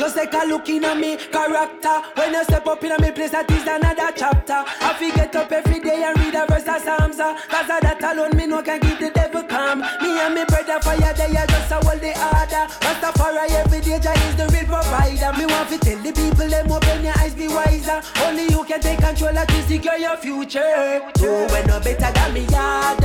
Just 0.00 0.16
like 0.16 0.32
a 0.32 0.46
look 0.46 0.66
in 0.70 0.82
a 0.82 0.94
me 0.94 1.18
character. 1.18 2.00
When 2.14 2.32
you 2.32 2.42
step 2.44 2.66
up 2.66 2.82
in 2.82 2.92
a 2.92 2.98
me 3.02 3.12
place, 3.12 3.32
that 3.32 3.50
is 3.52 3.68
another 3.68 4.08
chapter. 4.16 4.64
I 4.80 4.96
fi 4.96 5.12
get 5.12 5.36
up 5.36 5.52
every 5.52 5.78
day 5.78 6.02
and 6.02 6.16
read 6.16 6.34
a 6.40 6.46
verse 6.48 6.64
of 6.64 6.80
Psalms. 6.80 7.20
uh, 7.20 7.36
Cause 7.52 7.68
of 7.68 7.84
that 7.84 8.00
alone, 8.00 8.32
me 8.34 8.46
no 8.46 8.62
can 8.62 8.80
give 8.80 8.98
the 8.98 9.10
devil 9.10 9.42
calm. 9.44 9.84
Me 10.00 10.16
and 10.24 10.32
me 10.32 10.48
brother 10.48 10.80
fire, 10.80 11.12
they 11.12 11.36
are 11.36 11.44
just 11.44 11.68
a 11.68 11.76
hold 11.84 12.00
the 12.00 12.16
order. 12.16 12.64
Rastafari 12.80 13.44
every 13.60 13.80
day, 13.84 14.00
Jah 14.00 14.16
is 14.24 14.36
the 14.40 14.48
real 14.48 14.64
provider. 14.72 15.36
Me 15.36 15.44
want 15.44 15.68
to 15.68 15.76
tell 15.76 16.00
the 16.00 16.12
people, 16.16 16.48
them 16.48 16.72
open 16.72 17.04
your 17.04 17.18
eyes, 17.20 17.34
be 17.36 17.48
wiser. 17.52 18.00
Only 18.24 18.48
you 18.48 18.64
can 18.64 18.80
take 18.80 19.04
control 19.04 19.36
of 19.36 19.46
to 19.52 19.62
secure 19.68 20.00
your 20.00 20.16
future. 20.16 21.04
Oh, 21.20 21.44
when 21.52 21.68
no 21.68 21.76
better 21.76 22.08
than 22.08 22.32
me 22.32 22.48
yard. 22.48 23.04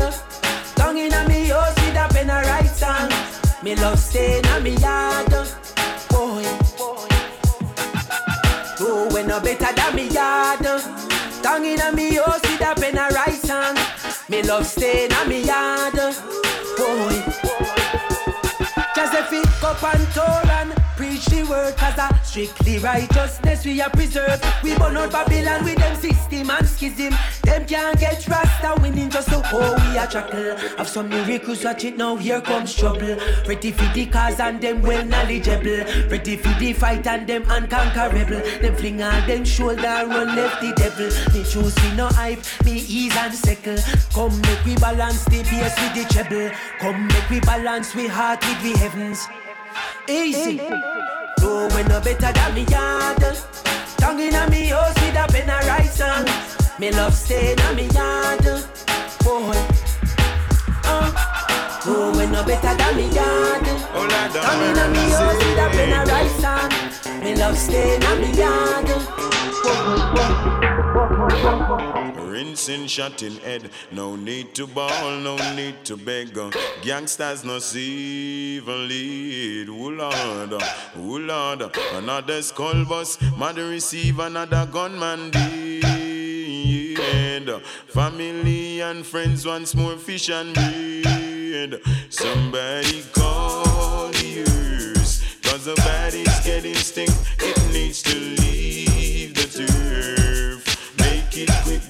Tongue 0.79 0.97
in 0.97 1.11
a 1.11 1.27
me 1.27 1.51
house 1.51 1.75
with 1.75 1.99
a 1.99 2.07
pen 2.07 2.31
and 2.31 2.47
write 2.47 2.71
song. 2.71 3.11
Me 3.59 3.75
love 3.75 3.99
stay 3.99 4.39
in 4.39 4.47
a 4.47 4.61
me 4.63 4.79
yard. 4.79 5.74
Oh, 8.79 9.07
when 9.13 9.27
no 9.27 9.39
better 9.39 9.73
than 9.73 9.95
me 9.95 10.07
yard. 10.09 10.59
Tongue 11.41 11.65
in 11.65 11.79
a 11.79 11.91
me 11.91 12.15
house 12.15 12.41
with 12.41 12.61
a 12.61 12.75
pen 12.75 12.97
and 12.97 13.13
write 13.13 13.33
song. 13.33 13.77
Me 14.29 14.43
love 14.43 14.65
stay 14.65 15.05
in 15.05 15.11
a 15.11 15.25
me 15.25 15.45
yard. 15.45 15.93
Boy. 15.93 17.23
Just 18.95 19.13
if 19.13 19.33
it 19.33 19.45
cup 19.61 19.83
and 19.83 20.05
preach 20.07 20.15
the 20.15 20.84
word 21.49 21.75
cause 21.77 21.97
a 21.97 22.25
strictly 22.25 22.79
righteousness 22.79 23.65
we 23.65 23.81
are 23.81 23.89
preserved. 23.89 24.43
We 24.63 24.77
burn 24.77 24.97
out 24.97 25.11
Babylon 25.11 25.63
with 25.63 25.77
them 25.77 25.95
system 25.95 26.49
and 26.49 26.67
schism. 26.67 27.13
Them 27.43 27.65
can't 27.65 27.99
get 27.99 28.21
trust 28.21 28.61
rasta 28.61 28.81
winning 28.81 29.09
just 29.09 29.29
so 29.29 29.41
oh 29.45 29.73
we 29.73 29.97
a 29.97 30.07
chuckle. 30.07 30.55
Have 30.77 30.87
some 30.87 31.09
miracles 31.09 31.63
watch 31.63 31.83
it 31.83 31.97
now 31.97 32.15
here 32.15 32.41
comes 32.41 32.73
trouble. 32.75 33.17
Ready 33.47 33.71
for 33.71 33.91
the 33.93 34.05
cause 34.07 34.39
and 34.39 34.61
them 34.61 34.81
well 34.81 35.05
knowledgeable. 35.05 35.83
Ready 36.09 36.37
for 36.37 36.53
the 36.59 36.73
fight 36.73 37.07
and 37.07 37.27
them 37.27 37.43
unconquerable. 37.49 38.41
Them 38.61 38.75
fling 38.75 39.01
all 39.01 39.27
them 39.27 39.45
shoulder 39.45 39.81
run 39.81 40.35
left 40.35 40.61
the 40.61 40.73
devil. 40.75 41.09
Me 41.33 41.43
choose 41.43 41.75
me 41.83 41.95
no 41.95 42.07
hype, 42.07 42.43
me 42.65 42.73
ease 42.87 43.15
and 43.17 43.33
settle. 43.33 43.77
Come 44.13 44.39
make 44.41 44.65
we 44.65 44.75
balance 44.75 45.25
the 45.25 45.43
bass 45.43 45.75
with 45.79 46.07
the 46.07 46.13
treble. 46.13 46.55
Come 46.79 47.07
make 47.07 47.29
we 47.29 47.39
balance 47.41 47.95
we 47.95 48.07
heart 48.07 48.41
with 48.41 48.61
the 48.63 48.79
heavens. 48.79 49.27
Easy. 50.07 50.57
No 51.39 51.67
when 51.73 51.87
no 51.87 51.99
better 52.01 52.31
than 52.31 52.53
me 52.53 52.63
yard. 52.65 53.23
Tongue 53.97 54.19
in 54.19 54.35
a 54.35 54.49
me 54.49 54.67
house 54.67 54.93
with 54.95 55.15
a 55.15 55.27
pen 55.27 55.49
and 55.49 55.65
write 55.67 55.89
song. 55.89 56.25
Me 56.79 56.91
love 56.91 57.13
stay 57.13 57.53
in 57.53 57.75
me 57.75 57.87
yard. 57.87 58.43
Boy. 59.23 59.57
Uh. 60.83 61.11
No 61.85 62.11
when 62.15 62.31
no 62.31 62.43
better 62.43 62.75
than 62.75 62.95
me 62.95 63.07
yard. 63.09 63.65
Tongue 64.33 64.63
in 64.63 64.77
a 64.77 64.87
me 64.89 65.03
house 65.11 65.37
with 65.37 65.59
a 65.59 65.69
pen 65.71 65.93
and 65.93 66.09
write 66.09 66.31
song. 66.39 67.23
Me 67.23 67.35
love 67.35 67.57
stay 67.57 67.95
in 67.95 68.21
me 68.21 68.31
yard. 68.37 69.34
Rinsing, 72.17 72.87
shot 72.87 73.23
in 73.23 73.35
head. 73.37 73.69
No 73.91 74.15
need 74.15 74.53
to 74.55 74.67
ball, 74.67 75.17
no 75.17 75.35
need 75.55 75.83
to 75.85 75.97
beg. 75.97 76.37
Gangsters 76.81 77.43
no 77.43 77.59
see 77.59 78.57
even 78.57 78.87
lead. 78.87 79.69
Oh 79.69 79.89
Lord, 79.89 80.61
Lord. 80.95 81.77
Another 81.93 82.41
skull 82.41 82.85
bus, 82.85 83.17
mother 83.37 83.67
receive 83.67 84.19
another 84.19 84.67
gunman 84.71 85.31
deed. 85.31 85.85
Family 87.87 88.81
and 88.81 89.05
friends 89.05 89.45
once 89.45 89.73
more 89.73 89.97
fish 89.97 90.29
and 90.29 90.53
bread. 90.53 91.81
Somebody 92.09 93.03
call 93.13 94.09
the. 94.09 94.43
Cause 95.43 95.65
the 95.65 95.75
body's 95.75 96.39
getting 96.41 96.75
stink. 96.75 97.11
It 97.39 97.73
needs 97.73 98.01
to 98.03 98.15
leave 98.15 98.84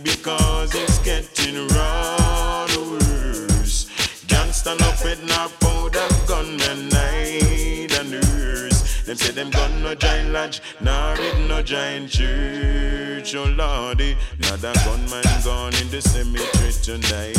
because 0.06 0.74
it's 0.76 1.00
getting 1.00 1.68
rather 1.70 2.82
worse. 2.92 3.90
Gangsta 4.28 4.78
no 4.80 4.90
pet, 5.02 5.20
no 5.26 5.50
powder, 5.60 6.08
gunman, 6.28 6.90
night 6.90 7.92
and 8.00 8.12
nurse. 8.12 9.04
Them 9.04 9.18
say 9.18 9.32
them 9.34 9.50
gun 9.50 9.82
no 9.82 9.96
giant 9.96 10.30
lodge, 10.32 10.62
nor 10.80 11.16
it 11.18 11.50
no 11.50 11.62
giant 11.64 12.10
church. 12.10 13.36
Oh 13.36 13.46
lordy, 13.58 14.16
another 14.38 14.74
gunman 14.86 15.24
gone 15.44 15.74
in 15.82 15.90
the 15.90 16.02
cemetery 16.02 16.72
tonight. 16.86 17.36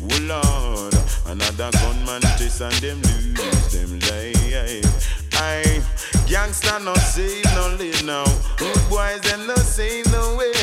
Oh 0.00 0.18
lord, 0.30 0.94
another 1.26 1.70
gunman 1.78 2.22
chase 2.38 2.60
and 2.60 2.74
them 2.74 3.02
lose 3.02 3.72
them 3.72 3.98
life. 4.08 5.18
Aye, 5.34 5.82
gangsta 6.30 6.78
no 6.84 6.94
save 6.94 7.44
no 7.56 7.74
live 7.76 8.04
now. 8.04 8.24
Rude 8.60 8.88
boys 8.88 9.20
them 9.22 9.48
no 9.48 9.56
save 9.56 10.06
no 10.12 10.36
way. 10.36 10.61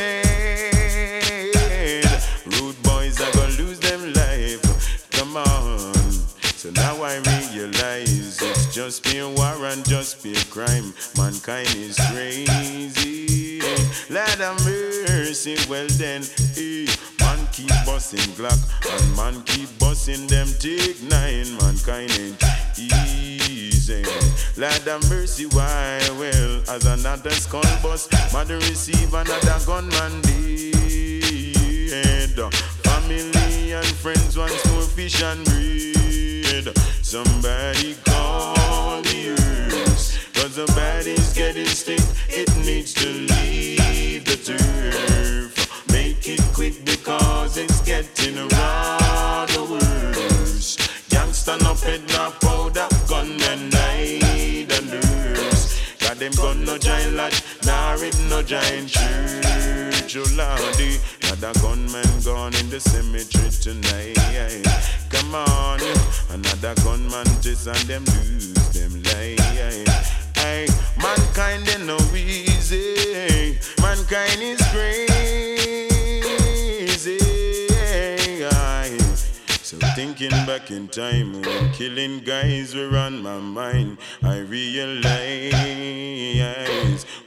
Realize 7.60 8.42
it's 8.42 8.74
just 8.74 9.04
pure 9.04 9.28
war 9.30 9.66
and 9.66 9.84
just 9.86 10.24
pure 10.24 10.36
crime. 10.50 10.94
Mankind 11.18 11.68
is 11.76 11.98
crazy. 12.12 13.60
Lord 14.10 14.40
have 14.40 14.64
mercy. 14.66 15.58
Well 15.70 15.88
then, 15.98 16.24
eh, 16.58 16.88
man 17.20 17.48
keep 17.52 17.70
busting 17.86 18.32
Glock 18.38 18.60
and 18.90 19.16
man 19.18 19.44
keep 19.44 19.68
busting 19.78 20.28
them 20.28 20.48
take 20.60 21.02
nine. 21.04 21.58
Mankind 21.60 22.12
ain't 22.20 22.44
easy. 22.78 24.06
Lord 24.56 24.88
have 24.88 25.10
mercy. 25.10 25.46
Why? 25.48 26.00
Well, 26.18 26.64
as 26.70 26.86
another 26.86 27.32
skull 27.32 27.64
bust, 27.84 28.14
mother 28.32 28.58
receive 28.58 29.14
another 29.14 29.60
gunman 29.66 30.22
dead. 30.22 30.94
Family 32.84 33.74
and 33.74 33.86
friends 33.86 34.38
once 34.38 34.66
more 34.72 34.82
fish 34.84 35.22
and 35.24 35.46
bread. 36.50 36.78
Somebody 37.02 37.96
call 38.06 39.02
the 39.02 39.30
earth. 39.32 40.34
Cause 40.34 40.56
the 40.56 40.66
body's 40.76 41.34
getting 41.34 41.66
stiff. 41.66 42.06
It 42.30 42.50
needs 42.66 42.94
to 42.96 43.08
leave 43.08 44.26
the 44.26 44.38
turf. 44.38 45.92
Make 45.92 46.28
it 46.28 46.42
quick 46.54 46.86
because 46.86 47.58
it's 47.58 47.82
getting 47.82 48.48
rather 48.48 49.64
worse. 49.64 50.78
Youngster 51.12 51.58
no 51.62 51.74
pet 51.76 52.02
no 52.10 52.32
powder, 52.42 52.88
gun 53.08 53.32
and 53.52 53.72
night 53.72 54.72
and 54.72 54.88
nurse. 54.90 55.80
Got 56.00 56.18
them 56.18 56.32
gun 56.34 56.64
no 56.66 56.78
giant 56.78 57.16
lodge, 57.16 57.42
nor 57.66 58.04
it 58.04 58.18
no 58.30 58.42
giant 58.42 58.90
church. 58.90 60.16
Your 60.16 60.26
lordy, 60.36 60.98
another 61.42 61.60
gunman 61.62 62.22
gone 62.26 62.54
in 62.56 62.70
the 62.70 62.80
cemetery 62.80 63.50
tonight. 63.50 64.18
Come 65.10 65.36
on, 65.36 65.80
another 66.32 66.76
gunman 66.84 67.26
just 67.42 67.68
and 67.68 67.78
them 67.88 68.04
lose 68.06 68.54
them 68.74 69.02
life. 69.04 69.40
Mankind 70.98 71.70
ain't 71.70 71.86
no 71.86 71.98
easy. 72.14 73.58
Mankind 73.82 74.42
is 74.42 74.62
crazy. 74.72 75.09
Thinking 80.00 80.46
back 80.46 80.72
in 80.72 80.88
time 80.88 81.34
when 81.42 81.72
killing 81.74 82.20
guys 82.20 82.74
were 82.74 82.96
on 82.96 83.22
my 83.22 83.38
mind, 83.38 83.98
I 84.24 84.38
realize, 84.38 85.06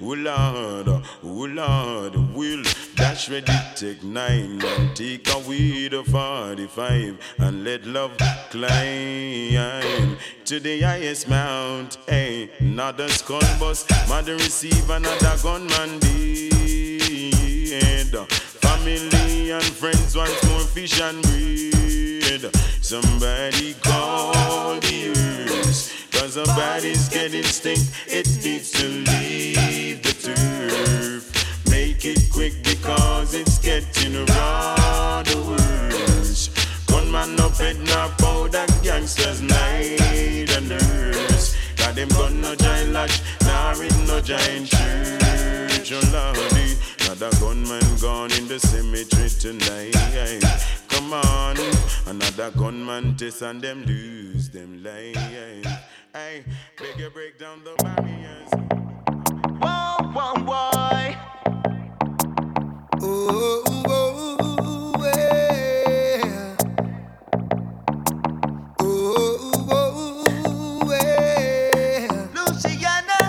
oh 0.00 0.14
Lord, 0.16 0.88
oh 0.88 1.02
Lord, 1.22 2.14
will 2.34 2.62
dash 2.94 3.28
ready 3.28 3.52
take 3.76 4.02
nine 4.02 4.62
and 4.64 4.96
take 4.96 5.28
a 5.34 5.38
weed 5.40 5.92
of 5.92 6.06
45 6.06 7.18
and 7.40 7.62
let 7.62 7.84
love 7.84 8.16
climb 8.48 10.16
to 10.46 10.58
the 10.58 10.80
highest 10.80 11.28
mount. 11.28 11.98
Hey, 12.08 12.48
another 12.58 13.08
skull 13.10 13.40
bus, 13.60 13.84
mother 14.08 14.36
receive 14.36 14.88
another 14.88 15.36
gunman 15.42 15.98
deed. 15.98 16.52
Family 18.64 19.50
and 19.50 19.62
friends 19.62 20.16
want 20.16 20.34
more 20.48 20.60
fish 20.60 20.98
and 21.02 21.20
bread. 21.20 21.81
Somebody 22.80 23.74
call 23.82 24.78
the 24.80 25.08
earth. 25.16 26.08
Cause 26.12 26.34
the 26.34 26.44
body's 26.44 27.08
getting 27.08 27.42
stink. 27.42 27.80
It 28.06 28.28
needs 28.44 28.70
to 28.72 28.86
leave 28.86 30.02
the 30.02 30.12
turf. 30.12 31.24
Make 31.70 32.04
it 32.04 32.30
quick 32.32 32.62
because 32.62 33.34
it's 33.34 33.58
getting 33.58 34.24
rather 34.26 35.40
worse. 35.42 36.48
Gunman 36.86 37.40
up 37.40 37.56
head 37.56 37.80
now 37.80 38.08
powder 38.18 38.66
gangsters 38.82 39.42
night 39.42 40.00
and 40.56 40.68
nurse. 40.68 41.56
Got 41.76 41.96
them 41.96 42.08
gun 42.10 42.40
no 42.40 42.54
giant 42.54 42.92
lodge, 42.92 43.20
nor 43.44 43.82
in 43.82 44.06
no 44.06 44.20
giant 44.20 44.68
church. 44.68 45.92
Oh 45.92 46.00
lordy, 46.12 46.76
another 47.00 47.30
gunman 47.40 47.96
gone 48.00 48.32
in 48.32 48.46
the 48.46 48.60
cemetery 48.60 49.28
tonight. 49.28 50.81
Come 51.02 51.14
on, 51.14 51.56
another 52.06 52.52
gunman 52.52 53.16
test 53.16 53.42
and 53.42 53.60
them 53.60 53.82
lose 53.82 54.50
them 54.50 54.84
life. 54.84 55.16
Hey, 56.12 56.44
beg 56.78 56.96
you 56.96 57.10
break 57.10 57.40
down 57.40 57.64
the 57.64 57.74
barriers. 57.82 58.48
Whoa, 59.60 59.96
whoa, 60.12 60.34
boy. 60.44 61.16
Oh, 63.00 63.64
oh, 63.88 64.94
yeah. 65.02 66.56
Oh, 68.78 69.50
oh, 69.72 70.86
yeah. 70.88 72.28
Luciano. 72.32 73.20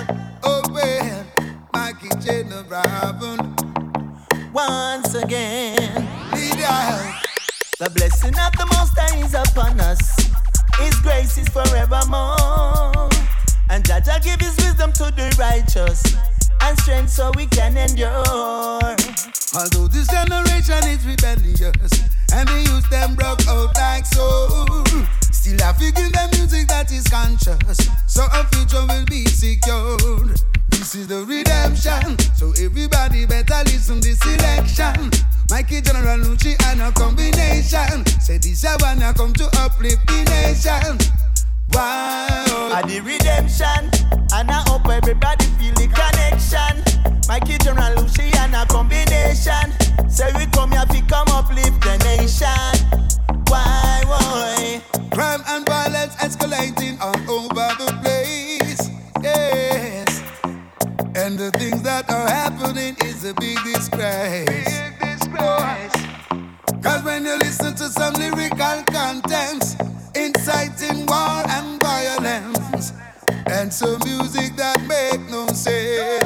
Oh, 0.43 0.61
well, 0.71 1.25
Mikey 1.73 2.09
Jenna 2.21 2.63
Robin. 2.69 3.55
Once 4.53 5.15
again. 5.15 6.07
Leader. 6.33 7.12
The 7.83 7.89
blessing 7.89 8.39
of 8.39 8.55
the 8.55 8.65
Most 8.79 8.95
High 8.95 9.19
is 9.19 9.35
upon 9.35 9.75
us. 9.81 10.15
His 10.79 10.95
grace 11.03 11.37
is 11.37 11.49
forevermore. 11.49 13.11
And 13.67 13.83
Jaja 13.83 14.23
give 14.23 14.39
his 14.39 14.55
wisdom 14.55 14.93
to 15.03 15.11
the 15.11 15.27
righteous 15.35 15.99
and 16.63 16.79
strength 16.79 17.11
so 17.11 17.33
we 17.35 17.45
can 17.45 17.75
endure. 17.75 18.95
Although 19.51 19.91
this 19.91 20.07
generation 20.07 20.79
is 20.95 21.03
rebellious 21.03 21.91
and 22.31 22.47
the 22.47 22.63
youth 22.71 22.87
them 22.89 23.19
broke 23.19 23.43
out 23.51 23.75
like 23.75 24.05
so, 24.07 24.63
still 25.35 25.59
I 25.59 25.75
figure 25.75 26.07
the 26.07 26.39
music 26.39 26.71
that 26.71 26.87
is 26.87 27.03
conscious, 27.11 27.83
so 28.07 28.23
a 28.31 28.47
future 28.55 28.79
will 28.87 29.03
be 29.11 29.27
secured. 29.27 30.39
This 30.71 30.95
is 30.95 31.11
the 31.11 31.27
redemption, 31.27 32.15
so 32.31 32.55
everybody 32.63 33.25
better 33.25 33.59
listen 33.67 33.99
this 33.99 34.19
selection. 34.23 35.11
Mikey 35.49 35.81
General 35.81 36.19
Lucci 36.19 36.55
and 36.67 36.81
a 36.81 36.91
combination. 36.91 38.05
Say 38.19 38.37
this 38.37 38.65
I 38.65 39.13
come 39.13 39.33
to 39.33 39.45
uplift 39.59 40.05
the 40.07 40.23
nation. 40.29 40.97
Wow. 41.71 42.71
At 42.73 42.87
the 42.87 42.99
redemption, 43.01 43.89
and 44.33 44.49
I 44.49 44.63
hope 44.67 44.87
everybody 44.87 45.45
feel 45.57 45.73
the 45.73 45.87
connection. 45.87 46.83
Mikey 47.27 47.57
General 47.59 48.01
Lucy 48.01 48.29
and 48.37 48.53
a 48.55 48.65
combination. 48.65 49.71
Say 50.09 50.31
we 50.37 50.45
come 50.47 50.71
here 50.71 50.85
to 50.85 51.01
come 51.07 51.27
uplift 51.29 51.81
the 51.81 51.97
nation. 52.03 52.73
Why, 53.47 54.03
why? 54.05 54.81
Crime 55.11 55.41
and 55.47 55.65
violence 55.65 56.15
escalating 56.15 56.99
all 56.99 57.17
over 57.29 57.69
the 57.79 57.91
place. 58.01 58.89
Yes. 59.23 60.21
And 61.15 61.37
the 61.37 61.51
things 61.51 61.81
that 61.83 62.09
are 62.09 62.27
happening 62.27 62.95
is 63.05 63.23
a 63.23 63.33
big 63.35 63.57
disgrace. 63.63 64.45
Big 64.45 64.99
disgrace. 64.99 65.12
Cause 66.83 67.03
when 67.03 67.25
you 67.25 67.37
listen 67.37 67.75
to 67.75 67.89
some 67.89 68.13
lyrical 68.15 68.83
contents, 68.91 69.75
inciting 70.15 71.05
war 71.05 71.43
and 71.49 71.79
violence, 71.81 72.93
and 73.47 73.73
some 73.73 73.99
music 74.05 74.55
that 74.57 74.79
make 74.87 75.21
no 75.29 75.47
sense. 75.47 76.22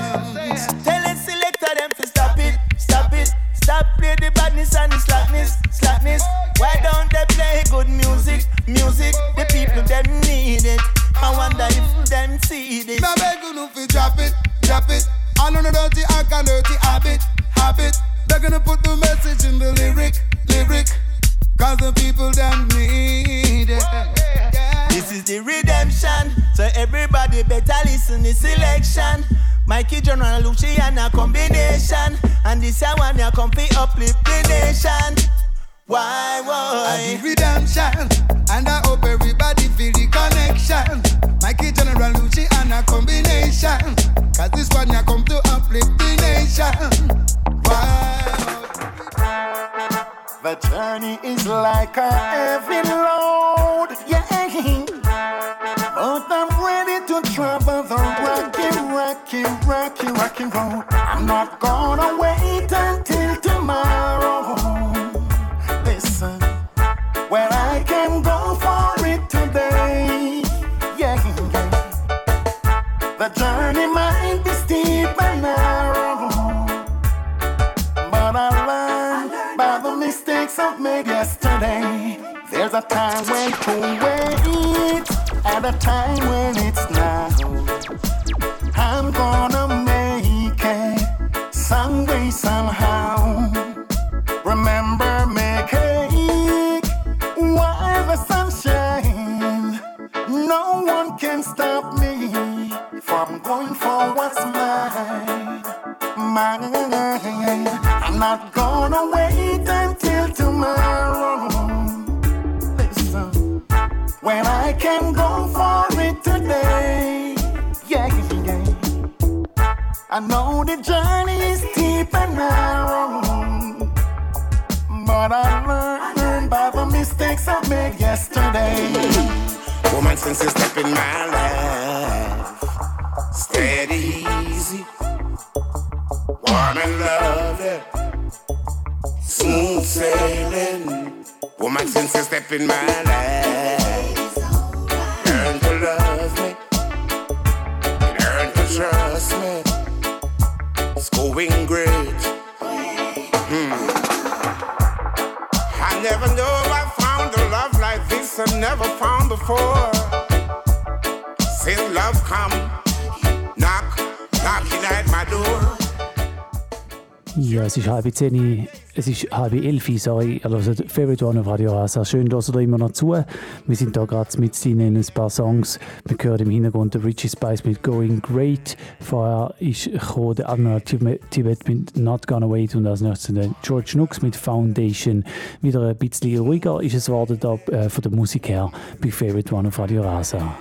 13. 168.18 168.68
Es 168.96 169.08
ist 169.08 169.30
halb 169.32 169.54
elf, 169.54 169.88
sorry. 170.02 170.42
Also 170.44 170.74
Favorite 170.88 171.24
One 171.24 171.42
auf 171.42 171.48
Radio 171.48 171.72
Rasa. 171.72 172.04
Schön, 172.04 172.28
dass 172.28 172.50
ihr 172.50 172.54
da 172.54 172.60
immer 172.60 172.80
noch 172.80 172.92
zu. 172.92 173.12
Wir 173.12 173.76
sind 173.76 173.96
hier 173.96 174.08
gerade 174.08 174.40
mit 174.40 174.66
in 174.66 174.98
ein 174.98 175.06
paar 175.14 175.30
Songs. 175.30 175.80
Wir 176.06 176.18
hören 176.20 176.42
im 176.42 176.50
Hintergrund 176.50 176.96
den 176.96 177.04
Richie 177.04 177.30
Spice 177.30 177.64
mit 177.64 177.84
Going 177.84 178.22
Great. 178.24 178.76
Vorher 179.00 179.54
ist 179.60 179.92
der 179.92 180.50
Admiral 180.50 180.82
Tibet 180.82 181.68
mit 181.68 181.96
Not 181.96 182.26
Gonna 182.26 182.50
Wait 182.50 182.74
und 182.76 182.88
als 182.88 183.02
nächstes 183.02 183.36
dann 183.36 183.54
George 183.62 183.94
Nooks 183.96 184.24
mit 184.24 184.36
Foundation. 184.36 185.24
Wieder 185.62 185.82
ein 185.82 185.96
bisschen 185.96 186.40
ruhiger 186.40 186.82
ist 186.82 186.96
es 186.96 187.10
worden 187.10 187.38
da, 187.40 187.54
äh, 187.72 187.90
von 187.90 188.02
der 188.02 188.12
Musik 188.12 188.50
her 188.50 188.72
bei 189.00 189.12
Favorite 189.12 189.54
One 189.54 189.68
auf 189.68 189.78
Radio 189.78 190.02
Rasa. 190.02 190.56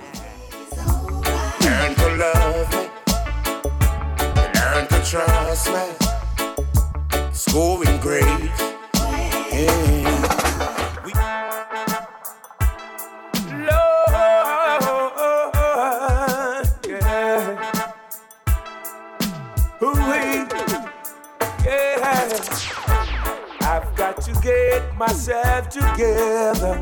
I've 22.38 23.96
got 23.96 24.20
to 24.22 24.32
get 24.42 24.94
myself 24.96 25.70
together. 25.70 26.74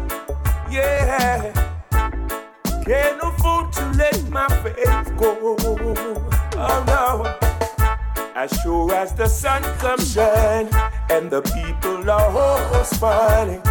Yeah. 0.69 1.53
Can't 2.85 3.21
afford 3.23 3.73
to 3.75 3.93
let 3.97 4.29
my 4.31 4.49
faith 4.63 5.17
go. 5.17 5.39
Oh 6.57 6.85
no. 6.89 8.25
As 8.35 8.51
sure 8.63 8.93
as 8.95 9.15
the 9.15 9.29
sun 9.29 9.63
comes 9.79 10.13
shine 10.13 10.69
and 11.09 11.31
the 11.31 11.43
people 11.43 12.11
are 12.11 12.37
all 12.37 12.85
smiling, 12.85 13.63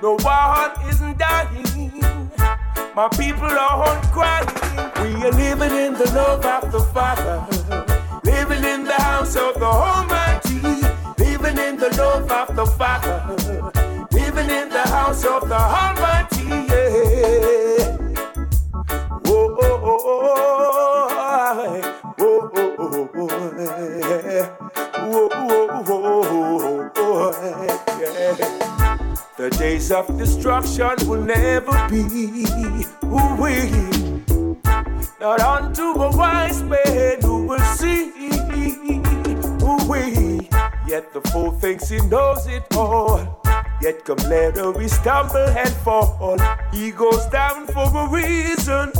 no 0.00 0.16
one 0.22 0.70
isn't 0.88 1.18
dying. 1.18 2.30
My 2.94 3.08
people 3.08 3.50
are 3.50 3.84
all 3.84 4.00
crying. 4.12 4.46
We 5.02 5.26
are 5.26 5.32
living 5.32 5.74
in 5.76 5.94
the 5.94 6.10
love 6.14 6.46
of 6.46 6.70
the 6.70 6.80
Father, 6.94 7.44
living 8.22 8.62
in 8.62 8.84
the 8.84 8.94
house 8.94 9.34
of 9.34 9.54
the 9.54 9.66
living 9.66 10.23
in 11.68 11.76
the 11.78 11.88
love 11.96 12.30
of 12.30 12.54
the 12.56 12.66
Father, 12.66 13.18
living 14.12 14.50
in 14.50 14.68
the 14.68 14.82
house 14.86 15.24
of 15.24 15.48
the 15.48 15.54
Almighty. 15.56 16.44
Yeah. 16.70 17.96
Oh, 19.26 19.56
oh, 19.62 19.80
oh, 19.82 19.98
oh, 21.10 21.48
oh, 22.20 22.50
oh, 22.56 22.78
oh, 22.78 23.10
oh. 23.16 23.28
Oh, 25.06 25.28
oh, 25.32 25.84
oh, 25.86 26.92
oh, 26.96 26.96
oh. 26.96 27.32
The 29.36 29.50
days 29.50 29.90
of 29.92 30.06
destruction 30.18 30.96
will 31.08 31.22
never 31.22 31.88
be. 31.88 32.02
Not 35.20 35.40
unto 35.40 35.82
a 35.82 36.10
wise 36.16 36.62
man 36.62 37.20
who 37.22 37.46
will 37.46 37.58
see. 37.76 38.23
Yet 40.94 41.12
the 41.12 41.20
fool 41.32 41.50
thinks 41.50 41.88
he 41.88 41.98
knows 42.06 42.46
it 42.46 42.62
all. 42.76 43.18
Yet 43.82 44.04
come 44.04 44.22
later 44.30 44.70
we 44.70 44.86
stumble 44.86 45.38
and 45.38 45.68
fall. 45.82 46.38
He 46.72 46.92
goes 46.92 47.26
down 47.30 47.66
for 47.66 47.90
a 47.92 48.08
reason. 48.08 48.92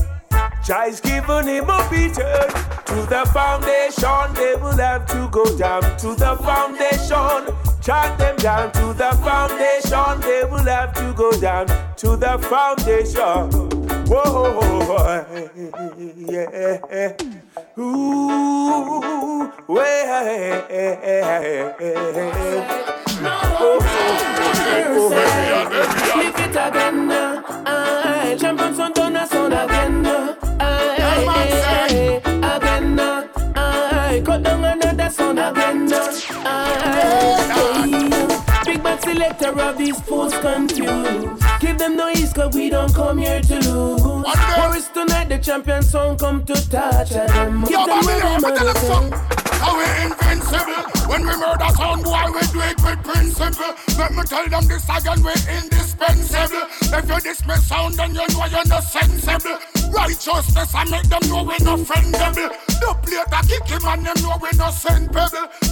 Jai's 0.66 1.00
given 1.00 1.46
him 1.46 1.70
a 1.70 1.86
beating. 1.88 2.50
To 2.90 2.98
the 3.14 3.22
foundation, 3.32 4.26
they 4.34 4.56
will 4.56 4.76
have 4.76 5.06
to 5.06 5.28
go 5.30 5.44
down 5.56 5.82
to 5.98 6.16
the 6.16 6.34
foundation. 6.42 7.54
Chant 7.80 8.18
them 8.18 8.34
down 8.38 8.72
to 8.72 8.92
the 8.92 9.12
foundation. 9.22 10.20
They 10.22 10.42
will 10.50 10.66
have 10.66 10.94
to 10.94 11.14
go 11.16 11.30
down 11.40 11.68
to 11.98 12.16
the 12.16 12.40
foundation. 12.50 13.50
Whoa, 14.10 15.14
yeah. 16.28 17.43
Ooh, 17.76 19.50
Lift 26.16 26.38
it 26.38 26.54
again, 26.54 27.10
son 29.26 29.52
again, 29.52 30.06
aye, 30.60 30.96
again, 32.56 33.00
aye. 33.00 34.20
Cut. 36.84 37.43
Selector 39.14 39.60
of 39.60 39.78
these 39.78 40.00
fools 40.00 40.36
confused. 40.38 41.40
Give 41.60 41.78
them 41.78 41.96
no 41.96 42.08
ease, 42.08 42.32
cause 42.32 42.52
we 42.52 42.68
don't 42.68 42.92
come 42.92 43.18
here 43.18 43.40
to 43.40 43.54
lose. 43.60 44.02
Morris 44.02 44.88
tonight, 44.88 45.28
the 45.28 45.38
champion 45.38 45.84
song 45.84 46.18
come 46.18 46.44
to 46.46 46.54
touch 46.68 47.12
at 47.12 47.28
them. 47.28 47.64
Yo, 47.70 47.86
them 47.86 48.04
what 48.04 48.06
Babylon, 48.06 48.42
them 48.42 48.52
me 48.52 48.58
tell 48.58 48.68
other 48.68 48.80
them 48.80 49.10
something. 49.12 49.43
How 49.62 49.76
we 49.78 49.86
invincible. 50.04 50.82
When 51.08 51.22
we 51.26 51.34
murder 51.36 51.70
sound 51.76 52.02
boy 52.04 52.26
we 52.34 52.40
do 52.52 52.60
it 52.62 52.78
with 52.82 53.02
principle. 53.04 53.74
Let 53.98 54.12
me 54.12 54.22
tell 54.24 54.48
them 54.48 54.64
this 54.66 54.84
again 54.88 55.22
we 55.22 55.32
indispensable. 55.50 56.64
If 56.94 57.08
you 57.08 57.20
dismiss 57.20 57.68
sound 57.68 57.94
then 57.94 58.14
you 58.14 58.26
know 58.32 58.46
you're 58.46 58.66
not 58.66 58.84
sensible. 58.84 59.58
Righteousness 59.92 60.74
I 60.74 60.84
make 60.90 61.08
them 61.08 61.22
know 61.28 61.44
we're 61.44 61.64
not 61.64 61.80
friendable. 61.86 62.50
The 62.80 62.90
plate 63.02 63.32
a 63.32 63.40
kick 63.46 63.68
him 63.68 63.84
and 63.86 64.04
them 64.06 64.16
know 64.22 64.36
we're 64.40 64.56
not 64.56 64.70
send 64.70 65.14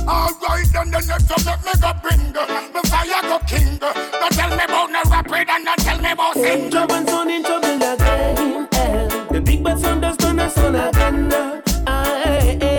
Alright 0.09 0.67
then 0.73 0.91
the 0.91 1.01
next 1.07 1.29
time 1.29 1.45
make 1.47 1.63
me 1.65 1.73
go 1.81 1.93
bring 2.03 2.33
Me 2.75 2.81
fire 2.91 3.23
go 3.23 3.39
king 3.47 3.79
Don't 3.79 4.33
tell 4.33 4.51
me 4.51 4.65
about 4.65 4.91
no 4.91 5.03
rapid 5.11 5.49
and 5.49 5.65
don't 5.65 5.79
tell 5.79 5.99
me 6.01 6.11
about 6.13 6.35
sing 6.35 6.71
Trouble 6.71 7.07
son 7.07 7.31
in 7.31 7.43
trouble 7.43 7.77
again. 7.77 8.69
eh. 8.73 9.09
The 9.31 9.41
big 9.41 9.63
bad 9.63 9.79
son 9.79 10.01
does 10.01 10.17
turn 10.17 10.39
us 10.41 10.59
on 10.59 10.75
again. 10.75 11.33
Aye, 11.33 11.63
ah, 11.87 12.23
eh, 12.25 12.59
eh. 12.61 12.72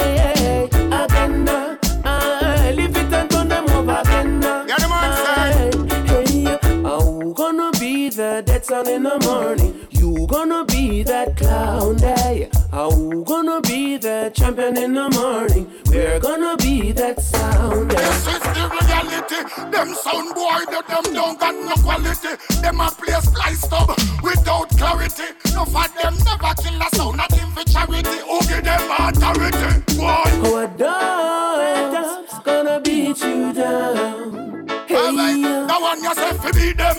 Son 8.74 8.90
in 8.90 9.04
the 9.04 9.20
morning. 9.30 9.74
You 9.92 10.26
gonna 10.26 10.66
be 10.66 11.04
that 11.04 11.38
clown 11.38 11.96
day. 11.98 12.50
Oh, 12.72 13.24
gonna 13.24 13.62
be 13.62 13.98
the 13.98 14.32
champion 14.34 14.76
in 14.86 14.94
the 14.96 15.08
morning. 15.20 15.66
We're 15.90 16.20
gonna 16.20 16.56
be 16.58 16.92
that 16.94 17.22
sound. 17.22 17.92
This 17.92 18.28
is 18.34 18.44
the 18.56 18.66
reality. 18.78 19.40
Them 19.74 19.90
sound 20.04 20.30
boy, 20.34 20.62
that 20.74 20.86
them 20.92 21.06
don't 21.18 21.40
got 21.40 21.56
no 21.70 21.76
quality. 21.86 22.34
Them 22.64 22.80
a 22.86 22.90
play 23.00 23.20
splice 23.28 23.62
stub 23.62 23.90
without 24.24 24.70
clarity. 24.80 25.30
No 25.54 25.66
for 25.74 25.88
them 26.00 26.16
never 26.26 26.54
kill 26.62 26.82
a 26.86 26.88
sound, 26.96 27.18
nothing 27.18 27.46
in 27.46 27.52
for 27.56 27.66
charity. 27.74 28.18
Who 28.30 28.38
give 28.50 28.64
them 28.70 28.84
authority? 29.06 29.70
Boy. 29.98 30.32
Our 30.50 30.68
daughter's 30.82 32.40
gonna 32.48 32.82
beat 32.82 33.20
you 33.22 33.54
down. 33.54 34.44
Alright, 34.90 35.38
now 35.70 35.82
one 35.82 36.04
yourself 36.04 36.38
to 36.46 36.54
beat 36.54 36.78
them. 36.78 36.93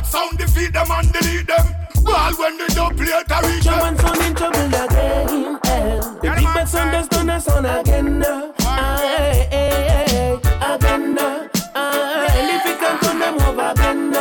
Bad 0.00 0.08
sound 0.08 0.38
defeat 0.38 0.72
them 0.72 0.90
and 0.90 1.12
delete 1.12 1.46
them. 1.46 1.74
Ball 2.02 2.32
when 2.38 2.56
they 2.56 2.66
don't 2.68 2.96
play 2.96 3.08
it, 3.08 3.30
I 3.30 3.40
reach 3.52 3.64
Someone 3.64 3.98
son 3.98 4.22
in 4.24 4.34
trouble 4.34 4.66
again. 4.66 5.58
eh. 5.66 6.00
The 6.22 6.32
big 6.36 6.44
bad 6.54 6.68
son 6.70 6.90
does 6.90 7.06
turn 7.08 7.28
us 7.28 7.46
on 7.48 7.66
again. 7.66 8.22
Again. 8.22 8.48
If 12.48 12.66
it 12.66 12.78
can 12.80 12.98
turn 13.00 13.18
them 13.18 13.40
over 13.42 13.72
again. 13.72 14.14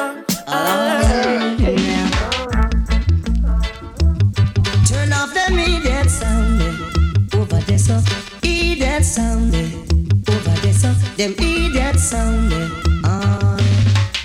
Aye. 0.48 1.56
Turn 4.86 5.14
off 5.14 5.34
the 5.34 5.46
idiot 5.50 6.10
sound 6.10 6.62
eh. 6.62 7.38
over 7.40 7.62
there, 7.62 7.78
so 7.78 8.02
idiot 8.44 9.06
sound 9.06 9.56
eh. 9.56 9.72
over 10.30 10.56
there, 10.60 10.74
so 10.74 10.92
them 11.16 11.34
idiot 11.40 11.98
sound 11.98 12.52
eh. 12.52 12.89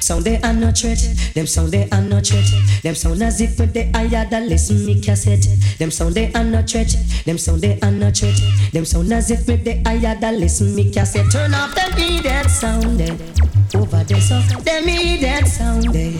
Sound 0.04 0.26
they 0.26 0.38
are 0.42 0.52
not 0.52 0.76
threat. 0.76 0.98
Them 1.32 1.46
sound 1.46 1.72
they 1.72 1.88
are 1.88 2.02
not 2.02 2.26
threat. 2.26 2.44
Them 2.82 2.94
sound 2.94 3.22
as 3.22 3.40
if 3.40 3.56
they 3.56 3.90
higher 3.90 4.28
than 4.28 4.50
listen 4.50 4.84
me 4.84 5.00
cassette. 5.00 5.46
Them 5.78 5.90
sound 5.90 6.14
they 6.14 6.30
are 6.34 6.44
not 6.44 6.68
threat. 6.68 6.94
Them 7.24 7.38
sound 7.38 7.62
they 7.62 7.80
are 7.80 7.90
not 7.90 8.14
threat. 8.14 8.38
Them 8.70 8.84
sound 8.84 9.10
as 9.14 9.30
if 9.30 9.46
they 9.46 9.82
higher 9.82 10.14
than 10.20 10.40
listen 10.40 10.74
me 10.74 10.92
cassette. 10.92 11.32
Turn 11.32 11.54
off 11.54 11.74
them 11.74 11.90
idiot 11.94 12.50
sound 12.50 13.00
there. 13.00 13.16
Over 13.74 14.04
there 14.04 14.20
so 14.20 14.38
them 14.60 14.86
idiot 14.90 15.46
sound 15.46 15.84
there. 15.84 16.12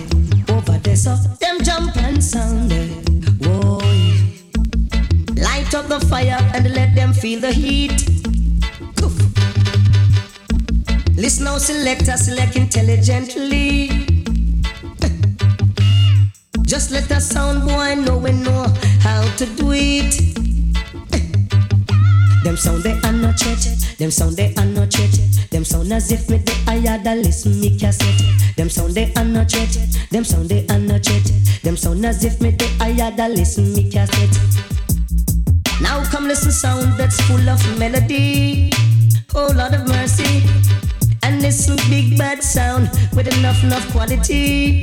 Over 0.49 0.79
there 0.79 0.97
so 0.97 1.15
them 1.39 1.63
jump 1.63 1.95
and 1.99 2.25
sound 2.25 2.71
there. 2.71 2.89
Whoa. 3.43 3.77
Light 5.43 5.75
up 5.75 5.89
the 5.89 6.01
fire 6.09 6.39
and 6.55 6.73
let 6.73 6.95
them 6.95 7.13
feel 7.13 7.39
the 7.39 7.53
heat. 7.53 8.14
Listen 11.25 11.45
now, 11.45 11.57
selector, 11.57 12.19
select 12.19 12.55
intelligently. 12.55 13.89
Just 16.67 16.91
let 16.91 17.09
the 17.09 17.19
sound 17.19 17.67
boy 17.67 17.95
know 17.95 18.19
we 18.19 18.33
know 18.33 18.67
how 19.01 19.23
to 19.39 19.47
do 19.57 19.73
it. 19.73 20.21
Them 22.45 22.59
sound 22.59 22.83
they 22.83 23.01
are 23.01 23.13
not 23.13 23.39
threat. 23.39 23.57
Them 23.97 24.11
sound 24.11 24.37
they 24.37 24.53
are 24.59 24.67
not 24.67 24.93
threat. 24.93 25.19
Them 25.51 25.65
sound 25.65 25.91
as 25.95 26.13
if 26.13 26.29
me 26.29 26.37
they 26.45 26.53
higher 26.67 27.03
than 27.03 27.23
listen 27.23 27.59
me 27.59 27.79
cassette. 27.79 28.21
Them 28.59 28.69
sound 28.69 28.95
they 28.95 29.11
are 29.15 29.25
not 29.25 29.51
threat. 29.51 29.79
Them 30.11 30.25
sound 30.25 30.51
they 30.51 30.67
are 30.67 30.79
not 30.79 31.07
threat. 31.07 31.25
Them 31.63 31.79
sound 31.79 32.05
as 32.05 32.23
if 32.23 32.39
me 32.43 32.51
they 32.51 32.69
higher 32.77 33.11
than 33.17 33.35
listen 33.35 33.73
me 33.73 33.91
cassette. 33.91 34.39
Now 35.81 36.05
come 36.05 36.29
listen 36.29 36.53
sound 36.53 36.99
that's 36.99 37.19
full 37.23 37.49
of 37.49 37.79
melody. 37.79 38.71
Oh 39.35 39.51
Lord 39.57 39.73
of 39.73 39.89
mercy. 39.89 40.84
And 41.35 41.43
listen 41.43 41.75
big 41.91 42.17
bad 42.17 42.45
sound 42.45 42.89
with 43.13 43.27
enough 43.27 43.61
enough 43.65 43.91
quality. 43.91 44.83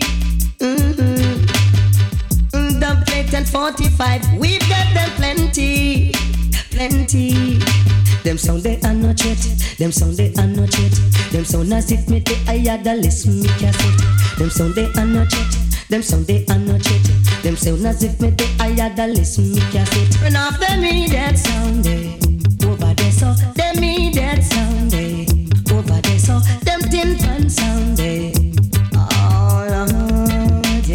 Mm-hmm. 0.59 1.45
Mm, 2.51 2.81
Dub 2.81 3.05
plate 3.05 3.33
and 3.33 3.47
45, 3.47 4.33
we've 4.37 4.59
got 4.67 4.93
them 4.93 5.09
plenty, 5.11 6.11
plenty. 6.71 7.57
Them 8.23 8.37
sound 8.37 8.63
they 8.63 8.81
are 8.81 8.93
not 8.93 9.23
yet, 9.23 9.37
them 9.77 9.93
sound 9.93 10.17
they 10.17 10.33
are 10.33 10.45
not 10.45 10.77
yet. 10.77 10.91
Them 11.31 11.45
sound 11.45 11.73
as 11.73 11.89
if 11.89 12.09
me 12.09 12.19
they 12.19 12.35
higher 12.43 12.77
than 12.83 13.01
listen 13.01 13.39
me 13.39 13.47
cassette. 13.47 14.37
Them 14.37 14.49
sound 14.49 14.75
they 14.75 14.91
are 14.91 15.05
not 15.05 15.31
yet, 15.31 15.55
them 15.87 16.01
sound 16.01 16.27
they 16.27 16.45
are 16.49 16.59
not 16.59 16.85
yet. 16.91 17.03
Them 17.43 17.55
sound 17.55 17.85
as 17.87 18.03
if 18.03 18.19
me 18.19 18.29
they 18.31 18.47
higher 18.57 18.93
than 18.93 19.13
listen 19.13 19.53
me 19.53 19.61
cassette. 19.71 20.11
Turn 20.19 20.35
off 20.35 20.59
them 20.59 20.83
idiot 20.83 21.37
sound 21.37 21.85
they 21.85 22.19
over 22.67 22.93
there 22.93 23.11
so 23.13 23.31
them 23.55 23.81
idiot 23.81 24.43
sound 24.43 24.91
they 24.91 25.25
so 25.25 25.30
them 27.01 27.49
sound 27.49 27.97
they. 27.97 28.33
Oh 28.95 29.65
Lord. 29.69 30.87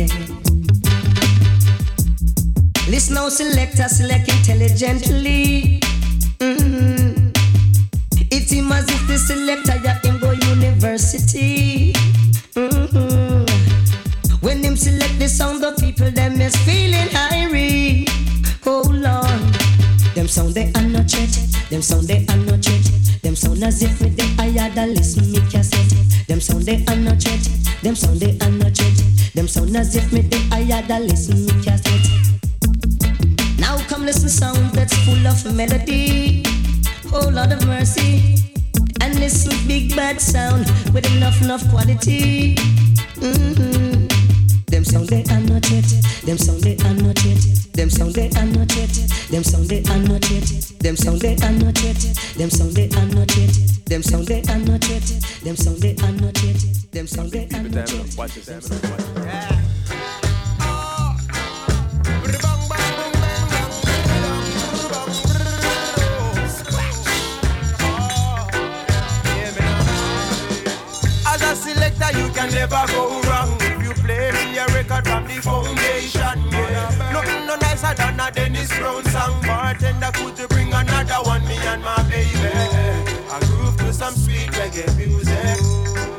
Listen 2.89 3.31
selector, 3.31 3.89
select 3.89 4.29
intelligently. 4.29 5.81
Mm-hmm. 6.39 7.31
It 8.31 8.49
seems 8.49 8.73
as 8.73 8.89
if 8.89 9.07
the 9.09 9.19
selector 9.19 9.77
ya 9.83 9.95
him 10.05 10.21
university. 10.49 11.93
Mm-hmm. 12.55 13.45
When 14.41 14.63
him 14.63 14.77
select 14.77 15.19
the 15.19 15.29
sound, 15.29 15.63
the 15.63 15.73
people 15.81 16.11
them 16.11 16.41
is 16.41 16.57
feeling 16.65 17.09
irie. 17.31 18.09
Oh 18.65 18.83
Lord, 18.89 19.55
them 20.15 20.29
sound 20.29 20.55
they 20.55 20.71
are 20.75 20.89
not 20.89 21.11
threat. 21.11 21.37
Them 21.71 21.83
sound 21.83 22.07
they 22.07 22.25
are 22.29 22.37
not 22.37 22.65
threat. 22.65 23.06
Them 23.27 23.35
sound 23.35 23.65
as 23.65 23.83
if 23.83 24.01
me 24.01 24.11
they 24.11 24.29
higher 24.37 24.71
than 24.71 24.95
listen 24.95 25.33
me 25.33 25.41
cassette. 25.51 25.93
Them 26.29 26.41
sound 26.41 26.63
they 26.63 26.85
are 26.87 26.95
not 26.95 27.21
threat. 27.21 27.43
Them 27.83 27.97
sound 27.97 28.21
they 28.21 28.39
are 28.39 28.51
not 28.53 28.77
threat. 28.77 29.03
Them 29.35 29.49
sound 29.49 29.77
as 29.77 29.97
if 29.97 30.13
me 30.13 30.21
they 30.21 30.39
higher 30.43 30.81
than 30.87 31.09
listen 31.09 31.45
me 31.45 31.51
cassette. 31.61 32.07
Now 33.59 33.79
come 33.89 34.07
listen 34.07 34.29
sound 34.29 34.71
that's 34.77 34.95
full 35.05 35.27
of 35.27 35.57
melody. 35.57 36.45
Oh 37.13 37.29
Lord 37.29 37.51
of 37.51 37.67
mercy. 37.67 38.37
And 39.01 39.19
listen 39.19 39.51
big 39.67 39.97
bad 39.97 40.21
sound 40.21 40.65
with 40.95 41.13
enough 41.17 41.43
enough 41.43 41.69
quality. 41.69 42.55
Mm-hmm. 42.55 43.96
Sound 44.87 45.09
they 45.09 45.25
are 45.25 45.41
not 45.41 45.69
yet. 45.69 45.85
Them 46.23 46.39
sound 46.39 46.63
they 46.63 46.77
are 46.77 46.95
not 46.95 47.25
yet. 47.25 47.43
Them 47.75 47.91
sound 47.91 48.15
they 48.15 48.31
are 48.31 48.47
not 48.47 48.73
yet. 48.77 48.89
Them 49.31 49.43
sound 49.43 49.67
they 49.69 49.83
are 49.83 49.99
not 49.99 50.31
yet. 50.31 50.47
Them 50.79 50.97
sound 50.97 51.21
they 51.21 51.35
are 51.35 51.51
not 51.51 51.81
yet. 51.83 51.99
Them 52.39 52.49
sound 52.51 52.77
they 52.77 52.89
are 52.95 53.07
not 53.07 53.37
yet. 53.37 53.51
Them 53.87 54.03
sound 54.05 54.27
they 54.29 54.43
are 54.47 54.59
not 54.59 54.89
yet. 54.89 55.03
Them 55.43 55.57
sound 55.57 55.81
they 55.83 55.97
are 55.97 56.13
not 56.13 56.43
yet. 56.45 56.63
Them 56.93 57.07
sound 57.09 57.33
they 57.33 57.49
are 57.53 57.63
not 57.63 57.91
yet. 57.91 59.57
Selector, 71.57 72.19
you 72.19 72.29
can 72.33 72.51
never 72.53 72.85
go 72.93 73.21
wrong 73.23 73.66
record 74.75 75.07
from 75.07 75.25
the 75.27 75.41
foundation. 75.43 76.39
Yeah. 76.51 77.13
Nothing 77.13 77.47
no 77.47 77.57
nicer 77.57 77.95
than 77.95 78.21
a 78.21 78.31
Dennis 78.31 78.69
Brown 78.79 79.05
song. 79.07 79.41
Bartender, 79.43 80.11
could 80.15 80.39
you 80.39 80.49
bring 80.49 80.73
another 80.73 81.21
one? 81.25 81.47
Me 81.47 81.57
and 81.67 81.83
my 81.83 82.03
baby. 82.11 82.31
I 83.31 83.41
groove 83.47 83.77
to 83.79 83.93
some 83.93 84.15
sweet 84.15 84.51
reggae 84.59 84.87
music. 84.97 85.59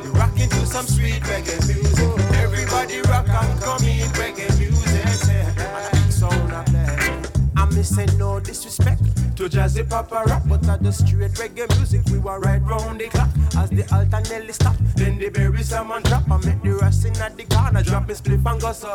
We 0.04 0.10
rocking 0.18 0.48
to 0.48 0.66
some 0.66 0.86
sweet 0.86 1.22
reggae 1.22 1.58
music. 1.66 2.08
Everybody 2.36 3.00
rock 3.02 3.28
and 3.28 3.60
come 3.60 3.84
in 3.84 4.08
reggae 4.18 4.47
I'm 7.68 7.74
missing 7.74 8.16
no 8.16 8.40
disrespect 8.40 9.02
to 9.36 9.46
Jazzy 9.46 9.86
Papa 9.86 10.22
rap, 10.26 10.42
but 10.46 10.66
at 10.68 10.82
the 10.82 10.90
straight 10.90 11.32
reggae 11.32 11.68
music 11.76 12.00
we 12.10 12.18
were 12.18 12.40
right 12.40 12.62
round 12.62 12.98
the 12.98 13.08
clock. 13.08 13.28
As 13.58 13.68
the 13.68 13.84
alternately 13.94 14.54
stop, 14.54 14.74
then 14.96 15.18
the 15.18 15.28
berry 15.28 15.62
salmon 15.62 16.02
drop. 16.04 16.30
I 16.30 16.38
make 16.46 16.62
the 16.62 16.78
racing 16.80 17.18
at 17.18 17.36
the 17.36 17.44
corner, 17.44 17.82
drop 17.82 18.08
his 18.08 18.22
spliff 18.22 18.46
and 18.50 18.60
go 18.60 18.72
so. 18.72 18.90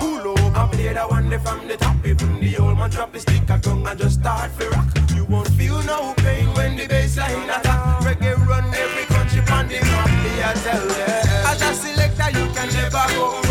Pull 0.00 0.32
over 0.32 0.58
and 0.58 0.72
play 0.72 0.92
that 0.92 1.08
one 1.08 1.30
from 1.38 1.68
the 1.68 1.76
top. 1.76 2.04
Even 2.04 2.40
the 2.40 2.56
old 2.58 2.78
man 2.78 2.90
drop 2.90 3.14
his 3.14 3.22
stick 3.22 3.48
a 3.48 3.58
gun 3.58 3.86
and 3.86 3.98
just 4.00 4.18
start 4.18 4.50
for 4.50 4.68
rock. 4.70 4.88
You 5.14 5.24
won't 5.26 5.48
feel 5.50 5.80
no 5.84 6.14
pain 6.16 6.48
when 6.54 6.76
the 6.76 6.88
bass 6.88 7.16
line 7.16 7.48
attack. 7.48 8.00
Reggae 8.02 8.44
run 8.44 8.74
every 8.74 9.04
country 9.04 9.40
on 9.52 9.68
the 9.68 9.78
map. 9.82 10.08
I 10.10 10.52
tell 10.54 10.88
ya. 10.88 11.52
As 11.52 11.62
a 11.62 11.74
selector, 11.74 12.30
you 12.36 12.52
can 12.54 12.72
never 12.74 13.06
go 13.14 13.41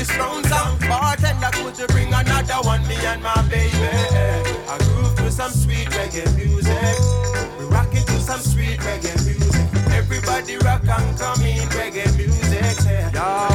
Dennis 0.00 0.16
Brown 0.16 0.44
song. 0.44 0.78
Bartender, 0.88 1.50
could 1.52 1.78
you 1.78 1.86
bring 1.88 2.14
another 2.14 2.54
one? 2.62 2.80
Me 2.88 2.96
and 3.04 3.22
my 3.22 3.34
baby. 3.50 3.76
I 3.76 4.78
groove 4.78 5.14
to 5.16 5.30
some 5.30 5.52
sweet 5.52 5.90
reggae 5.90 6.24
music. 6.36 6.72
We 7.58 7.66
rock 7.66 7.92
it 7.92 8.06
to 8.06 8.18
some 8.18 8.40
sweet 8.40 8.78
reggae 8.80 9.14
music. 9.26 9.92
Everybody 9.92 10.56
rock 10.56 10.88
and 10.88 11.18
come 11.18 11.42
in 11.42 11.68
reggae 11.68 12.16
music. 12.16 13.12
Yeah. 13.12 13.49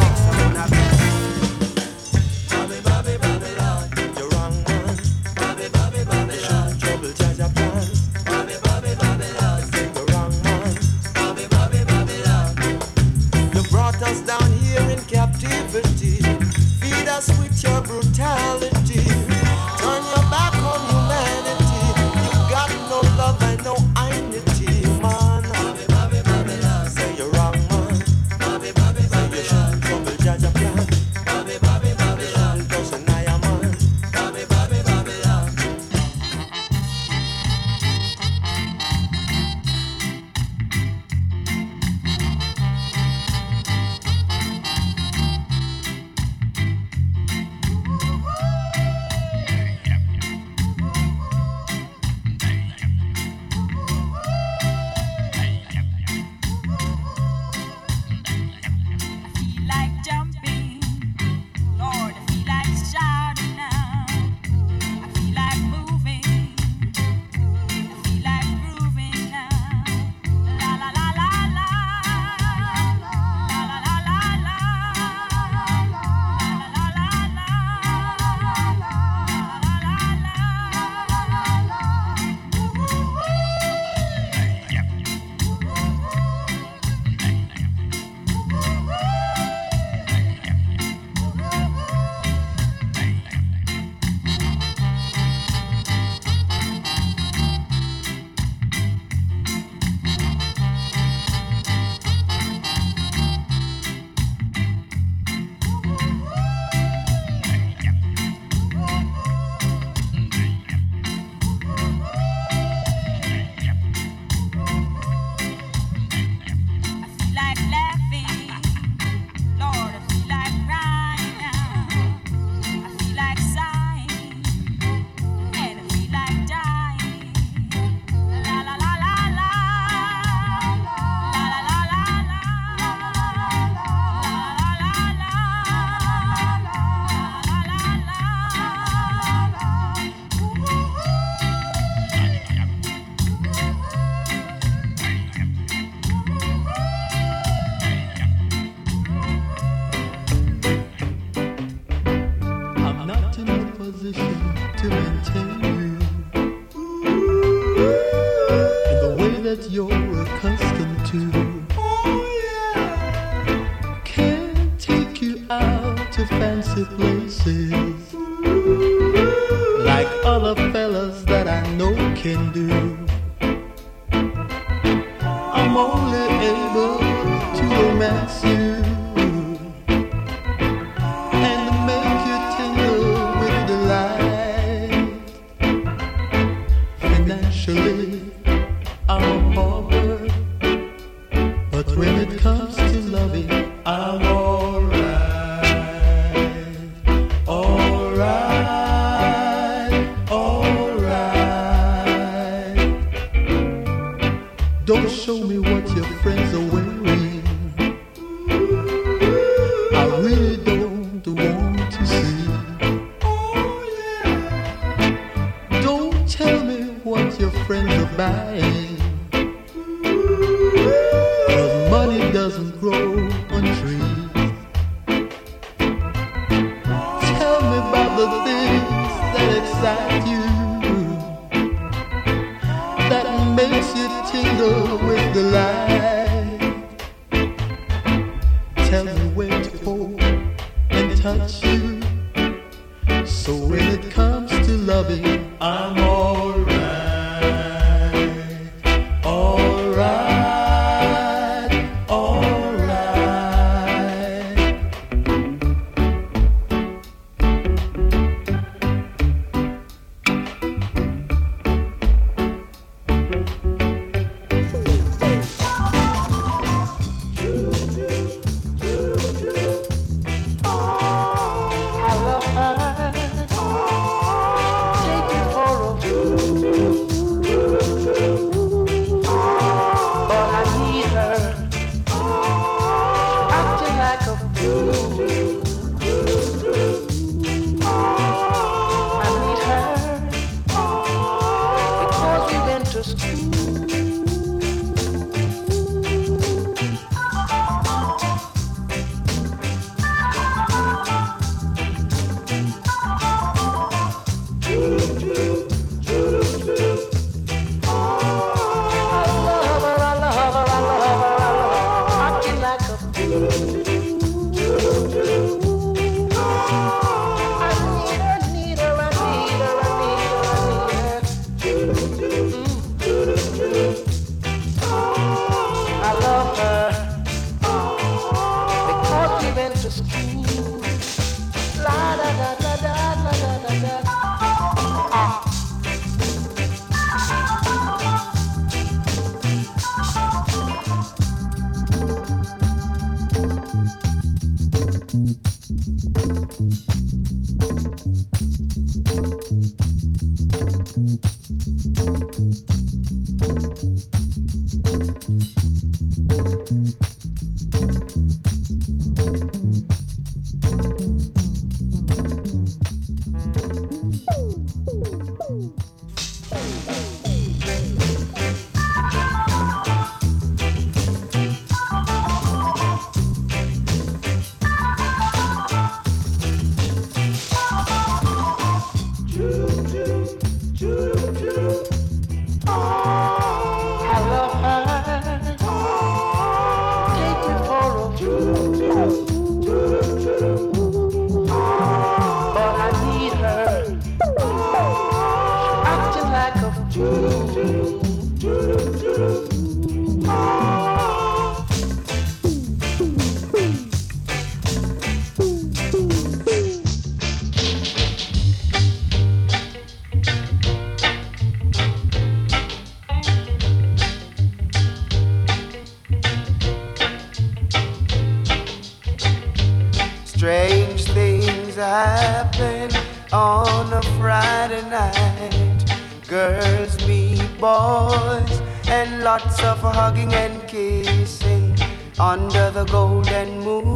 and 433.45 433.63
moon 433.63 433.95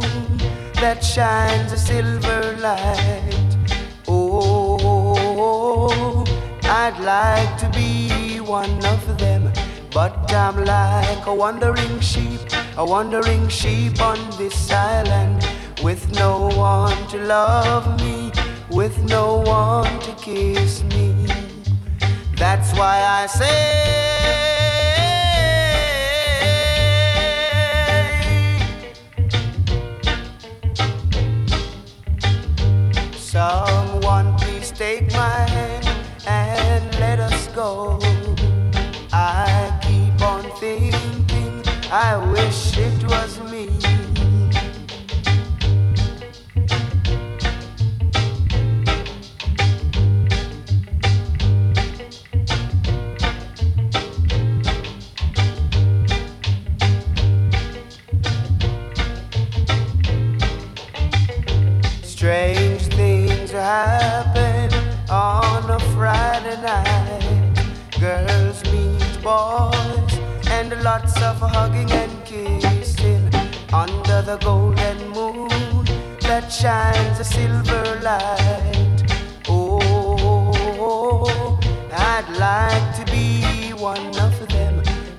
that 0.76 1.03
shines 1.03 1.71
a 1.71 1.77
silver 1.77 2.55
light. 2.57 3.57
Oh, 4.07 6.23
I'd 6.63 6.99
like 6.99 7.57
to 7.63 7.69
be 7.69 8.39
one 8.39 8.85
of 8.85 9.17
them, 9.17 9.51
but 9.91 10.31
I'm 10.31 10.63
like 10.65 11.26
a 11.26 11.34
wandering 11.34 11.99
sheep, 11.99 12.41
a 12.77 12.85
wandering 12.85 13.47
sheep 13.49 13.99
on 14.01 14.19
this 14.38 14.71
island, 14.71 15.47
with 15.84 16.11
no 16.13 16.49
one 16.55 16.97
to 17.07 17.17
love 17.17 17.85
me, 18.01 18.31
with 18.69 18.97
no 19.03 19.41
one 19.41 19.99
to 20.01 20.11
kiss 20.23 20.84
me. 20.84 21.13
That's 22.35 22.71
why 22.73 22.97
I 23.21 23.26
say. 23.27 24.09
Someone 33.40 34.36
please 34.38 34.70
take 34.70 35.14
my 35.14 35.40
hand 35.56 35.88
and 36.28 36.99
let 36.99 37.22
us 37.22 37.48
go. 37.56 37.98
I 39.14 39.80
keep 39.82 40.22
on 40.22 40.44
thinking, 40.60 41.64
I 41.90 42.18
wish 42.34 42.78
it 42.78 43.02
was 43.06 43.40
me. 43.49 43.70
Lots 70.90 71.22
of 71.22 71.40
hugging 71.40 71.91
and 71.91 72.14
kissing 72.26 73.24
under 73.72 74.20
the 74.30 74.38
golden 74.41 74.98
moon 75.18 75.86
that 76.28 76.45
shines 76.61 77.20
a 77.20 77.24
silver 77.24 77.84
light. 78.10 78.99
Oh, 79.48 81.60
I'd 81.91 82.30
like 82.48 82.88
to 82.99 83.03
be 83.11 83.28
one 83.90 84.07
of 84.28 84.34
them, 84.53 84.76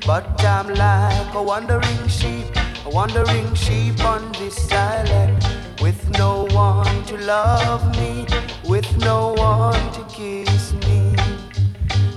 but 0.09 0.27
I'm 0.55 0.69
like 0.75 1.33
a 1.41 1.43
wandering 1.51 2.05
sheep, 2.09 2.51
a 2.89 2.91
wandering 2.99 3.55
sheep 3.55 4.03
on 4.13 4.23
this 4.41 4.59
island 4.73 5.41
with 5.81 6.01
no 6.19 6.33
one 6.67 6.97
to 7.11 7.17
love 7.35 7.83
me, 8.01 8.27
with 8.73 8.91
no 9.11 9.19
one 9.35 9.85
to 9.97 10.03
kiss 10.17 10.73
me. 10.87 11.01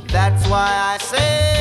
That's 0.07 0.43
why 0.47 0.69
I 0.93 0.97
say. 0.97 1.52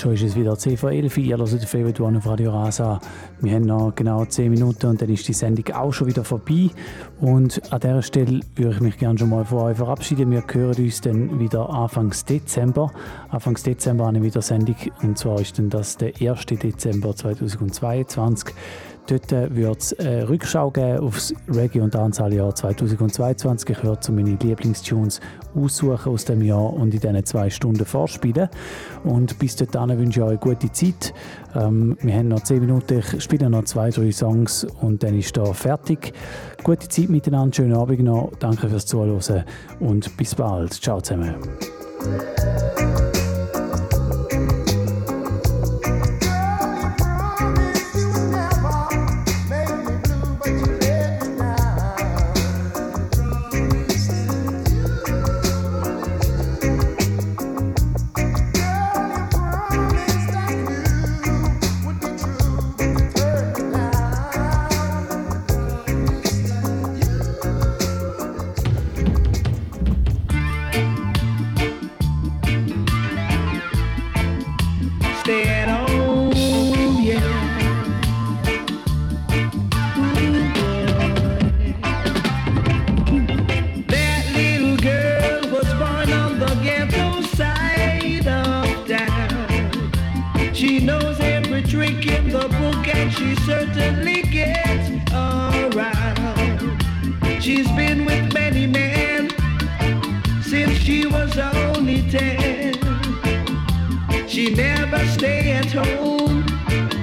Und 0.00 0.16
schon 0.16 0.26
ist 0.26 0.32
es 0.32 0.36
wieder 0.36 0.56
10 0.56 0.78
vor 0.78 0.92
11 0.92 1.18
Uhr. 1.18 1.24
Ihr 1.24 1.36
hört 1.36 1.64
Favorite 1.64 2.02
One 2.02 2.16
auf 2.16 2.26
Radio 2.26 2.52
Rasa. 2.52 2.98
Wir 3.42 3.54
haben 3.54 3.66
noch 3.66 3.92
genau 3.94 4.24
10 4.24 4.50
Minuten 4.50 4.86
und 4.86 5.02
dann 5.02 5.10
ist 5.10 5.28
die 5.28 5.34
Sendung 5.34 5.74
auch 5.74 5.92
schon 5.92 6.06
wieder 6.06 6.24
vorbei. 6.24 6.70
Und 7.20 7.60
an 7.70 7.80
dieser 7.80 8.00
Stelle 8.00 8.40
würde 8.56 8.76
ich 8.76 8.80
mich 8.80 8.96
gerne 8.96 9.18
schon 9.18 9.28
mal 9.28 9.44
von 9.44 9.58
euch 9.58 9.76
verabschieden. 9.76 10.30
Wir 10.30 10.42
hören 10.50 10.82
uns 10.82 11.02
dann 11.02 11.38
wieder 11.38 11.68
Anfangs 11.68 12.24
Dezember. 12.24 12.90
Anfangs 13.28 13.62
Dezember 13.62 14.06
habe 14.06 14.16
ich 14.16 14.22
wieder 14.22 14.40
Sendung 14.40 14.76
und 15.02 15.18
zwar 15.18 15.38
ist 15.38 15.58
dann 15.58 15.68
das 15.68 15.98
der 15.98 16.14
1. 16.18 16.46
Dezember 16.46 17.14
2022. 17.14 18.54
Dort 19.10 19.32
äh, 19.32 19.54
wird 19.56 19.80
es 19.80 19.98
eine 19.98 20.28
Rückschau 20.28 20.70
geben 20.70 21.00
auf 21.00 21.14
das 21.14 21.34
Reggae- 21.48 21.80
und 21.80 21.92
Dancehall-Jahr 21.92 22.54
2022. 22.54 23.70
Ich 23.70 23.82
werde 23.82 23.98
so 24.00 24.12
meine 24.12 24.36
Lieblingstunes 24.36 25.20
aussuchen 25.52 26.12
aus 26.12 26.24
dem 26.26 26.42
Jahr 26.42 26.72
und 26.72 26.94
in 26.94 27.00
diesen 27.00 27.24
zwei 27.26 27.50
Stunden 27.50 27.84
vorspielen. 27.84 28.48
Und 29.02 29.36
bis 29.40 29.56
dahin 29.56 29.98
wünsche 29.98 30.20
ich 30.20 30.24
euch 30.24 30.30
eine 30.30 30.38
gute 30.38 30.70
Zeit. 30.70 31.12
Ähm, 31.56 31.96
wir 32.00 32.14
haben 32.14 32.28
noch 32.28 32.44
zehn 32.44 32.60
Minuten, 32.60 33.00
ich 33.00 33.20
spiele 33.20 33.50
noch 33.50 33.64
zwei, 33.64 33.90
drei 33.90 34.12
Songs 34.12 34.62
und 34.80 35.02
dann 35.02 35.18
ist 35.18 35.36
da 35.36 35.44
fertig. 35.54 36.12
Gute 36.62 36.86
Zeit 36.86 37.08
miteinander, 37.08 37.52
schönen 37.52 37.74
Abend 37.74 38.04
noch. 38.04 38.30
Danke 38.38 38.68
fürs 38.68 38.86
Zuhören 38.86 39.44
und 39.80 40.16
bis 40.16 40.36
bald. 40.36 40.72
Ciao 40.74 41.00
zusammen. 41.00 41.34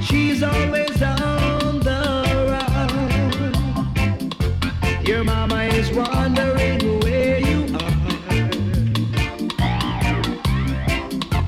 She's 0.02 0.44
always 0.44 1.02
on 1.02 1.80
the 1.80 2.02
run. 2.52 3.52
Your 5.06 5.24
mama 5.24 5.64
is 5.64 5.92
wondering 5.92 7.00
where 7.02 7.40
you 7.40 7.66
are. 7.76 7.92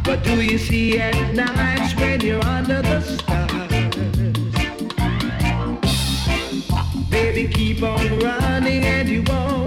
What 0.05 0.23
do 0.23 0.41
you 0.41 0.57
see 0.57 0.99
at 0.99 1.33
nights 1.33 1.95
when 1.95 2.21
you're 2.21 2.43
under 2.45 2.81
the 2.81 3.01
stars? 3.01 3.69
Baby, 7.09 7.47
keep 7.53 7.83
on 7.83 8.19
running 8.19 8.83
and 8.85 9.07
you 9.09 9.23
won't 9.23 9.58